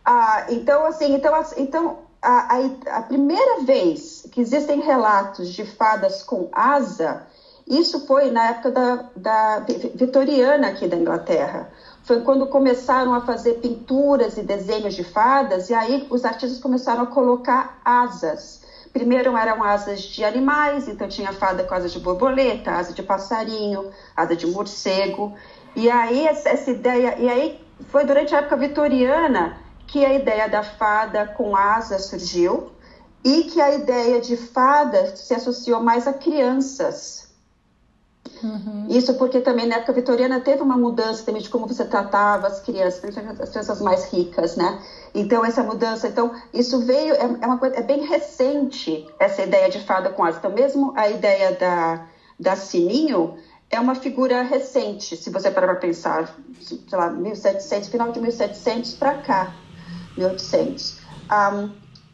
ah, 0.04 0.48
então 0.50 0.86
assim, 0.86 1.14
então, 1.16 1.34
então 1.56 1.98
a, 2.24 2.56
a, 2.56 3.00
a 3.00 3.02
primeira 3.02 3.62
vez 3.62 4.26
que 4.32 4.40
existem 4.40 4.80
relatos 4.80 5.50
de 5.50 5.66
fadas 5.66 6.24
com 6.24 6.48
asa, 6.54 7.28
isso 7.68 8.06
foi 8.08 8.32
na 8.32 8.50
época 8.50 8.72
da, 8.72 9.06
da 9.16 9.60
vitoriana 9.94 10.70
aqui 10.70 10.88
da 10.88 10.96
Inglaterra. 10.96 11.70
Foi 12.04 12.22
quando 12.22 12.48
começaram 12.48 13.14
a 13.14 13.22
fazer 13.22 13.56
pinturas 13.56 14.38
e 14.38 14.42
desenhos 14.42 14.94
de 14.94 15.04
fadas, 15.04 15.70
e 15.70 15.74
aí 15.74 16.08
os 16.10 16.26
artistas 16.26 16.60
começaram 16.60 17.04
a 17.04 17.08
colocar 17.08 17.80
asas. 17.84 18.62
Primeiro 18.92 19.36
eram 19.36 19.64
asas 19.64 20.02
de 20.02 20.24
animais, 20.24 20.88
então 20.88 21.08
tinha 21.08 21.34
fada 21.34 21.64
com 21.64 21.74
asa 21.74 21.90
de 21.90 22.00
borboleta, 22.00 22.72
asa 22.72 22.94
de 22.94 23.02
passarinho, 23.02 23.90
asa 24.16 24.36
de 24.36 24.48
morcego. 24.48 25.34
E 25.76 25.90
aí 25.90 26.28
essa 26.28 26.70
ideia, 26.70 27.18
e 27.18 27.30
aí 27.30 27.60
foi 27.90 28.06
durante 28.06 28.36
a 28.36 28.40
época 28.40 28.56
vitoriana 28.58 29.63
que 29.94 30.04
a 30.04 30.12
ideia 30.12 30.50
da 30.50 30.64
fada 30.64 31.28
com 31.28 31.56
asa 31.56 32.00
surgiu 32.00 32.72
e 33.24 33.44
que 33.44 33.62
a 33.62 33.76
ideia 33.76 34.20
de 34.20 34.36
fada 34.36 35.16
se 35.16 35.36
associou 35.36 35.84
mais 35.84 36.08
a 36.08 36.14
crianças. 36.14 37.32
Uhum. 38.42 38.88
Isso 38.90 39.14
porque 39.14 39.40
também 39.40 39.68
na 39.68 39.76
época 39.76 39.94
vitoriana 39.94 40.40
teve 40.40 40.64
uma 40.64 40.76
mudança 40.76 41.24
também 41.24 41.44
de 41.44 41.50
como 41.50 41.68
você 41.68 41.86
tratava 41.86 42.48
as 42.48 42.60
crianças, 42.60 43.02
principalmente 43.02 43.44
as 43.44 43.50
crianças 43.52 43.82
mais 43.82 44.06
ricas, 44.06 44.56
né? 44.56 44.82
Então 45.14 45.46
essa 45.46 45.62
mudança, 45.62 46.08
então 46.08 46.32
isso 46.52 46.80
veio 46.80 47.14
é, 47.14 47.38
é 47.42 47.46
uma 47.46 47.60
coisa 47.60 47.76
é 47.76 47.84
bem 47.84 48.02
recente 48.02 49.08
essa 49.20 49.44
ideia 49.44 49.70
de 49.70 49.80
fada 49.80 50.10
com 50.10 50.24
asa. 50.24 50.40
Então 50.40 50.52
mesmo 50.52 50.92
a 50.96 51.08
ideia 51.08 51.52
da 51.52 52.08
da 52.40 52.56
sininho 52.56 53.38
é 53.70 53.80
uma 53.80 53.94
figura 53.94 54.42
recente, 54.42 55.16
se 55.16 55.30
você 55.30 55.52
parar 55.52 55.68
para 55.68 55.76
pensar, 55.76 56.36
sei 56.60 56.98
lá, 56.98 57.12
1700, 57.12 57.90
final 57.90 58.12
de 58.12 58.20
1700 58.20 58.94
para 58.94 59.16
cá, 59.20 59.54
1800. 60.18 60.98
Um, 61.32 61.70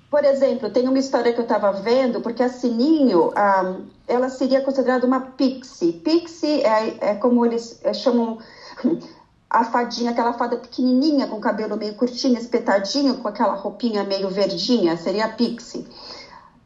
por 0.10 0.24
exemplo, 0.24 0.72
tem 0.72 0.88
uma 0.88 0.97
história 0.97 1.32
que 1.32 1.39
eu 1.39 1.43
estava 1.43 1.72
vendo, 1.72 2.20
porque 2.22 2.41
a 2.41 2.50
Sininho, 2.50 3.30
um, 3.30 3.86
ela 4.08 4.30
seria 4.30 4.62
considerada 4.62 5.06
uma 5.06 5.22
pixie. 5.22 5.93
Pixie 5.93 6.64
é, 6.64 7.12
é 7.12 7.16
como 7.16 7.45
eles 7.45 7.80
é, 7.84 7.93
chamam 7.93 8.39
a 9.50 9.64
fadinha, 9.66 10.12
aquela 10.12 10.34
fada 10.34 10.58
pequenininha, 10.58 11.28
com 11.28 11.39
cabelo 11.39 11.78
meio 11.78 11.95
curtinho, 11.95 12.38
espetadinho, 12.38 13.18
com 13.18 13.28
aquela 13.28 13.54
roupinha 13.54 14.04
meio 14.04 14.30
verdinha, 14.30 14.97
seria 14.97 15.26
a 15.26 15.30
pixie. 15.30 15.88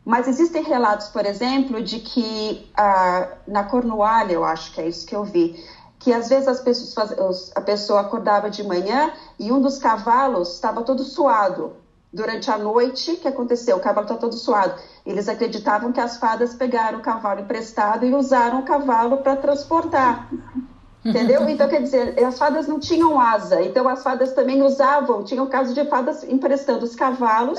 Mas 0.05 0.27
existem 0.27 0.63
relatos, 0.63 1.07
por 1.07 1.25
exemplo, 1.25 1.81
de 1.81 1.99
que 1.99 2.69
ah, 2.75 3.29
na 3.47 3.63
Cornualha, 3.63 4.33
eu 4.33 4.43
acho 4.43 4.73
que 4.73 4.81
é 4.81 4.87
isso 4.87 5.05
que 5.05 5.15
eu 5.15 5.23
vi, 5.23 5.63
que 6.03 6.11
às 6.11 6.27
vezes 6.27 6.49
as 6.49 6.59
pessoas, 6.59 7.51
a 7.55 7.61
pessoa 7.61 8.01
acordava 8.01 8.49
de 8.49 8.61
manhã 8.61 9.13
e 9.39 9.51
um 9.51 9.61
dos 9.61 9.79
cavalos 9.79 10.53
estava 10.53 10.83
todo 10.83 11.01
suado. 11.01 11.77
Durante 12.11 12.51
a 12.51 12.57
noite, 12.57 13.13
o 13.13 13.17
que 13.17 13.27
aconteceu? 13.27 13.77
O 13.77 13.79
cavalo 13.79 14.05
está 14.05 14.17
todo 14.17 14.35
suado. 14.35 14.79
Eles 15.05 15.29
acreditavam 15.29 15.93
que 15.93 15.99
as 15.99 16.17
fadas 16.17 16.53
pegaram 16.53 16.99
o 16.99 17.01
cavalo 17.01 17.39
emprestado 17.39 18.05
e 18.05 18.13
usaram 18.13 18.59
o 18.59 18.63
cavalo 18.63 19.17
para 19.17 19.37
transportar. 19.37 20.29
Entendeu? 21.03 21.47
Então, 21.49 21.67
quer 21.67 21.81
dizer, 21.81 22.21
as 22.23 22.37
fadas 22.37 22.67
não 22.67 22.79
tinham 22.79 23.19
asa. 23.19 23.63
Então, 23.63 23.87
as 23.87 24.03
fadas 24.03 24.33
também 24.33 24.61
usavam, 24.61 25.23
tinham 25.23 25.47
caso 25.47 25.73
de 25.73 25.83
fadas 25.85 26.23
emprestando 26.23 26.85
os 26.85 26.95
cavalos, 26.95 27.57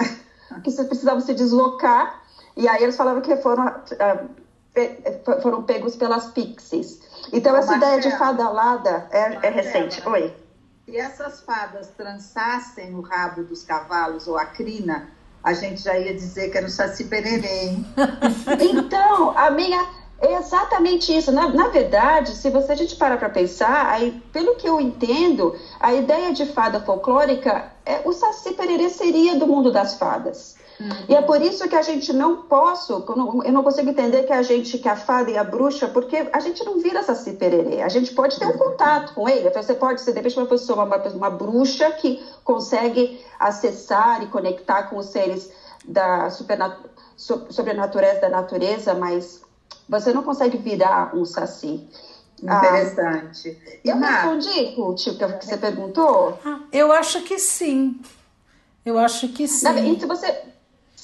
que 0.63 0.71
precisavam 0.71 1.21
se 1.21 1.35
deslocar 1.35 2.23
e 2.57 2.69
aí 2.69 2.83
eles 2.83 2.97
falavam 2.97 3.21
que 3.21 3.37
foram, 3.37 3.67
uh, 3.67 5.43
foram 5.43 5.63
pegos 5.63 5.97
pelas 5.97 6.27
pixies. 6.29 7.01
Então, 7.33 7.57
essa 7.57 7.77
ideia 7.77 8.01
de 8.01 8.11
fada 8.17 8.45
alada 8.45 9.09
é, 9.11 9.47
é 9.47 9.51
recente. 9.51 10.07
Oi. 10.09 10.35
Se 10.85 10.97
essas 10.97 11.41
fadas 11.41 11.89
trançassem 11.97 12.95
o 12.95 13.01
rabo 13.01 13.43
dos 13.43 13.63
cavalos 13.63 14.29
ou 14.29 14.37
a 14.37 14.45
crina, 14.45 15.09
a 15.43 15.53
gente 15.53 15.83
já 15.83 15.99
ia 15.99 16.15
dizer 16.15 16.51
que 16.51 16.59
era 16.59 16.67
o 16.67 16.71
Saci 16.71 17.09
hein? 17.13 17.87
então, 18.61 19.37
a 19.37 19.51
minha. 19.51 20.05
É 20.21 20.39
exatamente 20.39 21.15
isso. 21.15 21.33
Na, 21.33 21.49
na 21.49 21.69
verdade, 21.69 22.35
se 22.35 22.49
você 22.49 22.73
a 22.73 22.77
gente 22.77 22.97
parar 22.97 23.19
para 23.19 23.29
pensar, 23.29 23.91
aí, 23.91 24.23
pelo 24.33 24.55
que 24.55 24.67
eu 24.67 24.81
entendo, 24.81 25.59
a 25.79 25.93
ideia 25.93 26.33
de 26.33 26.47
fada 26.47 26.81
folclórica 26.81 27.73
é 27.85 28.01
o 28.05 28.13
Saci 28.13 28.55
Pererê 28.55 28.89
seria 28.89 29.37
do 29.37 29.47
mundo 29.47 29.71
das 29.71 29.99
fadas. 29.99 30.57
Uhum. 30.81 30.89
E 31.09 31.15
é 31.15 31.23
por 31.23 31.41
isso 31.41 31.69
que 31.69 31.77
a 31.77 31.83
gente 31.83 32.13
não 32.13 32.43
posso, 32.43 33.05
eu 33.45 33.53
não 33.53 33.63
consigo 33.63 33.91
entender 33.91 34.25
que 34.25 34.33
a 34.33 34.43
gente, 34.43 34.79
que 34.79 34.89
a 34.89 34.97
fada 34.97 35.31
e 35.31 35.39
a 35.39 35.45
bruxa, 35.45 35.89
porque 35.89 36.29
a 36.33 36.41
gente 36.41 36.65
não 36.65 36.81
vira 36.81 36.99
essa 36.99 37.15
pererê. 37.33 37.81
A 37.83 37.89
gente 37.89 38.13
pode 38.13 38.39
ter 38.39 38.47
um 38.47 38.59
contato 38.59 39.15
com 39.15 39.29
ele. 39.29 39.51
Você 39.51 39.75
pode 39.75 40.01
ser, 40.01 40.13
de 40.13 40.19
repente, 40.19 40.39
uma 40.39 40.47
pessoa, 40.47 40.85
uma, 40.85 40.97
uma 40.97 41.31
bruxa 41.31 41.91
que 41.93 42.23
consegue 42.43 43.25
acessar 43.39 44.23
e 44.23 44.27
conectar 44.27 44.85
com 44.85 44.97
os 44.97 45.07
seres 45.07 45.51
da 45.87 46.31
supernat 46.31 46.79
sobrenatureza 47.17 48.23
da 48.23 48.29
natureza, 48.29 48.93
mas 48.93 49.41
você 49.89 50.13
não 50.13 50.25
consegue 50.25 50.59
virar 50.59 51.15
um 51.15 51.25
saci. 51.25 51.89
Interessante. 52.43 53.57
Ah, 53.65 53.79
eu 53.85 53.99
respondi, 53.99 54.75
Ruth, 54.75 55.07
o 55.07 55.17
que 55.17 55.47
você 55.47 55.57
perguntou? 55.57 56.39
Ah, 56.45 56.61
eu 56.73 56.91
acho 56.93 57.23
que 57.23 57.39
sim. 57.39 58.01
Eu 58.85 58.99
acho 58.99 59.29
que 59.29 59.47
sim. 59.47 59.93
E 59.93 60.01
se 60.01 60.07
você, 60.07 60.43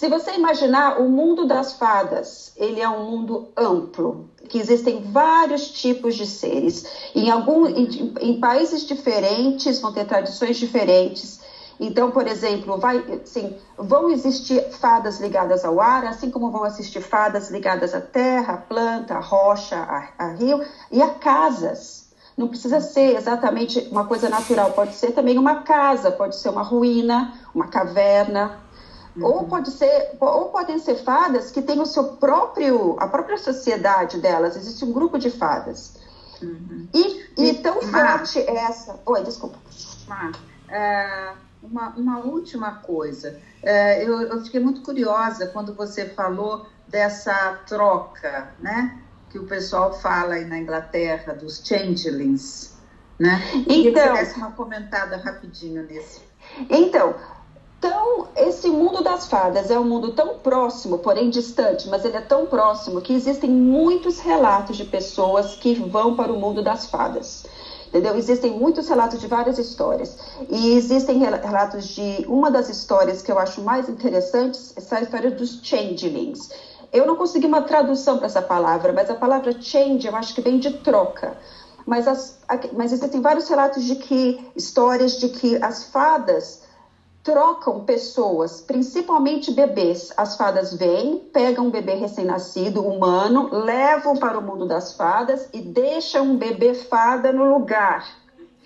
se 0.00 0.08
você 0.08 0.32
imaginar 0.32 0.98
o 0.98 1.10
mundo 1.10 1.46
das 1.46 1.74
fadas, 1.74 2.54
ele 2.56 2.80
é 2.80 2.88
um 2.88 3.04
mundo 3.04 3.48
amplo, 3.54 4.30
que 4.48 4.56
existem 4.56 5.02
vários 5.12 5.68
tipos 5.68 6.14
de 6.14 6.24
seres. 6.24 6.86
Em, 7.14 7.28
algum, 7.28 7.66
em, 7.66 8.14
em 8.18 8.40
países 8.40 8.86
diferentes 8.86 9.78
vão 9.78 9.92
ter 9.92 10.06
tradições 10.06 10.56
diferentes. 10.56 11.40
Então, 11.78 12.10
por 12.10 12.26
exemplo, 12.26 12.78
vai, 12.78 13.20
assim, 13.22 13.54
vão 13.76 14.08
existir 14.08 14.70
fadas 14.70 15.20
ligadas 15.20 15.66
ao 15.66 15.78
ar, 15.78 16.06
assim 16.06 16.30
como 16.30 16.50
vão 16.50 16.64
existir 16.64 17.02
fadas 17.02 17.50
ligadas 17.50 17.92
à 17.92 18.00
terra, 18.00 18.54
à 18.54 18.56
planta, 18.56 19.16
à 19.16 19.20
rocha, 19.20 19.76
a, 19.76 20.08
a 20.16 20.28
rio 20.28 20.62
e 20.90 21.02
a 21.02 21.10
casas. 21.10 22.08
Não 22.38 22.48
precisa 22.48 22.80
ser 22.80 23.16
exatamente 23.16 23.86
uma 23.90 24.06
coisa 24.06 24.30
natural, 24.30 24.70
pode 24.70 24.94
ser 24.94 25.12
também 25.12 25.36
uma 25.36 25.56
casa, 25.56 26.10
pode 26.10 26.36
ser 26.36 26.48
uma 26.48 26.62
ruína, 26.62 27.34
uma 27.54 27.68
caverna. 27.68 28.69
Uhum. 29.16 29.24
Ou 29.24 29.44
pode 29.44 29.70
ser, 29.70 30.16
ou 30.20 30.50
podem 30.50 30.78
ser 30.78 30.96
fadas 30.96 31.50
que 31.50 31.60
têm 31.60 31.80
o 31.80 31.86
seu 31.86 32.16
próprio, 32.16 32.96
a 32.98 33.08
própria 33.08 33.36
sociedade 33.36 34.18
delas. 34.18 34.56
Existe 34.56 34.84
um 34.84 34.92
grupo 34.92 35.18
de 35.18 35.30
fadas. 35.30 35.94
Uhum. 36.42 36.88
E, 36.94 37.26
e, 37.36 37.54
tão 37.54 37.82
forte 37.82 38.38
é 38.38 38.56
essa. 38.56 39.00
Oi, 39.04 39.22
desculpa. 39.22 39.58
Mar, 40.08 40.32
é, 40.68 41.32
uma, 41.62 41.90
uma 41.90 42.18
última 42.18 42.76
coisa. 42.76 43.40
É, 43.62 44.04
eu, 44.04 44.22
eu 44.22 44.44
fiquei 44.44 44.60
muito 44.60 44.80
curiosa 44.82 45.46
quando 45.48 45.74
você 45.74 46.06
falou 46.08 46.66
dessa 46.88 47.60
troca, 47.66 48.54
né? 48.58 48.98
Que 49.28 49.38
o 49.38 49.46
pessoal 49.46 49.92
fala 49.92 50.34
aí 50.34 50.44
na 50.44 50.58
Inglaterra 50.58 51.34
dos 51.34 51.62
changelings, 51.64 52.76
né? 53.18 53.40
Então, 53.68 54.16
você 54.16 54.24
desse 54.24 54.38
uma 54.38 54.52
comentada 54.52 55.16
rapidinho 55.18 55.84
nesse. 55.84 56.22
Então, 56.68 57.14
então, 57.80 58.28
esse 58.36 58.68
mundo 58.68 59.02
das 59.02 59.26
fadas 59.26 59.70
é 59.70 59.80
um 59.80 59.84
mundo 59.84 60.12
tão 60.12 60.38
próximo, 60.38 60.98
porém 60.98 61.30
distante, 61.30 61.88
mas 61.88 62.04
ele 62.04 62.18
é 62.18 62.20
tão 62.20 62.44
próximo 62.44 63.00
que 63.00 63.14
existem 63.14 63.48
muitos 63.48 64.18
relatos 64.18 64.76
de 64.76 64.84
pessoas 64.84 65.54
que 65.54 65.72
vão 65.72 66.14
para 66.14 66.30
o 66.30 66.38
mundo 66.38 66.62
das 66.62 66.90
fadas. 66.90 67.46
Entendeu? 67.88 68.14
Existem 68.16 68.50
muitos 68.50 68.86
relatos 68.86 69.18
de 69.18 69.26
várias 69.26 69.58
histórias. 69.58 70.14
E 70.50 70.74
existem 70.74 71.20
relatos 71.20 71.88
de. 71.88 72.26
Uma 72.28 72.50
das 72.50 72.68
histórias 72.68 73.22
que 73.22 73.32
eu 73.32 73.38
acho 73.38 73.62
mais 73.62 73.88
interessantes 73.88 74.74
é 74.76 74.96
a 74.96 75.00
história 75.00 75.30
dos 75.30 75.60
changelings. 75.62 76.50
Eu 76.92 77.06
não 77.06 77.16
consegui 77.16 77.46
uma 77.46 77.62
tradução 77.62 78.18
para 78.18 78.26
essa 78.26 78.42
palavra, 78.42 78.92
mas 78.92 79.08
a 79.08 79.14
palavra 79.14 79.52
change 79.58 80.06
eu 80.06 80.14
acho 80.14 80.34
que 80.34 80.42
vem 80.42 80.58
de 80.58 80.70
troca. 80.80 81.34
Mas, 81.86 82.06
as, 82.06 82.38
mas 82.74 82.92
existem 82.92 83.22
vários 83.22 83.48
relatos 83.48 83.82
de 83.84 83.96
que. 83.96 84.38
histórias 84.54 85.18
de 85.18 85.30
que 85.30 85.56
as 85.64 85.84
fadas 85.84 86.68
trocam 87.30 87.84
pessoas, 87.84 88.60
principalmente 88.60 89.52
bebês. 89.52 90.12
As 90.16 90.36
fadas 90.36 90.74
vêm, 90.74 91.18
pegam 91.32 91.66
um 91.66 91.70
bebê 91.70 91.94
recém-nascido, 91.94 92.84
humano, 92.84 93.48
levam 93.52 94.16
para 94.16 94.36
o 94.36 94.42
mundo 94.42 94.66
das 94.66 94.94
fadas 94.94 95.48
e 95.52 95.60
deixam 95.60 96.24
um 96.24 96.36
bebê 96.36 96.74
fada 96.74 97.32
no 97.32 97.44
lugar. 97.44 98.04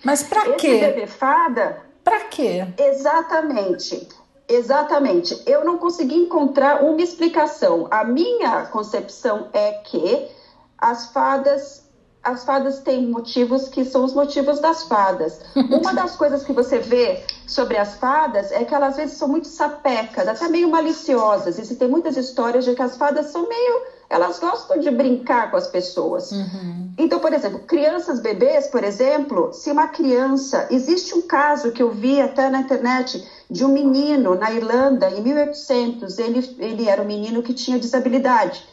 Mas 0.03 0.23
para 0.23 0.53
quê? 0.53 0.67
Esse 0.67 0.79
bebê 0.79 1.07
fada. 1.07 1.81
Para 2.03 2.21
quê? 2.21 2.65
Exatamente. 2.77 4.07
Exatamente. 4.47 5.43
Eu 5.45 5.63
não 5.63 5.77
consegui 5.77 6.15
encontrar 6.15 6.83
uma 6.83 7.01
explicação. 7.01 7.87
A 7.91 8.03
minha 8.03 8.65
concepção 8.65 9.47
é 9.53 9.73
que 9.83 10.27
as 10.77 11.11
fadas 11.11 11.84
as 12.25 12.43
fadas 12.43 12.79
têm 12.79 13.07
motivos 13.07 13.69
que 13.69 13.85
são 13.85 14.03
os 14.03 14.13
motivos 14.13 14.59
das 14.59 14.83
fadas. 14.83 15.39
Uma 15.55 15.93
das 15.93 16.15
coisas 16.15 16.43
que 16.43 16.51
você 16.51 16.79
vê 16.79 17.23
sobre 17.45 17.77
as 17.77 17.95
fadas 17.95 18.51
é 18.51 18.65
que 18.65 18.73
elas 18.73 18.93
às 18.93 18.97
vezes 18.97 19.17
são 19.17 19.27
muito 19.27 19.47
sapecas, 19.47 20.27
até 20.27 20.47
meio 20.47 20.69
maliciosas. 20.69 21.59
Existem 21.59 21.87
muitas 21.87 22.17
histórias 22.17 22.65
de 22.65 22.73
que 22.73 22.81
as 22.81 22.97
fadas 22.97 23.27
são 23.27 23.47
meio 23.47 23.95
elas 24.09 24.39
gostam 24.39 24.79
de 24.79 24.91
brincar 24.91 25.49
com 25.49 25.57
as 25.57 25.67
pessoas. 25.67 26.31
Uhum. 26.31 26.91
Então, 26.97 27.19
por 27.19 27.33
exemplo, 27.33 27.59
crianças, 27.59 28.19
bebês, 28.19 28.67
por 28.67 28.83
exemplo, 28.83 29.51
se 29.51 29.71
uma 29.71 29.87
criança. 29.87 30.67
Existe 30.69 31.15
um 31.15 31.21
caso 31.21 31.71
que 31.71 31.81
eu 31.81 31.89
vi 31.89 32.21
até 32.21 32.49
na 32.49 32.59
internet 32.59 33.25
de 33.49 33.65
um 33.65 33.69
menino 33.69 34.35
na 34.35 34.51
Irlanda, 34.51 35.09
em 35.09 35.21
1800. 35.21 36.19
Ele, 36.19 36.55
ele 36.59 36.87
era 36.87 37.01
um 37.01 37.05
menino 37.05 37.41
que 37.41 37.53
tinha 37.53 37.79
desabilidade. 37.79 38.63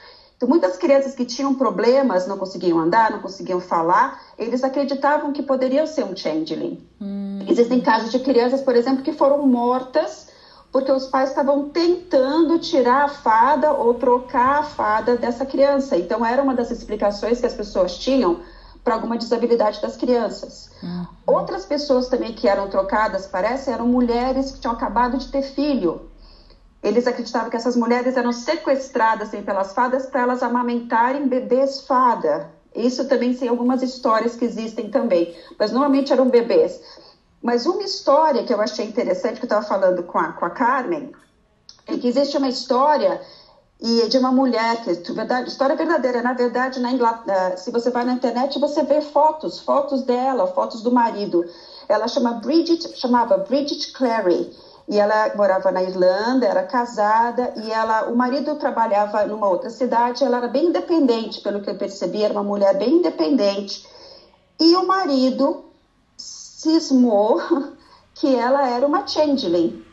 Então, 0.43 0.51
muitas 0.51 0.77
crianças 0.77 1.15
que 1.15 1.25
tinham 1.25 1.55
problemas, 1.55 2.27
não 2.27 2.37
conseguiam 2.37 2.77
andar, 2.77 3.13
não 3.13 3.21
conseguiam 3.21 3.61
falar, 3.61 4.19
eles 4.37 4.65
acreditavam 4.65 5.33
que 5.33 5.41
poderiam 5.41 5.87
ser 5.87 6.05
um 6.05 6.17
changeling. 6.17 6.85
Uhum. 7.01 7.45
Existem 7.47 7.81
casos 7.81 8.11
de 8.11 8.19
crianças, 8.19 8.61
por 8.61 8.75
exemplo, 8.75 9.05
que 9.05 9.13
foram 9.13 9.47
mortas 9.47 10.27
porque 10.73 10.91
os 10.91 11.07
pais 11.07 11.29
estavam 11.29 11.69
tentando 11.69 12.59
tirar 12.59 13.05
a 13.05 13.09
fada 13.09 13.73
ou 13.73 13.95
trocar 13.95 14.59
a 14.59 14.63
fada 14.65 15.15
dessa 15.15 15.47
criança. 15.47 15.97
Então, 15.97 16.27
era 16.27 16.43
uma 16.43 16.57
das 16.57 16.73
explicações 16.73 17.39
que 17.39 17.47
as 17.47 17.55
pessoas 17.55 17.97
tinham 17.97 18.41
para 18.83 18.95
alguma 18.95 19.17
desabilidade 19.17 19.81
das 19.81 19.95
crianças. 19.95 20.69
Uhum. 20.83 21.07
Outras 21.25 21.65
pessoas 21.65 22.09
também 22.09 22.33
que 22.33 22.49
eram 22.49 22.67
trocadas, 22.67 23.29
parece, 23.29 23.71
eram 23.71 23.87
mulheres 23.87 24.51
que 24.51 24.59
tinham 24.59 24.75
acabado 24.75 25.17
de 25.17 25.29
ter 25.29 25.43
filho. 25.43 26.01
Eles 26.83 27.07
acreditavam 27.07 27.49
que 27.49 27.57
essas 27.57 27.77
mulheres 27.77 28.17
eram 28.17 28.33
sequestradas 28.33 29.29
assim, 29.29 29.43
pelas 29.43 29.73
fadas 29.73 30.07
para 30.07 30.23
elas 30.23 30.43
amamentarem 30.43 31.29
bebês 31.29 31.81
fada. 31.81 32.51
Isso 32.75 33.07
também 33.07 33.33
tem 33.35 33.49
algumas 33.49 33.83
histórias 33.83 34.35
que 34.35 34.45
existem 34.45 34.89
também, 34.89 35.33
mas 35.59 35.71
normalmente 35.71 36.13
eram 36.13 36.29
bebês. 36.29 36.81
Mas 37.43 37.67
uma 37.67 37.83
história 37.83 38.43
que 38.43 38.53
eu 38.53 38.61
achei 38.61 38.85
interessante, 38.85 39.39
que 39.39 39.45
eu 39.45 39.47
estava 39.47 39.63
falando 39.63 40.03
com 40.03 40.19
a, 40.19 40.33
com 40.33 40.45
a 40.45 40.51
Carmen, 40.51 41.13
é 41.87 41.97
que 41.97 42.09
existe 42.09 42.37
uma 42.37 42.49
história 42.49 43.21
e 43.81 44.07
de 44.09 44.17
uma 44.17 44.31
mulher, 44.31 44.81
que 44.81 45.13
verdade, 45.13 45.49
história 45.49 45.75
verdadeira, 45.75 46.23
na 46.23 46.33
verdade, 46.33 46.79
na 46.79 46.93
Inglaterra, 46.93 47.57
se 47.57 47.69
você 47.73 47.91
vai 47.91 48.05
na 48.05 48.13
internet, 48.13 48.57
você 48.61 48.81
vê 48.85 49.01
fotos, 49.01 49.59
fotos 49.59 50.03
dela, 50.03 50.47
fotos 50.47 50.83
do 50.83 50.93
marido. 50.93 51.45
Ela 51.89 52.07
chama 52.07 52.33
Bridget, 52.33 52.89
chamava 52.95 53.37
Bridget 53.37 53.91
Clary, 53.91 54.49
e 54.89 54.99
ela 54.99 55.35
morava 55.35 55.71
na 55.71 55.83
Irlanda, 55.83 56.47
era 56.47 56.65
casada, 56.65 57.53
e 57.57 57.71
ela, 57.71 58.11
o 58.11 58.17
marido 58.17 58.57
trabalhava 58.57 59.25
numa 59.27 59.49
outra 59.49 59.71
cidade, 59.71 60.25
ela 60.25 60.39
era 60.39 60.49
bem 60.49 60.67
independente, 60.67 61.41
pelo 61.41 61.63
que 61.63 61.71
eu 61.71 61.77
percebi, 61.77 62.23
era 62.23 62.33
uma 62.33 62.43
mulher 62.43 62.77
bem 62.77 62.95
independente. 62.95 63.87
E 64.59 64.75
o 64.77 64.87
marido 64.87 65.65
cismou 66.17 67.41
que 68.15 68.35
ela 68.35 68.69
era 68.69 68.87
uma 68.87 69.07
changeling. 69.07 69.85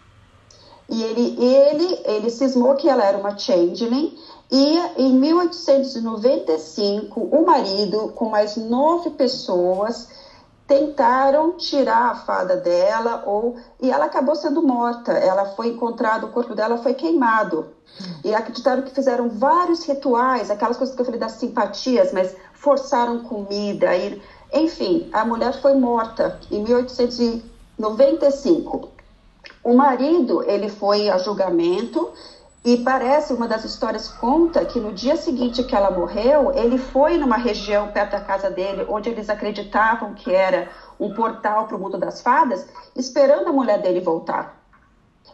E 0.89 1.03
ele, 1.03 1.43
ele, 1.43 2.01
ele 2.03 2.29
cismou 2.31 2.75
que 2.75 2.89
ela 2.89 3.03
era 3.03 3.17
uma 3.17 3.37
changeling 3.37 4.17
e 4.51 4.77
em 4.97 5.13
1895 5.13 7.21
o 7.21 7.45
marido 7.45 8.11
com 8.15 8.29
mais 8.29 8.57
nove 8.57 9.11
pessoas 9.11 10.07
tentaram 10.69 11.51
tirar 11.53 12.11
a 12.11 12.15
fada 12.15 12.55
dela 12.55 13.23
ou 13.25 13.57
e 13.81 13.89
ela 13.89 14.05
acabou 14.05 14.35
sendo 14.35 14.61
morta. 14.61 15.13
Ela 15.13 15.45
foi 15.45 15.69
encontrada, 15.69 16.27
o 16.27 16.31
corpo 16.31 16.53
dela 16.53 16.77
foi 16.77 16.93
queimado. 16.93 17.69
E 18.23 18.35
acreditaram 18.35 18.83
que 18.83 18.93
fizeram 18.93 19.29
vários 19.29 19.83
rituais, 19.83 20.51
aquelas 20.51 20.77
coisas 20.77 20.95
que 20.95 21.01
eu 21.01 21.05
falei 21.05 21.19
das 21.19 21.31
simpatias, 21.33 22.13
mas 22.13 22.35
forçaram 22.53 23.23
comida, 23.23 23.97
e 23.97 24.21
enfim, 24.53 25.09
a 25.11 25.25
mulher 25.25 25.59
foi 25.59 25.73
morta 25.73 26.39
em 26.51 26.61
1895. 26.63 28.89
O 29.63 29.73
marido, 29.73 30.43
ele 30.43 30.69
foi 30.69 31.09
a 31.09 31.17
julgamento 31.17 32.11
e 32.63 32.77
parece, 32.77 33.33
uma 33.33 33.47
das 33.47 33.63
histórias 33.63 34.09
conta 34.09 34.65
que 34.65 34.79
no 34.79 34.93
dia 34.93 35.15
seguinte 35.15 35.63
que 35.63 35.75
ela 35.75 35.91
morreu, 35.91 36.51
ele 36.53 36.77
foi 36.77 37.17
numa 37.17 37.37
região 37.37 37.87
perto 37.87 38.11
da 38.11 38.21
casa 38.21 38.49
dele, 38.49 38.85
onde 38.89 39.09
eles 39.09 39.29
acreditavam 39.29 40.13
que 40.13 40.33
era 40.33 40.69
um 40.99 41.13
portal 41.13 41.67
para 41.67 41.77
o 41.77 41.79
mundo 41.79 41.97
das 41.97 42.21
fadas, 42.21 42.67
esperando 42.95 43.47
a 43.47 43.53
mulher 43.53 43.81
dele 43.81 44.01
voltar 44.01 44.59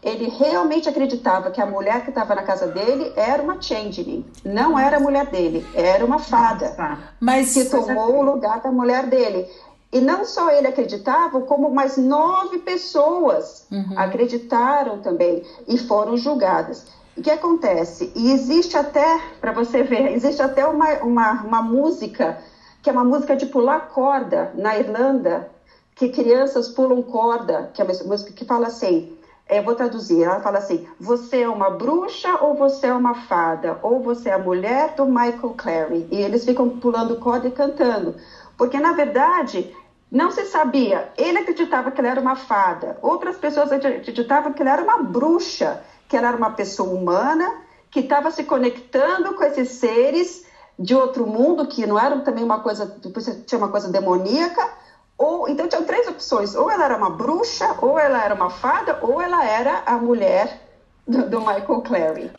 ele 0.06 0.30
realmente 0.30 0.88
acreditava 0.88 1.50
que 1.50 1.60
a 1.60 1.66
mulher 1.66 2.04
que 2.04 2.10
estava 2.10 2.36
na 2.36 2.44
casa 2.44 2.68
dele 2.68 3.12
era 3.16 3.42
uma 3.42 3.60
changeling, 3.60 4.24
não 4.44 4.78
era 4.78 4.98
a 4.98 5.00
mulher 5.00 5.26
dele, 5.26 5.66
era 5.74 6.06
uma 6.06 6.20
fada 6.20 6.76
Mas, 7.20 7.54
que 7.54 7.66
tomou 7.66 8.20
o 8.20 8.22
lugar 8.22 8.62
da 8.62 8.72
mulher 8.72 9.08
dele. 9.08 9.48
E 9.92 10.00
não 10.00 10.24
só 10.24 10.52
ele 10.52 10.68
acreditava, 10.68 11.42
como 11.42 11.72
mais 11.72 11.98
nove 11.98 12.60
pessoas 12.60 13.66
uhum. 13.72 13.98
acreditaram 13.98 15.00
também 15.00 15.44
e 15.68 15.78
foram 15.78 16.18
julgadas. 16.18 16.86
O 17.18 17.22
que 17.22 17.30
acontece? 17.32 18.12
E 18.14 18.30
existe 18.32 18.76
até, 18.76 19.18
para 19.40 19.52
você 19.54 19.84
ver, 19.84 20.12
existe 20.12 20.42
até 20.42 20.66
uma, 20.68 20.96
uma, 21.02 21.32
uma 21.44 21.62
música, 21.62 22.38
que 22.82 22.90
é 22.90 22.94
uma 22.94 23.06
música 23.06 23.36
de 23.38 23.46
pular 23.46 23.88
corda 23.88 24.52
na 24.54 24.78
Irlanda, 24.78 25.48
que 25.96 26.10
crianças 26.10 26.68
pulam 26.68 27.02
corda, 27.02 27.70
que 27.74 27.82
é 27.82 27.86
uma 27.86 27.94
música 28.06 28.34
que 28.34 28.44
fala 28.44 28.68
assim: 28.68 29.08
eu 29.48 29.64
vou 29.64 29.74
traduzir, 29.76 30.24
ela 30.24 30.40
fala 30.40 30.58
assim: 30.58 30.86
você 31.00 31.42
é 31.42 31.50
uma 31.50 31.70
bruxa 31.70 32.36
ou 32.44 32.54
você 32.54 32.88
é 32.88 32.94
uma 32.94 33.14
fada? 33.14 33.78
Ou 33.82 34.02
você 34.02 34.30
é 34.30 34.34
a 34.34 34.38
mulher 34.38 34.90
do 34.96 35.06
Michael 35.06 35.54
Clary? 35.56 36.08
E 36.12 36.18
eles 36.22 36.44
ficam 36.44 36.70
pulando 36.70 37.16
corda 37.16 37.48
e 37.48 37.52
cantando. 37.52 38.14
Porque, 38.58 38.78
na 38.80 38.92
verdade, 38.92 39.66
não 40.12 40.32
se 40.32 40.46
sabia. 40.46 41.08
Ele 41.18 41.38
acreditava 41.40 41.92
que 41.92 42.02
ela 42.02 42.10
era 42.10 42.20
uma 42.20 42.36
fada, 42.36 42.98
outras 43.02 43.38
pessoas 43.38 43.72
acreditavam 43.72 44.52
que 44.52 44.62
ela 44.62 44.72
era 44.72 44.84
uma 44.84 44.98
bruxa, 44.98 45.80
que 46.08 46.16
ela 46.16 46.30
era 46.30 46.38
uma 46.38 46.52
pessoa 46.52 46.90
humana, 46.90 47.62
que 47.90 48.02
estava 48.02 48.32
se 48.32 48.44
conectando 48.44 49.34
com 49.36 49.44
esses 49.44 49.70
seres 49.70 50.46
de 50.78 50.94
outro 50.94 51.26
mundo, 51.26 51.68
que 51.68 51.86
não 51.88 51.98
eram 51.98 52.22
também 52.22 52.44
uma 52.44 52.60
coisa, 52.60 53.00
tinha 53.46 53.58
uma 53.58 53.70
coisa 53.70 53.90
demoníaca 53.90 54.70
ou, 55.18 55.48
então 55.48 55.68
tinham 55.68 55.86
três 55.86 56.08
opções: 56.08 56.56
ou 56.56 56.70
ela 56.70 56.86
era 56.86 56.98
uma 56.98 57.10
bruxa, 57.10 57.76
ou 57.82 57.98
ela 57.98 58.24
era 58.24 58.36
uma 58.36 58.50
fada, 58.50 59.00
ou 59.02 59.22
ela 59.22 59.46
era 59.46 59.84
a 59.86 59.98
mulher 59.98 60.62
do, 61.08 61.30
do 61.30 61.40
Michael 61.40 61.82
Clary. 61.82 62.32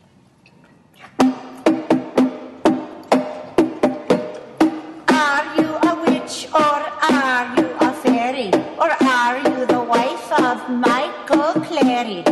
Are 5.09 5.47
you 5.57 5.71
a 5.89 5.95
witch 6.05 6.49
or 6.53 6.83
are 7.01 7.61
you 7.61 7.69
a 7.81 7.93
fairy? 7.93 8.51
Or 8.79 8.91
are 8.91 9.39
you 9.39 9.67
the 9.67 9.81
wife 9.81 10.33
of 10.35 10.71
Michael 10.71 11.55
Clary? 11.67 12.25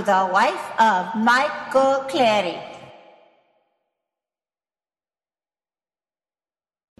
You 0.00 0.06
the 0.06 0.28
wife 0.32 0.64
of 0.78 1.16
Michael 1.16 2.04
Clary? 2.08 2.58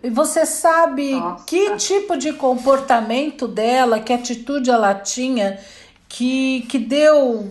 E 0.03 0.09
você 0.09 0.47
sabe 0.47 1.15
Nossa. 1.15 1.45
que 1.45 1.77
tipo 1.77 2.17
de 2.17 2.33
comportamento 2.33 3.47
dela, 3.47 4.01
que 4.01 4.13
atitude 4.13 4.71
ela 4.71 4.95
tinha, 4.95 5.61
que, 6.09 6.63
que 6.63 6.79
deu 6.79 7.51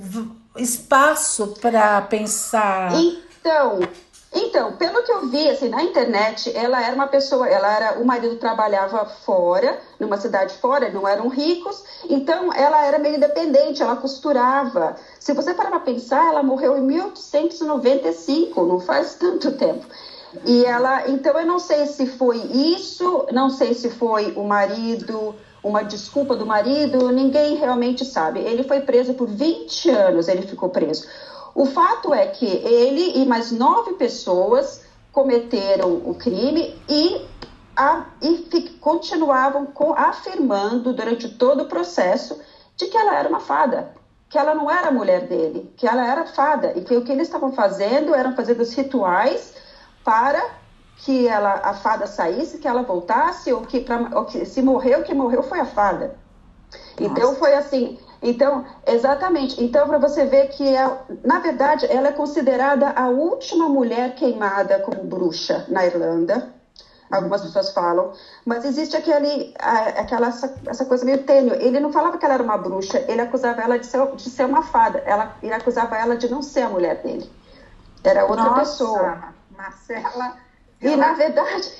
espaço 0.57 1.55
para 1.61 2.01
pensar? 2.01 2.91
Então, 2.95 3.81
então, 4.31 4.73
pelo 4.73 5.01
que 5.03 5.11
eu 5.11 5.27
vi 5.27 5.49
assim 5.49 5.69
na 5.69 5.81
internet, 5.83 6.55
ela 6.55 6.83
era 6.85 6.93
uma 6.93 7.07
pessoa, 7.07 7.47
ela 7.47 7.75
era, 7.75 7.99
o 7.99 8.05
marido 8.05 8.35
trabalhava 8.35 9.03
fora, 9.05 9.79
numa 9.99 10.17
cidade 10.17 10.55
fora, 10.57 10.89
não 10.91 11.07
eram 11.07 11.27
ricos, 11.29 11.83
então 12.07 12.53
ela 12.53 12.85
era 12.85 12.99
meio 12.99 13.15
independente, 13.15 13.81
ela 13.81 13.95
costurava. 13.95 14.95
Se 15.19 15.33
você 15.33 15.53
parar 15.53 15.71
para 15.71 15.79
pensar, 15.79 16.29
ela 16.29 16.43
morreu 16.43 16.77
em 16.77 16.81
1895, 16.81 18.65
não 18.65 18.79
faz 18.79 19.15
tanto 19.15 19.51
tempo. 19.53 19.87
E 20.45 20.63
ela, 20.63 21.09
então 21.09 21.39
eu 21.39 21.45
não 21.45 21.57
sei 21.57 21.87
se 21.87 22.05
foi 22.05 22.37
isso, 22.37 23.25
não 23.31 23.49
sei 23.49 23.73
se 23.73 23.89
foi 23.89 24.33
o 24.35 24.43
marido, 24.43 25.33
uma 25.63 25.83
desculpa 25.83 26.35
do 26.35 26.45
marido, 26.45 27.11
ninguém 27.11 27.55
realmente 27.55 28.05
sabe. 28.05 28.39
Ele 28.39 28.63
foi 28.63 28.81
preso 28.81 29.15
por 29.15 29.27
20 29.27 29.89
anos, 29.89 30.27
ele 30.27 30.43
ficou 30.43 30.69
preso. 30.69 31.07
O 31.59 31.65
fato 31.65 32.13
é 32.13 32.25
que 32.25 32.45
ele 32.45 33.19
e 33.21 33.25
mais 33.25 33.51
nove 33.51 33.95
pessoas 33.95 34.85
cometeram 35.11 35.91
o 35.93 36.15
crime 36.15 36.81
e, 36.87 37.27
a, 37.75 38.05
e 38.21 38.69
continuavam 38.79 39.67
afirmando 39.97 40.93
durante 40.93 41.27
todo 41.27 41.63
o 41.63 41.67
processo 41.67 42.39
de 42.77 42.85
que 42.85 42.95
ela 42.95 43.13
era 43.13 43.27
uma 43.27 43.41
fada, 43.41 43.93
que 44.29 44.37
ela 44.37 44.55
não 44.55 44.71
era 44.71 44.89
mulher 44.89 45.27
dele, 45.27 45.69
que 45.75 45.85
ela 45.85 46.07
era 46.07 46.25
fada 46.27 46.71
e 46.77 46.81
que 46.81 46.95
o 46.95 47.03
que 47.03 47.11
eles 47.11 47.27
estavam 47.27 47.51
fazendo 47.51 48.15
eram 48.15 48.37
fazendo 48.37 48.61
os 48.61 48.73
rituais 48.73 49.53
para 50.01 50.41
que 50.99 51.27
ela, 51.27 51.55
a 51.55 51.73
fada 51.73 52.07
saísse, 52.07 52.59
que 52.59 52.69
ela 52.69 52.83
voltasse, 52.83 53.51
ou 53.51 53.63
que, 53.63 53.81
pra, 53.81 54.17
ou 54.17 54.23
que 54.23 54.45
se 54.45 54.61
morreu, 54.61 55.03
que 55.03 55.13
morreu 55.13 55.43
foi 55.43 55.59
a 55.59 55.65
fada. 55.65 56.17
Nossa. 56.97 57.11
Então 57.11 57.35
foi 57.35 57.53
assim. 57.53 57.99
Então, 58.21 58.65
exatamente. 58.85 59.61
Então, 59.63 59.87
para 59.87 59.97
você 59.97 60.25
ver 60.25 60.47
que, 60.47 60.75
é, 60.75 60.97
na 61.23 61.39
verdade, 61.39 61.85
ela 61.89 62.09
é 62.09 62.11
considerada 62.11 62.91
a 62.95 63.07
última 63.09 63.69
mulher 63.69 64.15
queimada 64.15 64.79
como 64.79 65.03
bruxa 65.03 65.63
na 65.67 65.85
Irlanda. 65.85 66.47
algumas 67.11 67.41
pessoas 67.41 67.71
falam, 67.71 68.11
mas 68.45 68.63
existe 68.65 68.95
aquele, 68.95 69.51
aquela, 69.57 70.27
essa, 70.27 70.53
essa 70.67 70.85
coisa 70.85 71.05
meio 71.05 71.17
tênue. 71.19 71.57
Ele 71.59 71.79
não 71.79 71.89
falava 71.91 72.17
que 72.17 72.25
ela 72.25 72.35
era 72.35 72.43
uma 72.43 72.57
bruxa, 72.57 73.03
ele 73.07 73.21
acusava 73.21 73.61
ela 73.61 73.79
de 73.79 73.85
ser, 73.85 74.05
de 74.15 74.29
ser 74.29 74.45
uma 74.45 74.61
fada, 74.61 75.01
ela, 75.05 75.35
ele 75.41 75.53
acusava 75.53 75.97
ela 75.97 76.15
de 76.15 76.29
não 76.29 76.41
ser 76.41 76.61
a 76.61 76.69
mulher 76.69 76.97
dele. 76.97 77.29
Era 78.03 78.25
outra 78.25 78.45
Nossa, 78.45 78.59
pessoa. 78.59 79.17
Marcela. 79.49 80.37
E 80.81 80.95
na 80.95 81.13
verdade, 81.13 81.73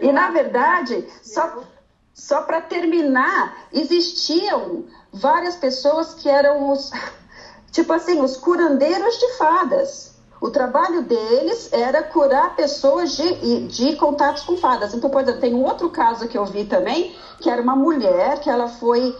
e 0.00 0.10
na 0.10 0.30
verdade, 0.30 1.06
só, 1.22 1.62
só 2.12 2.42
para 2.42 2.60
terminar, 2.60 3.54
existiam 3.72 4.84
várias 5.16 5.56
pessoas 5.56 6.14
que 6.14 6.28
eram 6.28 6.70
os, 6.70 6.90
tipo 7.72 7.92
assim, 7.92 8.20
os 8.20 8.36
curandeiros 8.36 9.18
de 9.18 9.32
fadas. 9.36 10.14
O 10.40 10.50
trabalho 10.50 11.02
deles 11.02 11.72
era 11.72 12.02
curar 12.02 12.54
pessoas 12.54 13.16
de, 13.16 13.66
de 13.68 13.96
contatos 13.96 14.42
com 14.42 14.56
fadas. 14.56 14.92
Então, 14.92 15.08
por 15.08 15.22
exemplo, 15.22 15.40
tem 15.40 15.54
um 15.54 15.64
outro 15.64 15.88
caso 15.88 16.28
que 16.28 16.36
eu 16.36 16.44
vi 16.44 16.66
também, 16.66 17.14
que 17.40 17.48
era 17.48 17.60
uma 17.62 17.74
mulher 17.74 18.38
que 18.40 18.50
ela 18.50 18.68
foi 18.68 19.16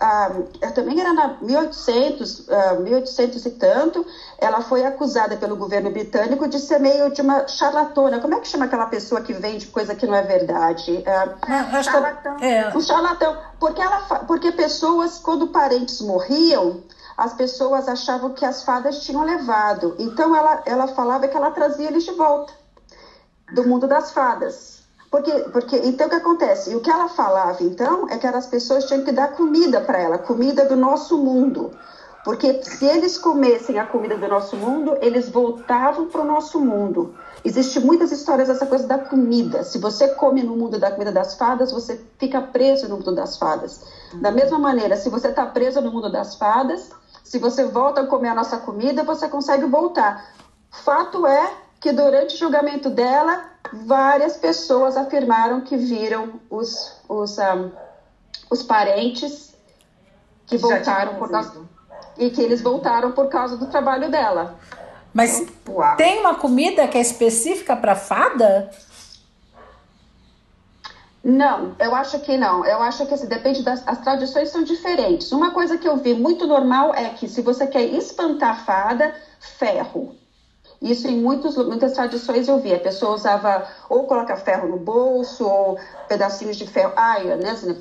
ah, 0.00 0.30
também 0.74 0.98
era 0.98 1.12
na 1.12 1.36
1800, 1.42 2.48
ah, 2.48 2.74
1800 2.76 3.44
e 3.44 3.50
tanto, 3.50 4.06
ela 4.38 4.62
foi 4.62 4.84
acusada 4.84 5.36
pelo 5.36 5.56
governo 5.56 5.90
britânico 5.90 6.48
de 6.48 6.58
ser 6.58 6.80
meio 6.80 7.12
de 7.12 7.20
uma 7.20 7.46
charlatona. 7.46 8.18
Como 8.18 8.34
é 8.34 8.40
que 8.40 8.48
chama 8.48 8.64
aquela 8.64 8.86
pessoa 8.86 9.20
que 9.20 9.34
vende 9.34 9.66
coisa 9.66 9.94
que 9.94 10.06
não 10.06 10.14
é 10.14 10.22
verdade? 10.22 11.04
Ah, 11.06 11.82
charlatão. 11.82 12.36
É. 12.40 12.74
Um 12.74 12.80
charlatão. 12.80 13.36
Porque, 13.58 13.82
ela, 13.82 13.98
porque 14.26 14.50
pessoas, 14.52 15.18
quando 15.18 15.48
parentes 15.48 16.00
morriam, 16.00 16.82
as 17.14 17.34
pessoas 17.34 17.86
achavam 17.86 18.30
que 18.32 18.46
as 18.46 18.62
fadas 18.62 19.02
tinham 19.02 19.22
levado. 19.22 19.94
Então 19.98 20.34
ela, 20.34 20.62
ela 20.64 20.86
falava 20.88 21.28
que 21.28 21.36
ela 21.36 21.50
trazia 21.50 21.88
eles 21.88 22.04
de 22.04 22.12
volta 22.12 22.54
do 23.52 23.68
mundo 23.68 23.86
das 23.86 24.12
fadas. 24.12 24.79
Porque, 25.10 25.32
porque 25.50 25.76
então 25.78 26.06
o 26.06 26.10
que 26.10 26.16
acontece? 26.16 26.70
E 26.70 26.76
o 26.76 26.80
que 26.80 26.90
ela 26.90 27.08
falava 27.08 27.62
então 27.64 28.08
é 28.08 28.16
que 28.16 28.26
as 28.26 28.46
pessoas 28.46 28.84
tinham 28.84 29.02
que 29.02 29.10
dar 29.10 29.32
comida 29.32 29.80
para 29.80 29.98
ela, 29.98 30.18
comida 30.18 30.64
do 30.66 30.76
nosso 30.76 31.18
mundo. 31.18 31.72
Porque 32.24 32.62
se 32.62 32.84
eles 32.84 33.16
comessem 33.16 33.78
a 33.78 33.86
comida 33.86 34.16
do 34.16 34.28
nosso 34.28 34.54
mundo, 34.56 34.96
eles 35.00 35.28
voltavam 35.28 36.06
para 36.06 36.20
o 36.20 36.24
nosso 36.24 36.60
mundo. 36.60 37.14
Existem 37.42 37.82
muitas 37.82 38.12
histórias 38.12 38.48
dessa 38.48 38.66
coisa 38.66 38.86
da 38.86 38.98
comida. 38.98 39.64
Se 39.64 39.78
você 39.78 40.08
come 40.08 40.42
no 40.42 40.54
mundo 40.54 40.78
da 40.78 40.90
comida 40.90 41.10
das 41.10 41.34
fadas, 41.34 41.72
você 41.72 41.98
fica 42.18 42.40
preso 42.42 42.86
no 42.88 42.96
mundo 42.96 43.14
das 43.14 43.38
fadas. 43.38 43.82
Da 44.14 44.30
mesma 44.30 44.58
maneira, 44.58 44.96
se 44.96 45.08
você 45.08 45.28
está 45.28 45.46
preso 45.46 45.80
no 45.80 45.90
mundo 45.90 46.12
das 46.12 46.34
fadas, 46.34 46.90
se 47.24 47.38
você 47.38 47.64
volta 47.64 48.02
a 48.02 48.06
comer 48.06 48.28
a 48.28 48.34
nossa 48.34 48.58
comida, 48.58 49.02
você 49.02 49.26
consegue 49.26 49.64
voltar. 49.64 50.34
Fato 50.70 51.26
é 51.26 51.50
que 51.80 51.92
durante 51.92 52.34
o 52.34 52.38
julgamento 52.38 52.90
dela, 52.90 53.44
várias 53.72 54.36
pessoas 54.36 54.96
afirmaram 54.96 55.62
que 55.62 55.76
viram 55.76 56.40
os, 56.50 57.00
os, 57.08 57.38
um, 57.38 57.70
os 58.50 58.62
parentes 58.62 59.54
que 60.46 60.58
voltaram 60.58 61.14
por 61.14 61.30
causa, 61.30 61.62
e 62.18 62.28
que 62.30 62.42
eles 62.42 62.60
voltaram 62.60 63.12
por 63.12 63.28
causa 63.28 63.56
do 63.56 63.66
trabalho 63.66 64.10
dela. 64.10 64.58
Mas 65.12 65.46
Uau. 65.66 65.96
tem 65.96 66.20
uma 66.20 66.34
comida 66.34 66.86
que 66.86 66.98
é 66.98 67.00
específica 67.00 67.74
para 67.74 67.96
fada? 67.96 68.70
Não, 71.22 71.74
eu 71.78 71.94
acho 71.94 72.20
que 72.20 72.36
não. 72.36 72.64
Eu 72.64 72.82
acho 72.82 73.06
que 73.06 73.14
assim, 73.14 73.26
depende 73.26 73.62
das 73.62 73.86
as 73.86 73.98
tradições 73.98 74.50
são 74.50 74.62
diferentes. 74.62 75.32
Uma 75.32 75.50
coisa 75.50 75.76
que 75.78 75.88
eu 75.88 75.96
vi 75.96 76.14
muito 76.14 76.46
normal 76.46 76.94
é 76.94 77.10
que 77.10 77.28
se 77.28 77.42
você 77.42 77.66
quer 77.66 77.84
espantar 77.84 78.64
fada, 78.64 79.14
ferro. 79.38 80.19
Isso 80.80 81.06
em 81.06 81.16
muitos, 81.20 81.56
muitas 81.56 81.92
tradições 81.92 82.48
eu 82.48 82.58
vi. 82.58 82.72
A 82.74 82.78
pessoa 82.78 83.14
usava 83.14 83.66
ou 83.88 84.06
coloca 84.06 84.34
ferro 84.36 84.66
no 84.66 84.78
bolso, 84.78 85.44
ou 85.44 85.78
pedacinhos 86.08 86.56
de 86.56 86.66
ferro, 86.66 86.92
ai, 86.96 87.24
né, 87.36 87.50
assim, 87.50 87.74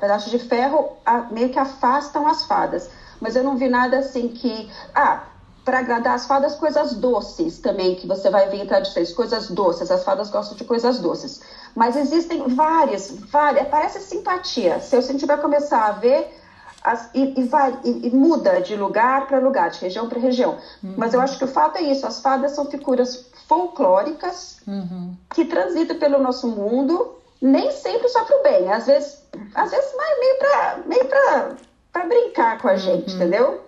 pedaços 0.00 0.30
de 0.30 0.38
ferro 0.38 0.92
meio 1.30 1.50
que 1.50 1.58
afastam 1.58 2.26
as 2.26 2.44
fadas. 2.44 2.88
Mas 3.20 3.34
eu 3.34 3.42
não 3.42 3.56
vi 3.56 3.68
nada 3.68 3.98
assim 3.98 4.28
que. 4.28 4.70
Ah, 4.94 5.24
para 5.64 5.80
agradar 5.80 6.14
as 6.14 6.26
fadas, 6.26 6.54
coisas 6.54 6.94
doces 6.94 7.58
também, 7.58 7.96
que 7.96 8.06
você 8.06 8.30
vai 8.30 8.48
ver 8.48 8.58
em 8.58 8.66
tradições, 8.66 9.12
coisas 9.12 9.50
doces. 9.50 9.90
As 9.90 10.04
fadas 10.04 10.30
gostam 10.30 10.56
de 10.56 10.62
coisas 10.62 11.00
doces. 11.00 11.40
Mas 11.74 11.96
existem 11.96 12.46
várias, 12.46 13.10
várias. 13.10 13.66
Parece 13.66 14.00
simpatia. 14.00 14.78
Se 14.78 14.94
a 14.94 15.00
gente 15.00 15.26
vai 15.26 15.36
começar 15.36 15.88
a 15.88 15.90
ver 15.90 16.30
as, 16.86 17.10
e, 17.12 17.40
e, 17.40 17.44
vai, 17.48 17.76
e, 17.84 18.06
e, 18.06 18.10
muda 18.10 18.60
de 18.60 18.76
lugar 18.76 19.26
para 19.26 19.40
lugar, 19.40 19.70
de 19.70 19.80
região 19.80 20.08
para 20.08 20.20
região. 20.20 20.56
Uhum. 20.82 20.94
Mas 20.96 21.12
eu 21.12 21.20
acho 21.20 21.36
que 21.36 21.44
o 21.44 21.48
fato 21.48 21.78
é 21.78 21.82
isso: 21.82 22.06
as 22.06 22.20
fadas 22.20 22.52
são 22.52 22.70
figuras 22.70 23.26
folclóricas 23.48 24.58
uhum. 24.66 25.16
que 25.34 25.44
transitam 25.44 25.98
pelo 25.98 26.18
nosso 26.18 26.46
mundo, 26.46 27.16
nem 27.42 27.72
sempre 27.72 28.08
só 28.08 28.24
para 28.24 28.38
o 28.38 28.42
bem, 28.44 28.72
às 28.72 28.86
vezes, 28.86 29.20
às 29.54 29.70
vezes 29.72 29.92
meio 30.20 30.38
para 30.38 30.78
meio 30.86 31.04
para 31.92 32.04
brincar 32.06 32.58
com 32.62 32.68
a 32.68 32.76
gente, 32.76 33.10
uhum. 33.10 33.16
entendeu? 33.16 33.66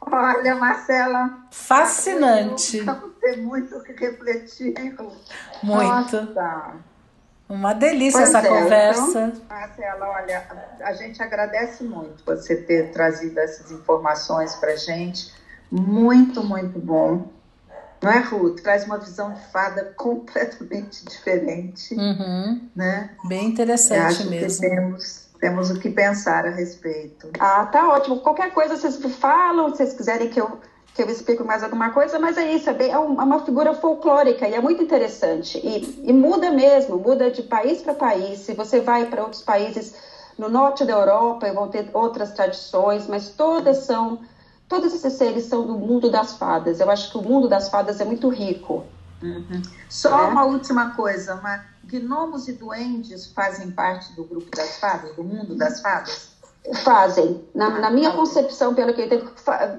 Olha, 0.00 0.54
Marcela. 0.54 1.38
Fascinante. 1.50 2.82
Vamos 2.82 3.16
ter 3.20 3.38
muito 3.38 3.76
o 3.76 3.82
que 3.82 3.92
refletir. 3.94 4.74
Muito. 5.62 6.16
Nossa. 6.16 6.74
Uma 7.48 7.74
delícia 7.74 8.20
pois 8.20 8.34
essa 8.34 8.46
é, 8.46 8.48
conversa. 8.48 9.20
Então, 9.26 9.42
Marcela, 9.48 10.08
olha, 10.08 10.44
a 10.80 10.92
gente 10.94 11.22
agradece 11.22 11.84
muito 11.84 12.24
você 12.24 12.56
ter 12.56 12.90
trazido 12.90 13.38
essas 13.38 13.70
informações 13.70 14.54
para 14.56 14.74
gente. 14.76 15.32
Muito, 15.70 16.42
muito 16.42 16.78
bom. 16.78 17.28
Não 18.02 18.10
é, 18.10 18.18
Ruth? 18.18 18.60
Traz 18.60 18.84
uma 18.84 18.98
visão 18.98 19.32
de 19.32 19.40
fada 19.46 19.92
completamente 19.96 21.04
diferente. 21.04 21.94
Uhum. 21.94 22.68
Né? 22.74 23.10
Bem 23.24 23.48
interessante 23.48 24.22
acho 24.22 24.30
mesmo. 24.30 24.62
Que 24.62 24.68
temos, 24.68 25.28
temos 25.40 25.70
o 25.70 25.78
que 25.78 25.90
pensar 25.90 26.46
a 26.46 26.50
respeito. 26.50 27.30
Ah, 27.38 27.66
tá 27.66 27.88
ótimo. 27.88 28.20
Qualquer 28.20 28.52
coisa 28.52 28.76
vocês 28.76 28.96
falam, 29.16 29.70
se 29.70 29.76
vocês 29.76 29.94
quiserem 29.94 30.28
que 30.28 30.40
eu 30.40 30.60
que 30.94 31.02
eu 31.02 31.10
explico 31.10 31.44
mais 31.44 31.64
alguma 31.64 31.90
coisa, 31.90 32.20
mas 32.20 32.38
é 32.38 32.52
isso, 32.52 32.70
é, 32.70 32.72
bem, 32.72 32.90
é, 32.90 32.92
é 32.92 32.98
uma 32.98 33.44
figura 33.44 33.74
folclórica 33.74 34.48
e 34.48 34.54
é 34.54 34.60
muito 34.60 34.80
interessante. 34.80 35.58
E, 35.58 36.08
e 36.08 36.12
muda 36.12 36.52
mesmo, 36.52 36.96
muda 36.96 37.32
de 37.32 37.42
país 37.42 37.82
para 37.82 37.94
país. 37.94 38.40
Se 38.40 38.54
você 38.54 38.80
vai 38.80 39.06
para 39.06 39.22
outros 39.22 39.42
países 39.42 39.96
no 40.38 40.48
norte 40.48 40.84
da 40.84 40.92
Europa, 40.92 41.52
vão 41.52 41.68
ter 41.68 41.90
outras 41.92 42.32
tradições, 42.32 43.08
mas 43.08 43.30
todas 43.30 43.78
são, 43.78 44.20
todos 44.68 44.94
esses 44.94 45.12
seres 45.14 45.46
são 45.46 45.66
do 45.66 45.74
mundo 45.74 46.08
das 46.08 46.38
fadas. 46.38 46.78
Eu 46.78 46.88
acho 46.88 47.10
que 47.10 47.18
o 47.18 47.22
mundo 47.22 47.48
das 47.48 47.68
fadas 47.68 48.00
é 48.00 48.04
muito 48.04 48.28
rico. 48.28 48.84
Uhum. 49.20 49.62
Só 49.88 50.26
é? 50.26 50.28
uma 50.28 50.44
última 50.44 50.90
coisa, 50.90 51.34
uma, 51.34 51.64
gnomos 51.82 52.46
e 52.46 52.52
duendes 52.52 53.26
fazem 53.26 53.72
parte 53.72 54.12
do 54.12 54.22
grupo 54.22 54.54
das 54.54 54.78
fadas, 54.78 55.16
do 55.16 55.24
mundo 55.24 55.56
das 55.56 55.80
fadas? 55.80 56.33
Fazem, 56.72 57.44
na, 57.54 57.68
na 57.78 57.90
minha 57.90 58.12
concepção, 58.12 58.74
pelo 58.74 58.94
que 58.94 59.02
eu 59.02 59.06
entendo, 59.06 59.30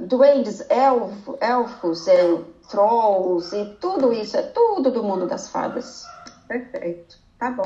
duendes, 0.07 0.63
elfo, 0.69 1.37
elfos, 1.41 2.07
é, 2.07 2.37
trolls 2.69 3.55
e 3.55 3.65
tudo 3.79 4.13
isso, 4.13 4.37
é 4.37 4.43
tudo 4.43 4.91
do 4.91 5.03
mundo 5.03 5.25
das 5.25 5.49
fadas. 5.49 6.05
Perfeito, 6.47 7.17
tá 7.39 7.49
bom. 7.49 7.63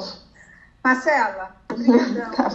Marcela, 0.84 1.53
obrigadão. 1.72 2.32
tá. 2.32 2.49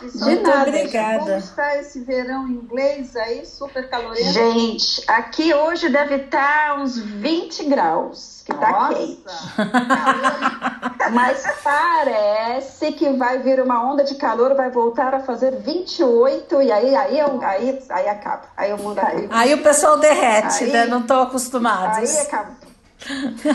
De 0.00 0.36
nada, 0.40 0.68
obrigada. 0.68 1.18
Como 1.20 1.36
está 1.36 1.78
esse 1.78 2.00
verão 2.00 2.46
inglês 2.46 3.16
aí, 3.16 3.46
super 3.46 3.88
calorento? 3.88 4.30
Gente, 4.30 5.02
aqui 5.06 5.54
hoje 5.54 5.88
deve 5.88 6.16
estar 6.16 6.74
tá 6.74 6.74
uns 6.74 6.98
20 6.98 7.64
graus, 7.64 8.42
que 8.44 8.52
está 8.52 8.70
Nossa. 8.72 8.94
quente. 8.94 9.22
Mas 11.12 11.44
parece 11.62 12.92
que 12.92 13.08
vai 13.10 13.38
vir 13.38 13.60
uma 13.60 13.82
onda 13.90 14.04
de 14.04 14.16
calor, 14.16 14.54
vai 14.54 14.70
voltar 14.70 15.14
a 15.14 15.20
fazer 15.20 15.56
28 15.56 16.62
e 16.62 16.70
aí 16.70 16.94
aí 16.94 17.18
eu, 17.18 17.40
aí, 17.42 17.78
aí 17.88 18.08
acaba. 18.08 18.42
Aí 18.56 18.72
o 18.72 18.78
mundo 18.78 18.98
aí, 18.98 19.28
aí 19.30 19.54
o 19.54 19.62
pessoal 19.62 19.98
derrete, 19.98 20.64
aí, 20.64 20.72
né? 20.72 20.86
Não 20.86 21.00
estão 21.00 21.22
acostumados. 21.22 21.98
Aí 21.98 22.26
acaba. 22.26 22.66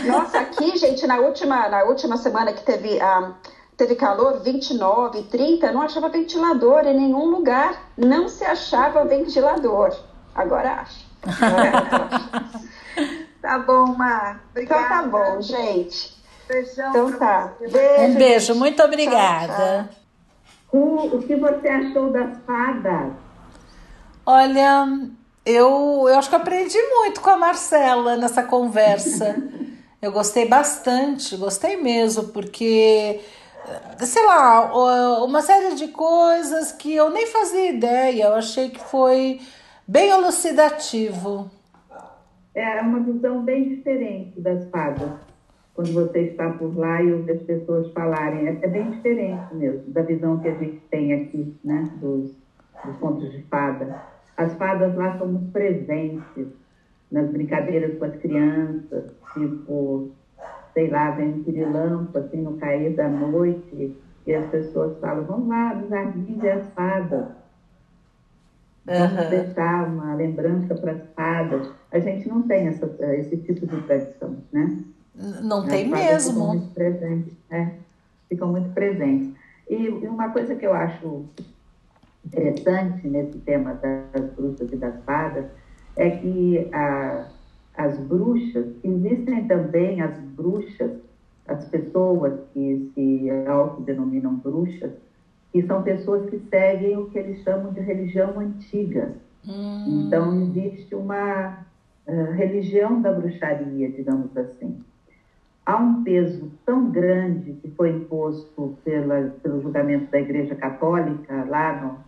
Nossa, 0.06 0.38
aqui, 0.40 0.76
gente, 0.76 1.06
na 1.06 1.18
última, 1.18 1.68
na 1.68 1.84
última 1.84 2.16
semana 2.16 2.52
que 2.52 2.62
teve 2.62 2.96
um, 2.96 3.02
ah, 3.02 3.32
teve 3.76 3.94
calor 3.94 4.40
29, 4.40 5.24
30, 5.24 5.72
não 5.72 5.82
achava 5.82 6.08
ventilador 6.08 6.86
em 6.86 6.96
nenhum 6.96 7.26
lugar. 7.26 7.90
Não 7.96 8.28
se 8.28 8.44
achava 8.44 9.04
ventilador. 9.04 9.96
Agora 10.34 10.82
acha. 10.82 11.12
tá 13.40 13.58
bom, 13.58 13.86
Mar. 13.86 14.42
Obrigada. 14.50 14.82
Então 14.82 14.88
tá 14.88 15.02
bom, 15.08 15.40
gente. 15.40 16.20
Beijão. 16.48 16.90
Então 16.90 17.12
tá. 17.12 17.52
Beijo, 17.60 18.02
um 18.02 18.14
beijo, 18.14 18.54
muito 18.54 18.82
obrigada. 18.82 19.88
Tchau, 19.88 19.88
tchau. 19.88 20.02
O 21.18 21.22
que 21.22 21.36
você 21.36 21.68
achou 21.68 22.10
das 22.10 22.38
fadas? 22.46 23.12
Olha, 24.24 24.88
eu, 25.44 26.06
eu 26.08 26.18
acho 26.18 26.30
que 26.30 26.36
aprendi 26.36 26.80
muito 26.80 27.20
com 27.20 27.30
a 27.30 27.36
Marcela 27.36 28.16
nessa 28.16 28.42
conversa. 28.42 29.36
eu 30.00 30.10
gostei 30.10 30.48
bastante, 30.48 31.36
gostei 31.36 31.76
mesmo, 31.76 32.28
porque 32.28 33.20
sei 33.98 34.26
lá, 34.26 35.24
uma 35.24 35.40
série 35.40 35.74
de 35.74 35.88
coisas 35.88 36.72
que 36.72 36.94
eu 36.94 37.10
nem 37.10 37.26
fazia 37.26 37.70
ideia. 37.70 38.24
Eu 38.24 38.34
achei 38.34 38.70
que 38.70 38.80
foi 38.80 39.40
bem 39.86 40.10
elucidativo. 40.10 41.50
É 42.54 42.80
uma 42.80 43.00
visão 43.00 43.42
bem 43.42 43.68
diferente 43.68 44.40
das 44.40 44.68
fadas. 44.68 45.10
quando 45.74 45.92
você 45.92 46.20
está 46.20 46.50
por 46.50 46.76
lá 46.76 47.02
e 47.02 47.12
ouve 47.12 47.32
as 47.32 47.42
pessoas 47.42 47.90
falarem. 47.92 48.46
É, 48.46 48.58
é, 48.62 48.68
bem 48.68 48.90
diferente 48.90 49.54
mesmo 49.54 49.90
da 49.90 50.02
visão 50.02 50.38
que 50.38 50.48
a 50.48 50.54
gente 50.54 50.80
tem 50.90 51.14
aqui, 51.14 51.56
né, 51.64 51.90
dos, 51.96 52.32
dos 52.84 52.96
contos 52.98 53.30
de 53.32 53.42
fada. 53.44 54.02
As 54.36 54.52
fadas 54.54 54.94
lá 54.94 55.16
são 55.18 55.28
muito 55.28 55.50
presentes 55.50 56.46
nas 57.10 57.30
brincadeiras 57.30 57.98
com 57.98 58.04
as 58.04 58.16
crianças, 58.16 59.12
tipo, 59.34 60.10
sei 60.74 60.88
lá, 60.88 61.10
vem 61.10 61.34
um 61.34 61.44
pirilampo, 61.44 62.16
assim, 62.18 62.42
no 62.42 62.56
cair 62.56 62.94
da 62.94 63.08
noite, 63.08 63.96
e 64.26 64.34
as 64.34 64.46
pessoas 64.46 64.98
falam, 64.98 65.24
vamos 65.24 65.48
lá, 65.48 65.74
no 65.74 65.88
jardim 65.88 66.38
ver 66.38 66.52
as 66.52 66.68
fadas. 66.70 67.26
Vamos 68.84 69.24
uhum. 69.24 69.30
deixar 69.30 69.88
uma 69.88 70.14
lembrança 70.14 70.74
para 70.74 70.92
as 70.92 71.02
fadas. 71.14 71.70
A 71.92 71.98
gente 71.98 72.28
não 72.28 72.42
tem 72.42 72.66
essa, 72.66 72.86
esse 73.14 73.36
tipo 73.38 73.66
de 73.66 73.80
tradição, 73.82 74.36
né? 74.52 74.78
Não 75.42 75.66
tem 75.66 75.88
mesmo. 75.88 76.32
Ficam 76.32 76.46
muito 76.48 76.74
presentes, 76.74 77.34
é, 77.50 77.70
ficam 78.28 78.48
muito 78.48 78.70
presentes. 78.70 79.30
E 79.68 79.88
uma 79.88 80.30
coisa 80.30 80.54
que 80.54 80.66
eu 80.66 80.72
acho 80.72 81.24
interessante 82.24 83.06
nesse 83.06 83.38
tema 83.38 83.74
das 83.74 84.30
bruxas 84.32 84.72
e 84.72 84.76
das 84.76 84.94
fadas 85.04 85.44
é 85.96 86.10
que 86.10 86.68
a, 86.72 87.26
as 87.76 87.98
bruxas, 87.98 88.66
existem 88.84 89.46
também 89.46 90.00
as 90.00 90.18
bruxas, 90.18 90.92
as 91.46 91.64
pessoas 91.66 92.40
que 92.52 92.90
se 92.94 93.30
autodenominam 93.48 94.36
bruxas, 94.36 94.92
que 95.52 95.62
são 95.62 95.82
pessoas 95.82 96.28
que 96.30 96.38
seguem 96.50 96.96
o 96.96 97.06
que 97.10 97.18
eles 97.18 97.42
chamam 97.42 97.72
de 97.72 97.80
religião 97.80 98.38
antiga. 98.38 99.12
Hum. 99.46 100.06
Então, 100.06 100.40
existe 100.42 100.94
uma 100.94 101.64
uh, 102.06 102.32
religião 102.32 103.02
da 103.02 103.12
bruxaria, 103.12 103.90
digamos 103.90 104.36
assim 104.36 104.82
há 105.64 105.76
um 105.76 106.02
peso 106.02 106.50
tão 106.66 106.90
grande 106.90 107.52
que 107.54 107.70
foi 107.70 107.90
imposto 107.90 108.76
pela, 108.84 109.34
pelo 109.42 109.62
julgamento 109.62 110.10
da 110.10 110.20
Igreja 110.20 110.54
Católica, 110.54 111.44
lá 111.44 111.80
no, 111.80 111.98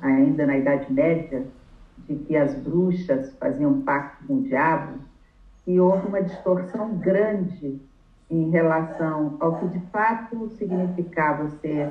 ainda 0.00 0.46
na 0.46 0.58
Idade 0.58 0.92
Média, 0.92 1.44
de 2.12 2.24
que 2.24 2.36
as 2.36 2.54
bruxas 2.54 3.34
faziam 3.36 3.80
pacto 3.82 4.26
com 4.26 4.34
o 4.34 4.42
diabo, 4.42 4.98
que 5.64 5.80
houve 5.80 6.06
uma 6.06 6.22
distorção 6.22 6.96
grande 6.96 7.80
em 8.30 8.50
relação 8.50 9.36
ao 9.40 9.58
que 9.58 9.68
de 9.68 9.80
fato 9.86 10.48
significava 10.50 11.48
ser 11.60 11.90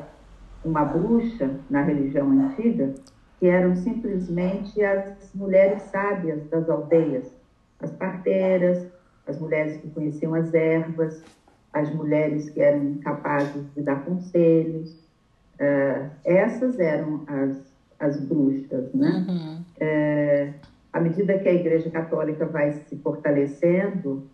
uma 0.64 0.86
bruxa 0.86 1.56
na 1.70 1.82
religião 1.82 2.30
antiga, 2.32 2.94
que 3.40 3.48
eram 3.48 3.76
simplesmente 3.76 4.84
as 4.84 5.34
mulheres 5.34 5.82
sábias 5.84 6.48
das 6.50 6.70
aldeias, 6.70 7.32
as 7.80 7.92
parteiras, 7.92 8.86
as 9.26 9.40
mulheres 9.40 9.78
que 9.78 9.90
conheciam 9.90 10.36
as 10.36 10.54
ervas, 10.54 11.24
as 11.74 11.92
mulheres 11.94 12.50
que 12.50 12.62
eram 12.62 12.96
capazes 12.96 13.64
de 13.74 13.82
dar 13.82 14.04
conselhos. 14.04 14.92
Uh, 15.56 16.10
essas 16.24 16.80
eram 16.80 17.24
as, 17.28 17.58
as 18.00 18.20
bruxas, 18.20 18.92
né? 18.94 19.26
Uhum. 19.28 19.61
Uh, 19.82 20.54
à 20.94 21.00
medida 21.00 21.40
que 21.40 21.50
a 21.50 21.54
Igreja 21.54 21.90
Católica 21.90 22.46
vai 22.46 22.74
se 22.74 22.98
fortalecendo, 22.98 24.28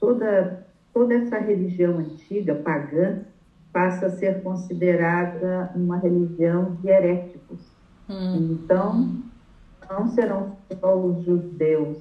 toda, 0.00 0.66
toda 0.92 1.14
essa 1.14 1.38
religião 1.38 1.98
antiga, 1.98 2.54
pagã, 2.54 3.20
passa 3.72 4.06
a 4.06 4.10
ser 4.10 4.42
considerada 4.42 5.70
uma 5.74 5.98
religião 5.98 6.76
de 6.80 6.88
heréticos. 6.88 7.60
Uhum. 8.08 8.52
Então, 8.52 9.16
não 9.88 10.08
serão 10.08 10.56
só 10.80 10.96
os 10.96 11.24
judeus 11.24 11.98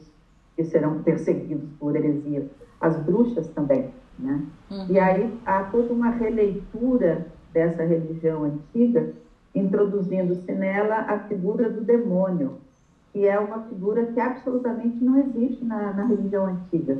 que 0.55 0.63
serão 0.63 1.03
perseguidos 1.03 1.69
por 1.79 1.95
heresia, 1.95 2.47
as 2.81 2.97
bruxas 3.03 3.47
também. 3.49 3.91
Né? 4.17 4.43
Uhum. 4.71 4.85
E 4.89 4.99
aí 4.99 5.39
há 5.45 5.63
toda 5.63 5.93
uma 5.93 6.09
releitura 6.09 7.27
dessa 7.53 7.83
religião 7.83 8.43
antiga, 8.43 9.13
introduzindo-se 9.57 10.51
nela 10.51 10.95
a 10.95 11.19
figura 11.19 11.69
do 11.69 11.81
demônio, 11.81 12.57
que 13.11 13.25
é 13.25 13.39
uma 13.39 13.63
figura 13.63 14.05
que 14.07 14.19
absolutamente 14.19 15.03
não 15.03 15.19
existe 15.19 15.63
na, 15.65 15.93
na 15.93 16.05
religião 16.05 16.45
antiga. 16.45 16.97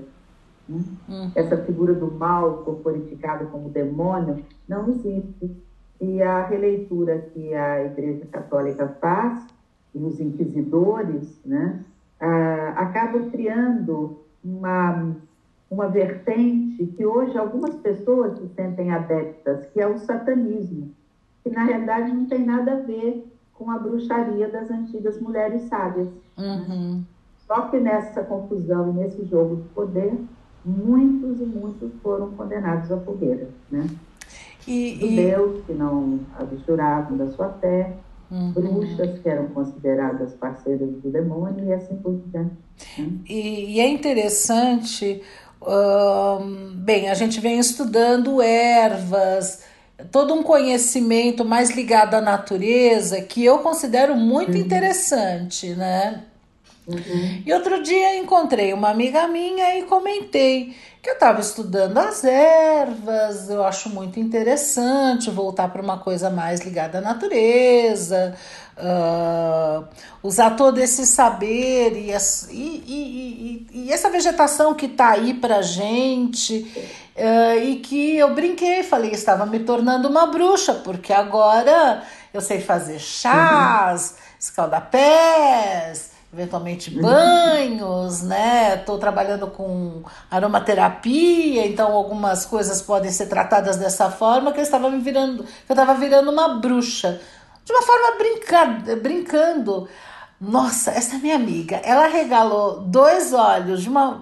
Né? 0.67 0.83
Uhum. 1.07 1.31
Essa 1.35 1.57
figura 1.57 1.93
do 1.93 2.11
mal 2.11 2.63
corporificado 2.63 3.47
como 3.47 3.69
demônio 3.69 4.43
não 4.67 4.89
existe. 4.89 5.51
E 5.99 6.21
a 6.21 6.45
releitura 6.45 7.17
que 7.33 7.55
a 7.55 7.85
Igreja 7.85 8.25
Católica 8.31 8.87
faz, 9.01 9.47
e 9.93 9.99
os 9.99 10.19
inquisidores, 10.19 11.39
né, 11.43 11.83
ah, 12.19 12.73
acabam 12.77 13.29
criando 13.31 14.19
uma, 14.43 15.15
uma 15.69 15.87
vertente 15.87 16.85
que 16.85 17.05
hoje 17.05 17.37
algumas 17.37 17.75
pessoas 17.75 18.37
se 18.37 18.47
sentem 18.49 18.91
adeptas, 18.91 19.65
que 19.67 19.81
é 19.81 19.87
o 19.87 19.97
satanismo, 19.97 20.91
que 21.47 21.55
na 21.55 21.63
realidade 21.63 22.11
não 22.11 22.25
tem 22.25 22.45
nada 22.45 22.73
a 22.73 22.75
ver 22.75 23.25
com 23.53 23.71
a 23.71 23.77
bruxaria 23.77 24.47
das 24.49 24.69
antigas 24.69 25.19
mulheres 25.19 25.63
sábias. 25.63 26.09
Uhum. 26.37 27.03
Só 27.45 27.61
que 27.61 27.79
nessa 27.79 28.23
confusão 28.23 28.91
e 28.91 28.93
nesse 28.93 29.25
jogo 29.25 29.57
de 29.57 29.69
poder, 29.69 30.13
muitos 30.65 31.39
e 31.39 31.45
muitos 31.45 31.91
foram 32.03 32.31
condenados 32.31 32.91
à 32.91 32.97
fogueira, 32.97 33.47
né? 33.71 33.87
E, 34.67 34.97
Judeus 34.99 35.59
e... 35.59 35.61
que 35.63 35.73
não 35.73 36.19
abjuravam 36.37 37.17
da 37.17 37.27
sua 37.31 37.49
fé, 37.53 37.93
Uhum. 38.29 38.51
bruxas 38.51 39.19
que 39.19 39.29
eram 39.29 39.47
consideradas 39.47 40.33
parceiras 40.33 40.89
do 40.89 41.09
demônio 41.09 41.63
e 41.63 41.71
assim 41.71 41.95
por 41.95 42.13
diante. 42.25 42.51
Né? 42.97 43.09
E, 43.25 43.75
e, 43.75 43.79
é 43.79 43.87
interessante, 43.87 45.23
bem, 46.75 47.07
a 47.07 47.13
gente 47.13 47.39
vem 47.39 47.57
estudando 47.57 48.41
ervas, 48.41 49.63
todo 50.11 50.33
um 50.33 50.43
conhecimento 50.43 51.43
mais 51.43 51.71
ligado 51.71 52.15
à 52.15 52.21
natureza 52.21 53.21
que 53.21 53.43
eu 53.43 53.59
considero 53.59 54.15
muito 54.15 54.53
uhum. 54.53 54.57
interessante, 54.57 55.69
né? 55.69 56.23
Uhum. 56.87 57.43
E 57.45 57.53
outro 57.53 57.83
dia 57.83 58.15
encontrei 58.17 58.71
uma 58.73 58.89
amiga 58.89 59.27
minha 59.27 59.77
e 59.77 59.83
comentei 59.83 60.73
que 61.01 61.09
eu 61.09 61.13
estava 61.13 61.39
estudando 61.41 61.97
as 61.97 62.23
ervas, 62.23 63.49
eu 63.49 63.63
acho 63.63 63.89
muito 63.89 64.19
interessante 64.19 65.29
voltar 65.29 65.69
para 65.69 65.81
uma 65.81 65.97
coisa 65.97 66.29
mais 66.29 66.61
ligada 66.61 66.97
à 66.97 67.01
natureza, 67.01 68.35
uh, 68.77 69.85
usar 70.23 70.51
todo 70.51 70.79
esse 70.79 71.05
saber 71.05 71.93
e, 71.93 72.11
e, 72.51 72.53
e, 72.53 73.67
e 73.71 73.91
essa 73.91 74.09
vegetação 74.09 74.73
que 74.73 74.85
está 74.85 75.11
aí 75.11 75.33
para 75.33 75.61
gente. 75.61 76.65
Uh, 77.17 77.59
e 77.63 77.75
que 77.77 78.15
eu 78.17 78.35
brinquei, 78.35 78.83
falei, 78.83 79.09
estava 79.09 79.43
me 79.43 79.57
tornando 79.59 80.07
uma 80.07 80.27
bruxa, 80.27 80.75
porque 80.75 81.11
agora 81.11 82.03
eu 82.31 82.39
sei 82.39 82.61
fazer 82.61 82.99
chás, 82.99 84.11
uhum. 84.11 84.35
escaldapés, 84.39 86.11
eventualmente 86.31 86.91
banhos, 86.91 88.21
né? 88.21 88.75
Estou 88.75 88.99
trabalhando 88.99 89.47
com 89.47 90.03
aromaterapia, 90.29 91.65
então 91.65 91.91
algumas 91.91 92.45
coisas 92.45 92.83
podem 92.83 93.11
ser 93.11 93.25
tratadas 93.25 93.77
dessa 93.77 94.11
forma 94.11 94.51
que 94.51 94.59
eu 94.59 94.63
estava 94.63 94.87
me 94.87 94.99
virando, 94.99 95.43
eu 95.67 95.73
estava 95.73 95.95
virando 95.95 96.29
uma 96.29 96.59
bruxa, 96.59 97.19
de 97.65 97.73
uma 97.73 97.81
forma 97.81 98.17
brinca, 98.17 98.65
brincando. 99.01 99.89
Nossa, 100.39 100.91
essa 100.91 101.17
minha 101.17 101.35
amiga, 101.35 101.77
ela 101.77 102.05
regalou 102.05 102.81
dois 102.81 103.33
olhos 103.33 103.81
de 103.81 103.89
uma 103.89 104.21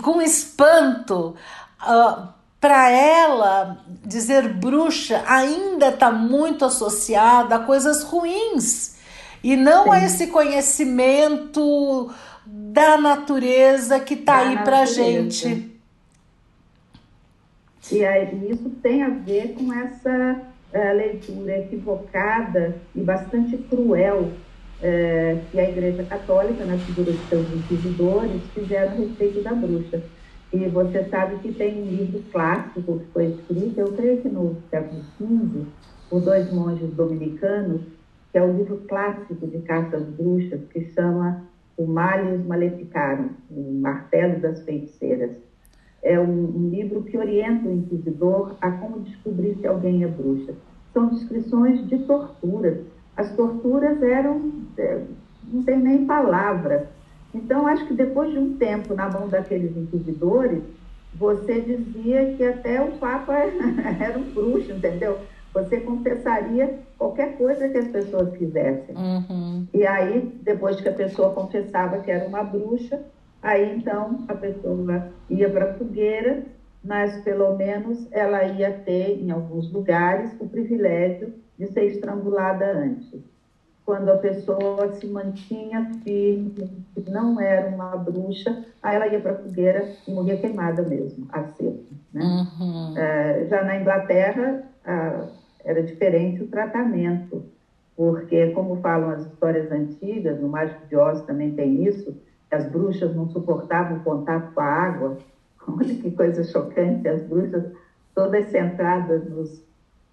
com 0.00 0.22
espanto. 0.22 1.34
Uh, 1.80 2.28
para 2.60 2.90
ela, 2.90 3.78
dizer 4.04 4.48
bruxa 4.54 5.22
ainda 5.26 5.90
está 5.90 6.10
muito 6.10 6.64
associada 6.64 7.54
a 7.54 7.58
coisas 7.60 8.02
ruins 8.02 8.96
e 9.44 9.56
não 9.56 9.84
Sim. 9.84 9.90
a 9.90 10.04
esse 10.04 10.26
conhecimento 10.26 12.10
da 12.44 12.96
natureza 12.96 14.00
que 14.00 14.14
está 14.14 14.38
aí 14.38 14.58
para 14.58 14.84
gente. 14.86 15.70
E 17.90 18.04
aí, 18.04 18.50
isso 18.50 18.70
tem 18.82 19.02
a 19.02 19.08
ver 19.08 19.54
com 19.54 19.72
essa 19.72 20.42
uh, 20.74 20.96
leitura 20.96 21.58
equivocada 21.58 22.76
e 22.94 23.00
bastante 23.00 23.56
cruel 23.56 24.22
uh, 24.22 25.40
que 25.50 25.60
a 25.60 25.68
Igreja 25.70 26.02
Católica, 26.04 26.64
na 26.64 26.76
figura 26.78 27.12
de 27.12 27.28
seus 27.28 27.46
inquisidores, 27.50 28.42
fizeram 28.52 28.92
a 28.92 28.96
respeito 28.96 29.42
da 29.42 29.52
bruxa. 29.54 30.02
E 30.52 30.66
você 30.68 31.04
sabe 31.04 31.36
que 31.40 31.52
tem 31.52 31.82
um 31.82 31.86
livro 31.86 32.22
clássico 32.32 32.98
que 32.98 33.06
foi 33.12 33.26
escrito, 33.26 33.78
eu 33.78 33.92
creio 33.92 34.22
que 34.22 34.28
no 34.30 34.56
século 34.70 35.02
XV, 35.18 35.66
por 36.08 36.22
dois 36.22 36.50
monges 36.50 36.90
dominicanos, 36.94 37.82
que 38.32 38.38
é 38.38 38.42
o 38.42 38.56
livro 38.56 38.78
clássico 38.88 39.46
de 39.46 39.58
cartas 39.58 40.02
bruxas, 40.04 40.60
que 40.72 40.86
chama 40.92 41.44
O 41.76 41.86
Malius 41.86 42.46
Maleficarum, 42.46 43.28
o 43.50 43.74
Martelo 43.74 44.40
das 44.40 44.62
Feiticeiras. 44.62 45.32
É 46.02 46.18
um, 46.18 46.56
um, 46.56 46.70
livro 46.70 47.02
que 47.02 47.18
orienta 47.18 47.68
o 47.68 47.72
inquisidor 47.72 48.56
a 48.60 48.70
como 48.70 49.00
descobrir 49.00 49.56
se 49.60 49.66
alguém 49.66 50.04
é 50.04 50.06
bruxa. 50.06 50.54
São 50.94 51.08
descrições 51.08 51.86
de 51.88 51.98
torturas. 51.98 52.78
As 53.16 53.34
torturas 53.34 54.00
eram, 54.02 54.52
é, 54.78 55.02
não 55.52 55.62
tem 55.62 55.78
nem 55.78 56.06
palavra, 56.06 56.88
Então, 57.34 57.66
acho 57.66 57.86
que 57.86 57.94
depois 57.94 58.30
de 58.30 58.38
um 58.38 58.56
tempo 58.56 58.94
na 58.94 59.08
mão 59.08 59.28
daqueles 59.28 59.76
inquisidores, 59.76 60.62
você 61.14 61.60
dizia 61.60 62.34
que 62.34 62.44
até 62.44 62.80
o 62.80 62.92
Papa 62.92 63.34
era 64.00 64.18
um 64.18 64.30
bruxo, 64.32 64.72
entendeu? 64.72 65.18
Você 65.52 65.80
confessaria 65.80 66.78
qualquer 66.96 67.36
coisa 67.36 67.68
que 67.68 67.78
as 67.78 67.88
pessoas 67.88 68.36
quisessem. 68.36 68.94
Uhum. 68.94 69.66
E 69.72 69.84
aí, 69.84 70.20
depois 70.42 70.80
que 70.80 70.88
a 70.88 70.92
pessoa 70.92 71.32
confessava 71.32 71.98
que 71.98 72.10
era 72.10 72.26
uma 72.26 72.42
bruxa, 72.42 73.02
aí 73.42 73.76
então 73.76 74.24
a 74.28 74.34
pessoa 74.34 75.08
ia 75.30 75.48
para 75.48 75.70
a 75.70 75.74
fogueira, 75.74 76.44
mas 76.84 77.20
pelo 77.22 77.56
menos 77.56 78.06
ela 78.12 78.44
ia 78.44 78.72
ter, 78.72 79.20
em 79.20 79.30
alguns 79.30 79.70
lugares, 79.72 80.30
o 80.38 80.46
privilégio 80.46 81.34
de 81.58 81.66
ser 81.66 81.84
estrangulada 81.86 82.66
antes. 82.66 83.20
Quando 83.88 84.10
a 84.10 84.14
pessoa 84.14 84.86
se 84.92 85.06
mantinha 85.06 85.82
firme, 86.04 86.50
que 86.94 87.10
não 87.10 87.40
era 87.40 87.64
uma 87.66 87.96
bruxa, 87.96 88.54
aí 88.82 88.94
ela 88.94 89.08
ia 89.08 89.18
para 89.18 89.32
a 89.32 89.34
fogueira 89.34 89.82
e 90.06 90.12
morria 90.12 90.36
queimada 90.36 90.82
mesmo, 90.82 91.24
a 91.30 91.40
seco. 91.40 91.74
Né? 92.12 92.44
Uhum. 92.60 92.94
É, 92.94 93.46
já 93.46 93.62
na 93.62 93.74
Inglaterra, 93.78 94.58
era 95.64 95.82
diferente 95.82 96.42
o 96.42 96.46
tratamento, 96.46 97.42
porque, 97.96 98.48
como 98.48 98.74
falam 98.74 99.08
as 99.08 99.24
histórias 99.24 99.70
antigas, 99.70 100.38
no 100.38 100.48
Mágico 100.48 100.84
de 100.84 100.94
Oz 100.94 101.22
também 101.22 101.50
tem 101.50 101.86
isso, 101.86 102.14
as 102.50 102.66
bruxas 102.66 103.10
não 103.14 103.26
suportavam 103.26 103.96
o 103.96 104.00
contato 104.00 104.50
com 104.54 104.60
a 104.60 104.66
água. 104.66 105.16
Olha 105.66 105.94
que 105.94 106.10
coisa 106.10 106.42
chocante, 106.42 107.08
as 107.08 107.22
bruxas 107.22 107.64
todas 108.14 108.44
centradas 108.50 109.24
nos 109.24 109.62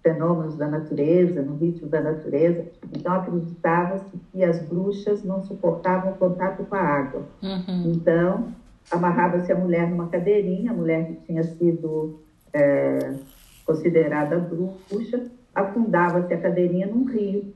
fenômenos 0.06 0.54
da 0.54 0.68
natureza, 0.68 1.42
no 1.42 1.56
ritmo 1.56 1.88
da 1.88 2.00
natureza. 2.00 2.64
Então, 2.92 3.12
acreditava-se 3.12 4.16
que 4.30 4.44
as 4.44 4.60
bruxas 4.60 5.24
não 5.24 5.42
suportavam 5.42 6.12
o 6.12 6.14
contato 6.14 6.62
com 6.64 6.76
a 6.76 6.80
água. 6.80 7.26
Uhum. 7.42 7.92
Então, 7.92 8.48
amarrava-se 8.88 9.50
a 9.50 9.56
mulher 9.56 9.90
numa 9.90 10.06
cadeirinha, 10.06 10.70
a 10.70 10.74
mulher 10.74 11.06
que 11.08 11.14
tinha 11.26 11.42
sido 11.42 12.20
é, 12.52 13.14
considerada 13.64 14.38
bruxa, 14.38 15.26
afundava-se 15.52 16.32
a 16.32 16.40
cadeirinha 16.40 16.86
num 16.86 17.04
rio 17.04 17.52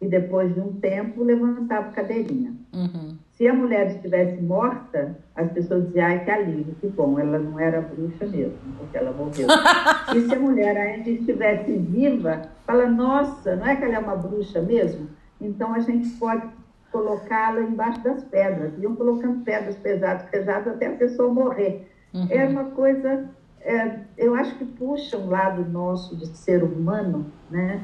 e 0.00 0.06
depois 0.06 0.54
de 0.54 0.60
um 0.60 0.74
tempo 0.74 1.24
levantava 1.24 1.88
a 1.88 1.92
cadeirinha. 1.92 2.54
Uhum. 2.72 3.13
Se 3.36 3.48
a 3.48 3.52
mulher 3.54 3.88
estivesse 3.88 4.40
morta, 4.40 5.18
as 5.34 5.50
pessoas 5.52 5.86
diziam, 5.86 6.06
ai, 6.06 6.24
que 6.24 6.30
alívio, 6.30 6.76
que 6.80 6.86
bom, 6.86 7.18
ela 7.18 7.38
não 7.38 7.58
era 7.58 7.80
bruxa 7.80 8.26
mesmo, 8.26 8.56
porque 8.78 8.96
ela 8.96 9.12
morreu. 9.12 9.48
e 10.14 10.20
se 10.28 10.34
a 10.34 10.38
mulher 10.38 10.76
ainda 10.76 11.10
estivesse 11.10 11.76
viva, 11.76 12.42
fala, 12.64 12.86
nossa, 12.86 13.56
não 13.56 13.66
é 13.66 13.74
que 13.74 13.84
ela 13.84 13.96
é 13.96 13.98
uma 13.98 14.16
bruxa 14.16 14.62
mesmo? 14.62 15.08
Então 15.40 15.74
a 15.74 15.80
gente 15.80 16.08
pode 16.10 16.48
colocá-la 16.92 17.60
embaixo 17.62 18.04
das 18.04 18.22
pedras. 18.22 18.72
Iam 18.78 18.94
colocando 18.94 19.44
pedras 19.44 19.74
pesadas, 19.76 20.28
pesadas, 20.30 20.74
até 20.74 20.86
a 20.86 20.92
pessoa 20.92 21.32
morrer. 21.32 21.90
Uhum. 22.14 22.28
É 22.30 22.46
uma 22.46 22.66
coisa 22.66 23.28
é, 23.64 24.00
eu 24.18 24.34
acho 24.34 24.54
que 24.56 24.64
puxa 24.64 25.16
um 25.16 25.28
lado 25.28 25.64
nosso 25.64 26.14
de 26.16 26.26
ser 26.26 26.62
humano, 26.62 27.26
né? 27.50 27.80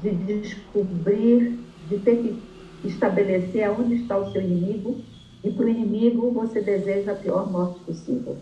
de 0.00 0.10
descobrir, 0.10 1.58
de 1.88 1.98
ter 1.98 2.16
que 2.16 2.42
estabelecer 2.84 3.70
onde 3.70 3.96
está 3.96 4.16
o 4.16 4.30
seu 4.32 4.42
inimigo 4.42 5.00
e 5.44 5.50
para 5.50 5.64
o 5.64 5.68
inimigo 5.68 6.30
você 6.30 6.60
deseja 6.60 7.12
a 7.12 7.16
pior 7.16 7.50
morte 7.50 7.80
possível. 7.80 8.36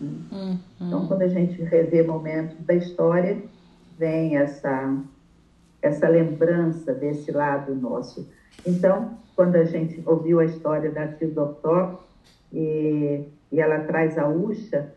Uhum. 0.00 0.58
Então, 0.80 1.06
quando 1.06 1.22
a 1.22 1.28
gente 1.28 1.62
revê 1.62 2.02
momentos 2.02 2.56
da 2.66 2.74
história, 2.74 3.42
vem 3.98 4.36
essa, 4.36 4.94
essa 5.80 6.08
lembrança 6.08 6.92
desse 6.92 7.30
lado 7.32 7.74
nosso. 7.74 8.28
Então, 8.66 9.18
quando 9.34 9.56
a 9.56 9.64
gente 9.64 10.02
ouviu 10.06 10.40
a 10.40 10.44
história 10.44 10.90
da 10.90 11.08
Tildortor 11.08 11.98
e, 12.52 13.24
e 13.50 13.60
ela 13.60 13.80
traz 13.80 14.18
a 14.18 14.28
Uxa, 14.28 14.92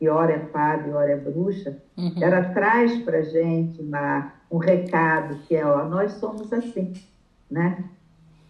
que 0.00 0.08
ora 0.08 0.32
é 0.32 0.38
fada 0.46 0.88
e 0.88 0.92
ora 0.92 1.10
é 1.10 1.16
bruxa, 1.16 1.76
uhum. 1.96 2.14
ela 2.22 2.42
traz 2.54 3.02
para 3.02 3.20
gente 3.20 3.82
uma, 3.82 4.32
um 4.50 4.56
recado 4.56 5.36
que 5.46 5.54
é, 5.54 5.64
ó, 5.64 5.86
nós 5.86 6.12
somos 6.12 6.50
assim, 6.54 6.94
né? 7.50 7.84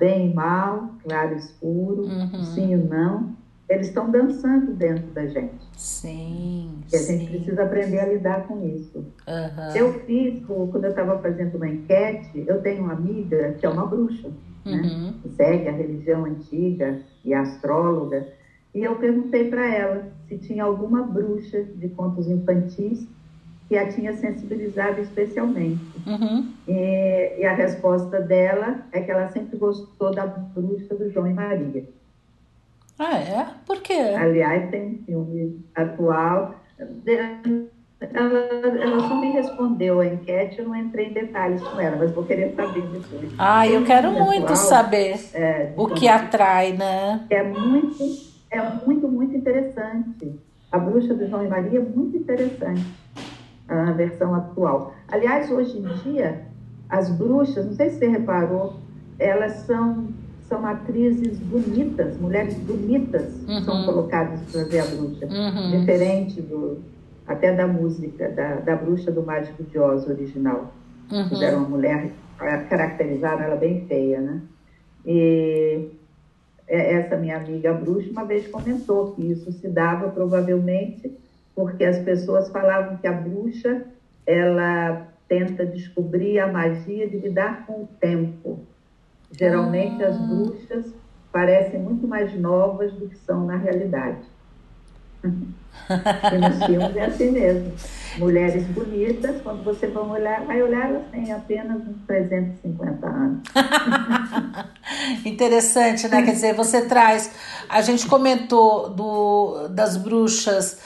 Bem 0.01 0.31
e 0.31 0.35
mal, 0.35 0.95
claro 1.05 1.35
e 1.35 1.37
escuro, 1.37 2.05
uhum. 2.05 2.45
sim 2.45 2.73
e 2.73 2.77
não, 2.77 3.37
eles 3.69 3.87
estão 3.87 4.11
dançando 4.11 4.73
dentro 4.73 5.07
da 5.13 5.27
gente. 5.27 5.61
Sim. 5.77 6.81
E 6.93 6.97
a 6.97 6.99
sim. 6.99 7.19
gente 7.19 7.31
precisa 7.31 7.63
aprender 7.63 8.01
a 8.01 8.07
lidar 8.07 8.49
com 8.49 8.67
isso. 8.67 8.99
Uhum. 8.99 9.77
Eu 9.77 9.93
fiz, 10.01 10.45
quando 10.45 10.85
eu 10.85 10.91
estava 10.91 11.19
fazendo 11.19 11.55
uma 11.57 11.69
enquete, 11.69 12.45
eu 12.49 12.61
tenho 12.63 12.83
uma 12.83 12.95
amiga 12.95 13.53
que 13.53 13.65
é 13.65 13.69
uma 13.69 13.87
bruxa, 13.87 14.29
né? 14.65 14.83
Uhum. 14.83 15.31
Segue 15.37 15.69
a 15.69 15.73
religião 15.73 16.25
antiga 16.25 17.01
e 17.25 17.33
astróloga. 17.33 18.27
E 18.75 18.83
eu 18.83 18.97
perguntei 18.97 19.49
para 19.49 19.73
ela 19.73 20.09
se 20.27 20.39
tinha 20.39 20.65
alguma 20.65 21.03
bruxa 21.03 21.63
de 21.63 21.89
contos 21.91 22.27
infantis 22.27 23.07
que 23.71 23.79
a 23.79 23.87
tinha 23.87 24.13
sensibilizado 24.17 25.01
especialmente. 25.01 25.81
Uhum. 26.05 26.53
E, 26.67 27.37
e, 27.39 27.47
a 27.47 27.55
resposta 27.55 28.21
dela 28.21 28.81
é 28.91 29.01
que 29.01 29.13
ela 29.13 29.29
sempre 29.29 29.57
gostou 29.57 30.13
da 30.13 30.27
bruxa 30.27 30.93
do 30.97 31.09
João 31.13 31.29
e 31.29 31.33
Maria. 31.33 31.85
Ah, 32.99 33.17
é? 33.17 33.47
Por 33.65 33.81
quê? 33.81 33.93
Aliás, 33.93 34.69
tem 34.73 34.83
um 34.83 34.99
filme 35.07 35.65
atual. 35.73 36.57
Ela, 38.01 38.39
ela 38.83 39.09
só 39.09 39.21
me 39.21 39.31
respondeu 39.31 40.01
a 40.01 40.07
enquete, 40.07 40.59
eu 40.59 40.67
não 40.67 40.75
entrei 40.75 41.07
em 41.07 41.13
detalhes 41.13 41.63
com 41.63 41.79
ela, 41.79 41.97
mas 41.97 42.11
vou 42.11 42.25
querer 42.25 42.53
saber 42.57 42.83
depois. 42.89 43.31
Ah, 43.39 43.69
eu 43.69 43.85
quero 43.85 44.11
muito 44.11 44.53
atual, 44.53 44.57
saber 44.57 45.21
é, 45.33 45.73
o 45.77 45.87
que 45.87 46.09
atrai, 46.09 46.73
né? 46.73 47.25
É 47.31 47.45
muito 47.45 48.31
é 48.51 48.61
muito, 48.85 49.07
muito 49.07 49.37
interessante. 49.37 50.41
A 50.73 50.79
Bruxa 50.79 51.15
do 51.15 51.29
João 51.29 51.45
e 51.45 51.49
Maria 51.49 51.79
é 51.79 51.83
muito 51.83 52.17
interessante, 52.17 52.85
a 53.71 53.93
versão 53.93 54.35
atual. 54.35 54.95
Aliás, 55.09 55.51
hoje 55.51 55.79
em 55.79 55.87
dia, 56.03 56.43
as 56.89 57.09
bruxas, 57.09 57.65
não 57.67 57.75
sei 57.75 57.91
se 57.91 57.99
você 57.99 58.09
reparou, 58.09 58.75
elas 59.19 59.53
são, 59.67 60.09
são 60.49 60.67
atrizes 60.67 61.39
bonitas, 61.39 62.19
mulheres 62.19 62.55
bonitas 62.59 63.33
uhum. 63.49 63.63
são 63.63 63.85
colocadas 63.85 64.41
para 64.51 64.65
fazer 64.65 64.81
a 64.81 64.87
bruxa. 64.87 65.27
Uhum. 65.27 65.79
Diferente 65.79 66.43
do, 66.43 66.79
até 67.27 67.55
da 67.55 67.67
música, 67.67 68.29
da, 68.31 68.57
da 68.57 68.77
Bruxa 68.77 69.13
do 69.13 69.23
Mágico 69.23 69.63
de 69.63 69.79
Oz 69.79 70.09
original. 70.09 70.73
Uhum. 71.13 71.29
Fizeram 71.29 71.59
uma 71.59 71.69
mulher, 71.69 72.11
caracterizaram 72.69 73.43
ela 73.43 73.57
bem 73.57 73.87
feia, 73.87 74.21
né? 74.21 74.41
E 75.07 75.91
é, 76.67 76.95
essa 76.95 77.17
minha 77.17 77.37
amiga 77.37 77.73
bruxa 77.73 78.11
uma 78.11 78.25
vez 78.25 78.47
comentou 78.49 79.13
que 79.13 79.23
isso 79.23 79.51
se 79.53 79.69
dava 79.69 80.09
provavelmente 80.09 81.11
porque 81.61 81.85
as 81.85 81.99
pessoas 81.99 82.49
falavam 82.49 82.97
que 82.97 83.07
a 83.07 83.13
bruxa 83.13 83.85
ela 84.27 85.09
tenta 85.29 85.67
descobrir 85.67 86.39
a 86.39 86.51
magia 86.51 87.07
de 87.07 87.19
lidar 87.19 87.67
com 87.67 87.83
o 87.83 87.89
tempo. 88.01 88.61
Geralmente 89.31 90.03
ah. 90.03 90.09
as 90.09 90.17
bruxas 90.19 90.95
parecem 91.31 91.79
muito 91.79 92.09
mais 92.09 92.33
novas 92.35 92.95
do 92.95 93.09
que 93.09 93.17
são 93.19 93.45
na 93.45 93.57
realidade. 93.57 94.27
Nos 95.23 96.67
filmes 96.67 96.97
é 96.97 97.05
assim 97.05 97.31
mesmo. 97.31 97.73
Mulheres 98.19 98.67
bonitas, 98.67 99.41
quando 99.43 99.63
você 99.63 99.87
vai 99.87 100.03
olhar, 100.03 100.45
vai 100.45 100.63
olhar, 100.63 100.89
elas 100.89 101.03
têm 101.13 101.33
apenas 101.33 101.77
uns 101.87 101.97
350 102.07 103.07
anos. 103.07 103.43
Interessante, 105.25 106.09
né? 106.09 106.23
Quer 106.23 106.33
dizer, 106.33 106.55
você 106.55 106.83
traz. 106.83 107.31
A 107.69 107.81
gente 107.83 108.07
comentou 108.07 108.91
do, 108.91 109.69
das 109.69 109.97
bruxas 109.97 110.79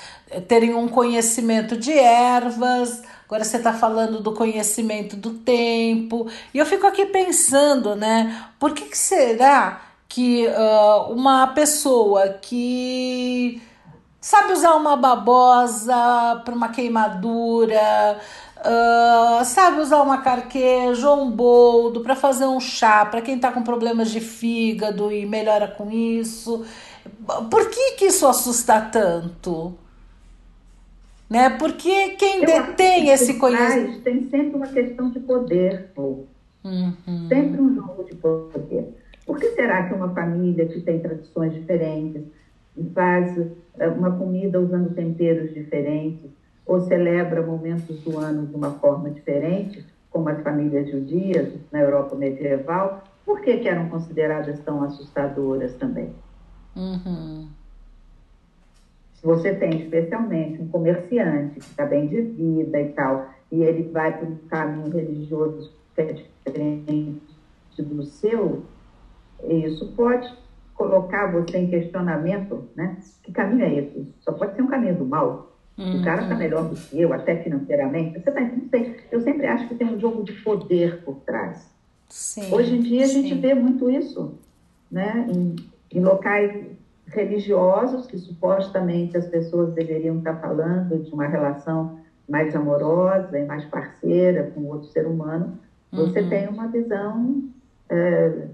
terem 0.49 0.75
um 0.75 0.89
conhecimento 0.89 1.77
de 1.77 1.93
ervas. 1.93 3.03
Agora 3.27 3.43
você 3.43 3.57
está 3.57 3.73
falando 3.73 4.21
do 4.21 4.33
conhecimento 4.33 5.17
do 5.17 5.31
tempo. 5.31 6.29
E 6.53 6.59
eu 6.59 6.67
fico 6.67 6.87
aqui 6.87 7.07
pensando, 7.07 7.97
né? 7.97 8.45
Por 8.59 8.75
que, 8.75 8.85
que 8.85 8.99
será 8.99 9.81
que 10.09 10.47
uh, 10.47 11.13
uma 11.13 11.47
pessoa 11.49 12.29
que 12.41 13.61
sabe 14.25 14.55
usar 14.55 14.75
uma 14.75 14.97
babosa 14.97 15.95
para 16.47 16.55
uma 16.55 16.71
queimadura, 16.71 18.19
uh, 18.57 19.45
sabe 19.45 19.81
usar 19.81 20.01
uma 20.01 20.23
carqueja 20.23 21.11
ou 21.11 21.25
um 21.25 21.31
boldo 21.31 22.01
para 22.01 22.17
fazer 22.17 22.47
um 22.47 22.59
chá 22.59 23.05
para 23.05 23.21
quem 23.21 23.37
está 23.37 23.53
com 23.53 23.63
problemas 23.63 24.11
de 24.11 24.21
fígado 24.21 25.13
e 25.13 25.27
melhora 25.27 25.69
com 25.69 25.91
isso. 25.91 26.65
Por 27.51 27.69
que, 27.69 27.97
que 27.97 28.07
isso 28.07 28.27
assusta 28.27 28.81
tanto? 28.81 29.75
Né? 31.29 31.51
Porque 31.51 32.11
quem 32.13 32.41
Eu 32.41 32.47
detém 32.47 33.11
esse 33.11 33.35
conhecimento. 33.35 34.01
Tem 34.01 34.27
sempre 34.31 34.57
uma 34.57 34.69
questão 34.69 35.11
de 35.11 35.21
poder, 35.21 35.91
Uhum. 36.65 37.29
Sempre 37.29 37.61
um 37.61 37.75
jogo 37.75 38.05
de 38.05 38.15
poder. 38.15 38.95
Por 39.27 39.39
que 39.39 39.51
será 39.51 39.87
que 39.87 39.93
uma 39.93 40.15
família 40.15 40.65
que 40.65 40.81
tem 40.81 40.99
tradições 40.99 41.53
diferentes, 41.53 42.23
faz 42.95 43.39
eh, 43.79 43.89
uma 43.89 44.17
comida 44.17 44.61
usando 44.61 44.95
temperos 44.95 45.53
diferentes, 45.55 46.31
ou 46.67 46.81
celebra 46.81 47.43
momentos 47.43 48.01
do 48.01 48.19
ano 48.19 48.47
de 48.47 48.55
uma 48.55 48.73
forma 48.73 49.11
diferente, 49.11 49.85
como 50.11 50.29
as 50.29 50.43
famílias 50.43 50.91
judias 50.91 51.53
na 51.71 51.81
Europa 51.81 52.15
medieval, 52.17 53.05
por 53.25 53.41
que, 53.41 53.59
que 53.59 53.69
eram 53.69 53.89
consideradas 53.89 54.61
tão 54.61 54.83
assustadoras 54.83 55.75
também? 55.75 56.11
Uhum. 56.77 57.49
Se 59.15 59.27
você 59.27 59.55
tem 59.55 59.83
especialmente 59.83 60.61
um 60.61 60.69
comerciante 60.69 61.55
que 61.55 61.67
está 61.67 61.87
bem 61.87 62.07
de 62.07 62.21
vida 62.21 62.81
e 62.81 62.89
tal, 62.91 63.31
e 63.51 63.63
ele 63.63 63.91
vai 63.91 64.17
para 64.17 64.29
um 64.29 64.37
caminho 64.49 64.91
religioso 64.91 65.73
que 65.95 66.01
é 66.01 66.13
diferente 66.13 67.23
do 67.79 68.03
seu, 68.05 68.63
isso 69.43 69.93
pode 69.97 70.33
colocar 70.75 71.31
você 71.33 71.59
em 71.59 71.71
questionamento, 71.71 72.69
né? 72.75 72.97
Que 73.23 73.33
caminho 73.33 73.65
é 73.65 73.75
esse? 73.75 74.09
Só 74.21 74.33
pode 74.33 74.55
ser 74.55 74.63
um 74.63 74.67
caminho 74.67 74.97
do 74.97 75.05
mal. 75.05 75.53
Uhum. 75.79 76.01
O 76.01 76.05
cara 76.05 76.23
está 76.23 76.35
melhor 76.35 76.69
do 76.69 76.77
que 76.77 77.01
eu, 77.01 77.13
até 77.13 77.37
financeiramente. 77.37 78.21
Você 78.21 78.31
tá, 78.31 78.41
não 78.41 78.69
sei. 78.69 78.97
Eu 79.11 79.21
sempre 79.23 79.47
acho 79.47 79.69
que 79.69 79.75
tem 79.75 79.89
um 79.89 79.99
jogo 79.99 80.23
de 80.23 80.33
poder 80.33 81.03
por 81.05 81.17
trás. 81.27 81.73
Sim, 82.09 82.53
Hoje 82.53 82.77
em 82.77 82.81
dia 82.81 83.05
a 83.05 83.09
gente 83.09 83.35
sim. 83.35 83.41
vê 83.41 83.55
muito 83.55 83.91
isso, 83.91 84.35
né? 84.91 85.27
Em, 85.29 85.57
em 85.93 86.01
locais 86.01 86.67
religiosos 87.07 88.07
que 88.07 88.19
supostamente 88.19 89.17
as 89.17 89.27
pessoas 89.27 89.73
deveriam 89.75 90.19
estar 90.19 90.37
falando 90.37 91.03
de 91.03 91.13
uma 91.13 91.27
relação 91.27 91.99
mais 92.29 92.55
amorosa 92.55 93.39
e 93.39 93.45
mais 93.45 93.65
parceira 93.67 94.51
com 94.55 94.65
outro 94.67 94.89
ser 94.89 95.07
humano, 95.07 95.59
você 95.93 96.21
uhum. 96.21 96.29
tem 96.29 96.49
uma 96.49 96.69
visão 96.69 97.45
é, 97.89 98.49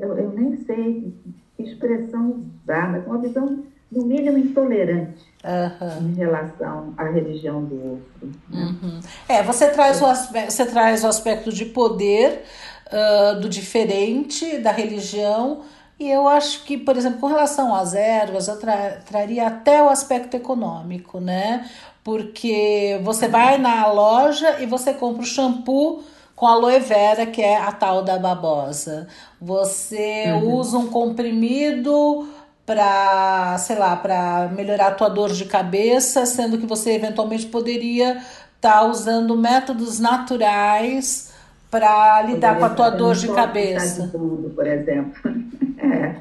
eu, 0.00 0.16
eu 0.16 0.30
nem 0.30 0.56
sei 0.64 1.12
que 1.56 1.62
expressão 1.62 2.44
usar, 2.62 2.90
mas 2.92 3.06
uma 3.06 3.18
visão, 3.18 3.64
no 3.90 4.04
mínimo, 4.04 4.38
intolerante 4.38 5.24
uhum. 5.44 6.10
em 6.10 6.14
relação 6.14 6.94
à 6.96 7.04
religião 7.04 7.64
do 7.64 7.74
outro. 7.74 8.32
Né? 8.48 8.76
Uhum. 8.82 9.00
É, 9.28 9.42
você 9.42 9.68
traz, 9.68 10.00
o 10.00 10.06
aspecto, 10.06 10.52
você 10.52 10.66
traz 10.66 11.04
o 11.04 11.06
aspecto 11.06 11.52
de 11.52 11.64
poder 11.64 12.42
uh, 12.86 13.40
do 13.40 13.48
diferente, 13.48 14.58
da 14.58 14.70
religião. 14.70 15.62
E 15.98 16.08
eu 16.08 16.28
acho 16.28 16.64
que, 16.64 16.76
por 16.76 16.96
exemplo, 16.96 17.18
com 17.18 17.26
relação 17.26 17.74
às 17.74 17.92
ervas, 17.92 18.46
eu 18.46 18.58
tra 18.58 19.00
traria 19.04 19.48
até 19.48 19.82
o 19.82 19.88
aspecto 19.88 20.36
econômico, 20.36 21.18
né? 21.18 21.68
Porque 22.04 23.00
você 23.02 23.26
vai 23.26 23.58
na 23.58 23.90
loja 23.90 24.60
e 24.60 24.66
você 24.66 24.94
compra 24.94 25.22
o 25.22 25.26
shampoo 25.26 26.04
com 26.38 26.46
aloe 26.46 26.78
vera, 26.78 27.26
que 27.26 27.42
é 27.42 27.56
a 27.56 27.72
tal 27.72 28.04
da 28.04 28.16
babosa. 28.16 29.08
Você 29.40 30.26
uhum. 30.30 30.54
usa 30.54 30.78
um 30.78 30.86
comprimido 30.86 32.28
para, 32.64 33.58
sei 33.58 33.76
lá, 33.76 33.96
para 33.96 34.48
melhorar 34.54 34.88
a 34.88 34.94
tua 34.94 35.08
dor 35.08 35.32
de 35.32 35.46
cabeça, 35.46 36.24
sendo 36.26 36.56
que 36.56 36.64
você 36.64 36.92
eventualmente 36.92 37.46
poderia 37.46 38.18
estar 38.54 38.80
tá 38.80 38.84
usando 38.84 39.36
métodos 39.36 39.98
naturais 39.98 41.32
para 41.68 42.22
lidar 42.22 42.56
com 42.56 42.64
a 42.66 42.70
tua 42.70 42.90
dor 42.90 43.16
de 43.16 43.26
cabeça. 43.28 44.02
De 44.02 44.12
tudo, 44.12 44.50
por 44.50 44.66
exemplo. 44.66 45.20
é. 45.76 46.14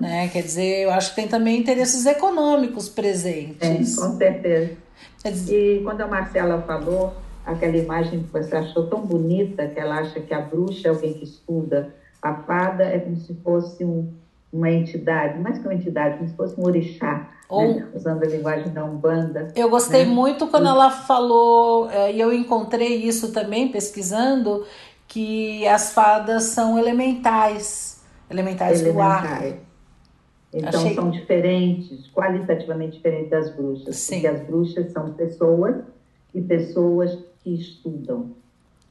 Né? 0.00 0.28
Quer 0.28 0.42
dizer, 0.42 0.82
eu 0.82 0.90
acho 0.90 1.10
que 1.10 1.16
tem 1.16 1.28
também 1.28 1.60
interesses 1.60 2.04
econômicos 2.06 2.88
presentes. 2.88 3.96
É, 3.96 4.00
com 4.00 4.16
certeza. 4.16 4.72
E 5.48 5.80
quando 5.84 6.00
a 6.00 6.08
Marcela 6.08 6.60
falou 6.66 7.14
aquela 7.48 7.76
imagem 7.76 8.22
que 8.22 8.30
você 8.30 8.54
achou 8.54 8.86
tão 8.86 9.00
bonita, 9.00 9.66
que 9.66 9.80
ela 9.80 9.98
acha 9.98 10.20
que 10.20 10.34
a 10.34 10.40
bruxa 10.40 10.88
é 10.88 10.90
alguém 10.90 11.14
que 11.14 11.24
estuda, 11.24 11.94
a 12.20 12.34
fada 12.34 12.84
é 12.84 12.98
como 12.98 13.16
se 13.16 13.34
fosse 13.42 13.84
um, 13.84 14.12
uma 14.52 14.70
entidade, 14.70 15.38
mais 15.38 15.58
que 15.58 15.66
uma 15.66 15.74
entidade, 15.74 16.18
como 16.18 16.28
se 16.28 16.36
fosse 16.36 16.60
um 16.60 16.64
orixá, 16.64 17.28
Ou, 17.48 17.74
né? 17.74 17.88
usando 17.94 18.22
a 18.22 18.26
linguagem 18.26 18.70
da 18.72 18.84
Umbanda. 18.84 19.48
Eu 19.56 19.70
gostei 19.70 20.04
né? 20.04 20.12
muito 20.12 20.46
quando 20.48 20.68
ela 20.68 20.90
falou, 20.90 21.90
é, 21.90 22.12
e 22.12 22.20
eu 22.20 22.32
encontrei 22.32 22.96
isso 22.96 23.32
também 23.32 23.68
pesquisando, 23.68 24.66
que 25.06 25.66
as 25.66 25.92
fadas 25.94 26.44
são 26.44 26.78
elementais, 26.78 28.04
elementais, 28.30 28.82
elementais. 28.82 28.92
do 28.94 29.00
ar. 29.00 29.68
Então 30.52 30.80
Achei... 30.80 30.94
são 30.94 31.10
diferentes, 31.10 32.10
qualitativamente 32.10 32.96
diferentes 32.96 33.30
das 33.30 33.50
bruxas, 33.54 33.96
Sim. 33.96 34.16
porque 34.16 34.26
as 34.26 34.46
bruxas 34.46 34.92
são 34.92 35.12
pessoas 35.12 35.76
e 36.34 36.40
pessoas 36.40 37.18
que 37.48 37.54
estudam. 37.54 38.30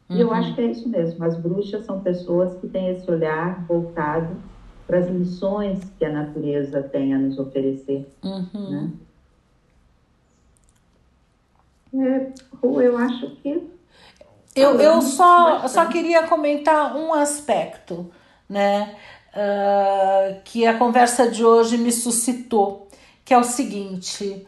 Uhum. 0.09 0.17
E 0.17 0.21
eu 0.21 0.27
uhum. 0.27 0.33
acho 0.33 0.55
que 0.55 0.61
é 0.61 0.65
isso 0.65 0.89
mesmo. 0.89 1.23
As 1.23 1.37
bruxas 1.37 1.85
são 1.85 1.99
pessoas 1.99 2.59
que 2.59 2.67
têm 2.67 2.89
esse 2.89 3.09
olhar 3.09 3.63
voltado 3.65 4.35
para 4.87 4.99
as 4.99 5.07
lições 5.07 5.79
que 5.99 6.05
a 6.05 6.11
natureza 6.11 6.81
tem 6.81 7.13
a 7.13 7.19
nos 7.19 7.37
oferecer. 7.37 8.09
Uhum. 8.23 8.69
Né? 8.71 8.91
É, 11.93 12.33
eu 12.63 12.97
acho 12.97 13.29
que. 13.37 13.69
Eu, 14.55 14.79
eu 14.79 15.01
só, 15.01 15.67
só 15.67 15.85
queria 15.85 16.27
comentar 16.27 16.95
um 16.95 17.13
aspecto, 17.13 18.09
né? 18.49 18.95
Uh, 19.33 20.41
que 20.43 20.65
a 20.65 20.79
conversa 20.79 21.29
de 21.29 21.45
hoje 21.45 21.77
me 21.77 21.91
suscitou, 21.91 22.87
que 23.23 23.33
é 23.33 23.37
o 23.37 23.43
seguinte: 23.43 24.47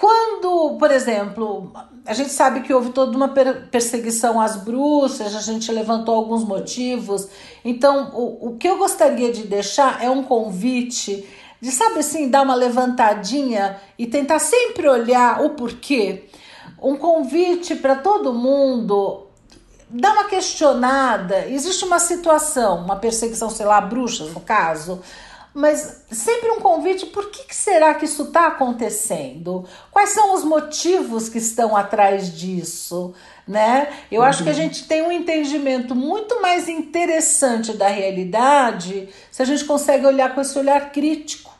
quando, 0.00 0.78
por 0.78 0.90
exemplo, 0.90 1.70
a 2.06 2.14
gente 2.14 2.30
sabe 2.30 2.62
que 2.62 2.72
houve 2.72 2.88
toda 2.88 3.14
uma 3.14 3.28
perseguição 3.28 4.40
às 4.40 4.56
bruxas, 4.56 5.36
a 5.36 5.42
gente 5.42 5.70
levantou 5.70 6.14
alguns 6.14 6.42
motivos. 6.42 7.28
Então, 7.62 8.10
o, 8.14 8.48
o 8.48 8.56
que 8.56 8.66
eu 8.66 8.78
gostaria 8.78 9.30
de 9.30 9.42
deixar 9.42 10.02
é 10.02 10.08
um 10.08 10.22
convite 10.22 11.28
de, 11.60 11.70
sabe 11.70 11.98
assim, 11.98 12.30
dar 12.30 12.40
uma 12.40 12.54
levantadinha 12.54 13.78
e 13.98 14.06
tentar 14.06 14.38
sempre 14.38 14.88
olhar 14.88 15.44
o 15.44 15.50
porquê. 15.50 16.30
Um 16.82 16.96
convite 16.96 17.76
para 17.76 17.94
todo 17.94 18.32
mundo 18.32 19.26
dar 19.86 20.14
uma 20.14 20.24
questionada. 20.24 21.46
Existe 21.46 21.84
uma 21.84 21.98
situação, 21.98 22.78
uma 22.84 22.96
perseguição, 22.96 23.50
sei 23.50 23.66
lá, 23.66 23.78
bruxas 23.82 24.32
no 24.32 24.40
caso 24.40 25.02
mas 25.54 26.04
sempre 26.10 26.50
um 26.50 26.60
convite: 26.60 27.06
por 27.06 27.30
que, 27.30 27.46
que 27.46 27.54
será 27.54 27.94
que 27.94 28.04
isso 28.04 28.24
está 28.24 28.46
acontecendo? 28.48 29.64
Quais 29.90 30.10
são 30.10 30.34
os 30.34 30.44
motivos 30.44 31.28
que 31.28 31.38
estão 31.38 31.76
atrás 31.76 32.36
disso? 32.36 33.14
Né? 33.46 33.88
Eu 34.10 34.20
uhum. 34.20 34.26
acho 34.26 34.44
que 34.44 34.50
a 34.50 34.54
gente 34.54 34.86
tem 34.86 35.02
um 35.02 35.10
entendimento 35.10 35.94
muito 35.94 36.40
mais 36.40 36.68
interessante 36.68 37.76
da 37.76 37.88
realidade 37.88 39.08
se 39.30 39.42
a 39.42 39.44
gente 39.44 39.64
consegue 39.64 40.06
olhar 40.06 40.34
com 40.34 40.40
esse 40.40 40.56
olhar 40.56 40.92
crítico. 40.92 41.50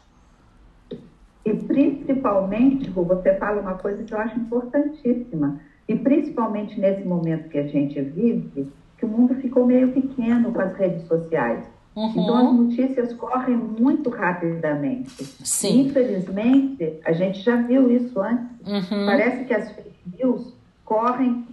E 1.45 1.55
principalmente, 1.55 2.91
você 2.91 3.34
fala 3.36 3.61
uma 3.61 3.74
coisa 3.74 4.05
que 4.05 4.14
eu 4.14 4.18
acho 4.18 4.38
importantíssima, 4.38 5.61
e 5.88 5.97
principalmente 5.97 6.78
nesse 6.78 7.03
momento 7.03 7.49
que 7.49 7.59
a 7.59 7.66
gente 7.66 8.01
vive, 8.01 8.70
que 8.97 9.05
o 9.05 9.09
mundo 9.09 9.34
ficou 9.36 9.66
meio 9.66 9.91
pequeno 9.91 10.53
com 10.53 10.61
as 10.61 10.74
redes 10.74 11.09
sociais. 11.09 11.64
Uhum. 11.95 12.11
Então 12.11 12.36
as 12.36 12.53
notícias 12.55 13.12
correm 13.14 13.57
muito 13.57 14.11
rapidamente. 14.11 15.24
Sim. 15.45 15.86
Infelizmente, 15.86 17.01
a 17.05 17.12
gente 17.12 17.41
já 17.41 17.57
viu 17.57 17.91
isso 17.91 18.20
antes. 18.20 18.47
Uhum. 18.66 19.07
Parece 19.07 19.45
que 19.45 19.55
as 19.55 19.72
fake 19.72 19.91
news 20.18 20.55
correm 20.84 21.45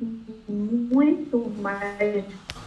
muito 0.47 1.51
mais 1.59 2.25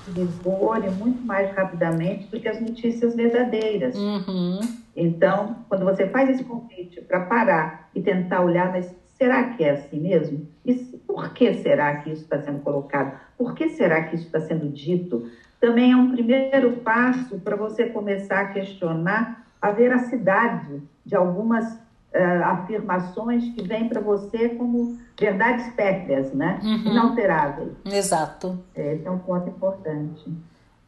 vigor 0.09 0.85
e 0.85 0.91
muito 0.91 1.23
mais 1.25 1.55
rapidamente 1.55 2.27
do 2.29 2.41
que 2.41 2.49
as 2.49 2.61
notícias 2.61 3.15
verdadeiras. 3.15 3.97
Uhum. 3.97 4.61
Então, 4.97 5.57
quando 5.69 5.85
você 5.85 6.07
faz 6.09 6.29
esse 6.31 6.45
convite 6.45 7.01
para 7.03 7.21
parar 7.21 7.89
e 7.95 8.03
tentar 8.03 8.43
olhar, 8.43 8.71
mas 8.73 8.93
será 9.17 9.45
que 9.51 9.65
é 9.65 9.71
assim 9.71 10.01
mesmo? 10.01 10.47
E 10.65 10.75
por 11.07 11.33
que 11.33 11.55
será 11.55 11.97
que 11.97 12.11
isso 12.11 12.23
está 12.23 12.41
sendo 12.41 12.61
colocado? 12.61 13.19
Por 13.37 13.55
que 13.55 13.71
será 13.71 14.05
que 14.05 14.17
isso 14.17 14.27
está 14.27 14.41
sendo 14.41 14.69
dito? 14.69 15.29
Também 15.61 15.93
é 15.93 15.97
um 15.97 16.11
primeiro 16.11 16.79
passo 16.79 17.39
para 17.39 17.55
você 17.55 17.87
começar 17.87 18.41
a 18.41 18.47
questionar 18.47 19.47
a 19.61 19.71
veracidade 19.71 20.83
de 21.05 21.15
algumas 21.15 21.67
uh, 21.75 22.45
afirmações 22.45 23.45
que 23.55 23.63
vêm 23.63 23.89
para 23.89 24.01
você 24.01 24.49
como 24.51 24.99
verdades 25.19 25.69
pétreas, 25.75 26.33
né? 26.33 26.59
Uhum. 26.63 26.93
Inalteráveis. 26.93 27.73
Exato. 27.85 28.59
Esse 28.75 29.07
é 29.07 29.11
um 29.11 29.19
ponto 29.19 29.51
importante. 29.51 30.33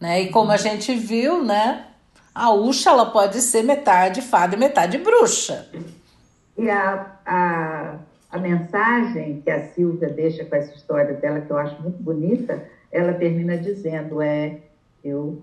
Né? 0.00 0.22
E 0.22 0.30
como 0.30 0.50
a 0.50 0.56
gente 0.56 0.94
viu, 0.94 1.44
né? 1.44 1.86
A 2.34 2.50
Uxa 2.50 2.90
ela 2.90 3.06
pode 3.06 3.42
ser 3.42 3.62
metade 3.62 4.22
fada 4.22 4.56
e 4.56 4.58
metade 4.58 4.96
bruxa. 4.96 5.68
E 6.56 6.70
a, 6.70 7.12
a, 7.26 7.96
a 8.30 8.38
mensagem 8.38 9.42
que 9.42 9.50
a 9.50 9.68
Silvia 9.68 10.08
deixa 10.08 10.46
com 10.46 10.56
essa 10.56 10.74
história 10.74 11.12
dela, 11.12 11.42
que 11.42 11.50
eu 11.50 11.58
acho 11.58 11.80
muito 11.82 12.02
bonita, 12.02 12.64
ela 12.90 13.12
termina 13.12 13.56
dizendo 13.58 14.22
é 14.22 14.58
eu 15.04 15.42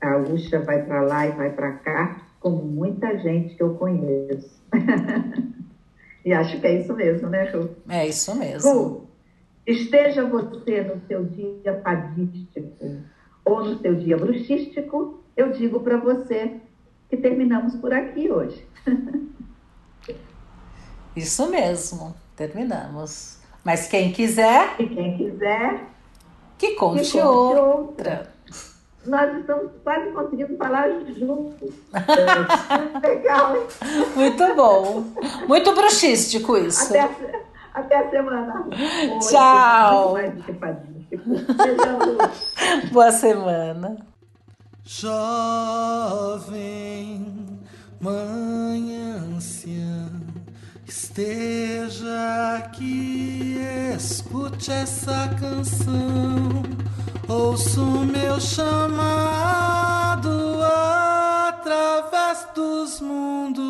a 0.00 0.16
Uxa 0.16 0.60
vai 0.60 0.82
para 0.82 1.02
lá 1.02 1.26
e 1.26 1.32
vai 1.32 1.50
para 1.50 1.72
cá, 1.72 2.22
como 2.40 2.62
muita 2.62 3.18
gente 3.18 3.54
que 3.54 3.62
eu 3.62 3.74
conheço. 3.74 4.60
e 6.24 6.32
acho 6.32 6.58
que 6.58 6.66
é 6.66 6.80
isso 6.80 6.94
mesmo, 6.94 7.28
né, 7.28 7.50
Ru? 7.50 7.70
É 7.88 8.06
isso 8.06 8.34
mesmo. 8.34 8.72
Ru, 8.72 9.08
esteja 9.66 10.24
você 10.24 10.82
no 10.82 11.06
seu 11.06 11.24
dia 11.24 11.80
fadístico 11.82 13.02
ou 13.44 13.64
no 13.64 13.78
seu 13.80 13.94
dia 13.94 14.16
bruxístico, 14.16 15.22
eu 15.36 15.52
digo 15.52 15.80
para 15.80 15.98
você 15.98 16.56
que 17.08 17.16
terminamos 17.16 17.74
por 17.76 17.92
aqui 17.92 18.30
hoje. 18.30 18.66
Isso 21.16 21.50
mesmo, 21.50 22.14
terminamos. 22.36 23.38
Mas 23.64 23.88
quem 23.88 24.12
quiser. 24.12 24.76
E 24.78 24.86
quem 24.86 25.16
quiser 25.16 25.90
que 26.56 26.74
conte, 26.74 27.02
que 27.02 27.12
conte 27.12 27.20
outra. 27.20 27.62
outra. 27.62 28.34
Nós 29.06 29.36
estamos 29.38 29.70
quase 29.82 30.10
conseguindo 30.10 30.56
falar 30.56 30.90
juntos. 31.18 31.70
Legal, 33.02 33.56
hein? 33.56 33.66
Muito 34.14 34.54
bom. 34.54 35.04
Muito 35.48 35.74
bruxístico 35.74 36.56
isso. 36.58 36.90
Até, 36.94 37.10
até 37.72 37.96
a 37.98 38.10
semana. 38.10 38.66
Tchau. 39.20 40.14
Boa 42.92 43.10
semana. 43.10 43.96
Jovem, 44.82 45.22
mãe 48.00 48.96
anciã, 49.36 50.10
esteja 50.86 52.56
aqui, 52.58 53.56
escute 53.94 54.72
essa 54.72 55.30
canção 55.38 56.64
Ouço 57.30 57.80
meu 57.84 58.40
chamado 58.40 59.08
através 61.46 62.44
dos 62.56 63.00
mundos. 63.00 63.62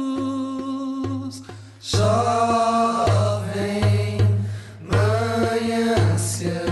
Jovem 1.78 2.16
mãe 4.80 5.90
ânsia, 6.10 6.64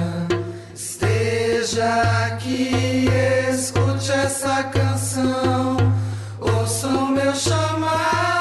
esteja 0.74 2.24
aqui, 2.24 3.06
escute 3.52 4.10
essa 4.10 4.62
canção. 4.62 5.77
Ouço 6.40 6.89
meu 6.89 7.35
chamado. 7.35 8.38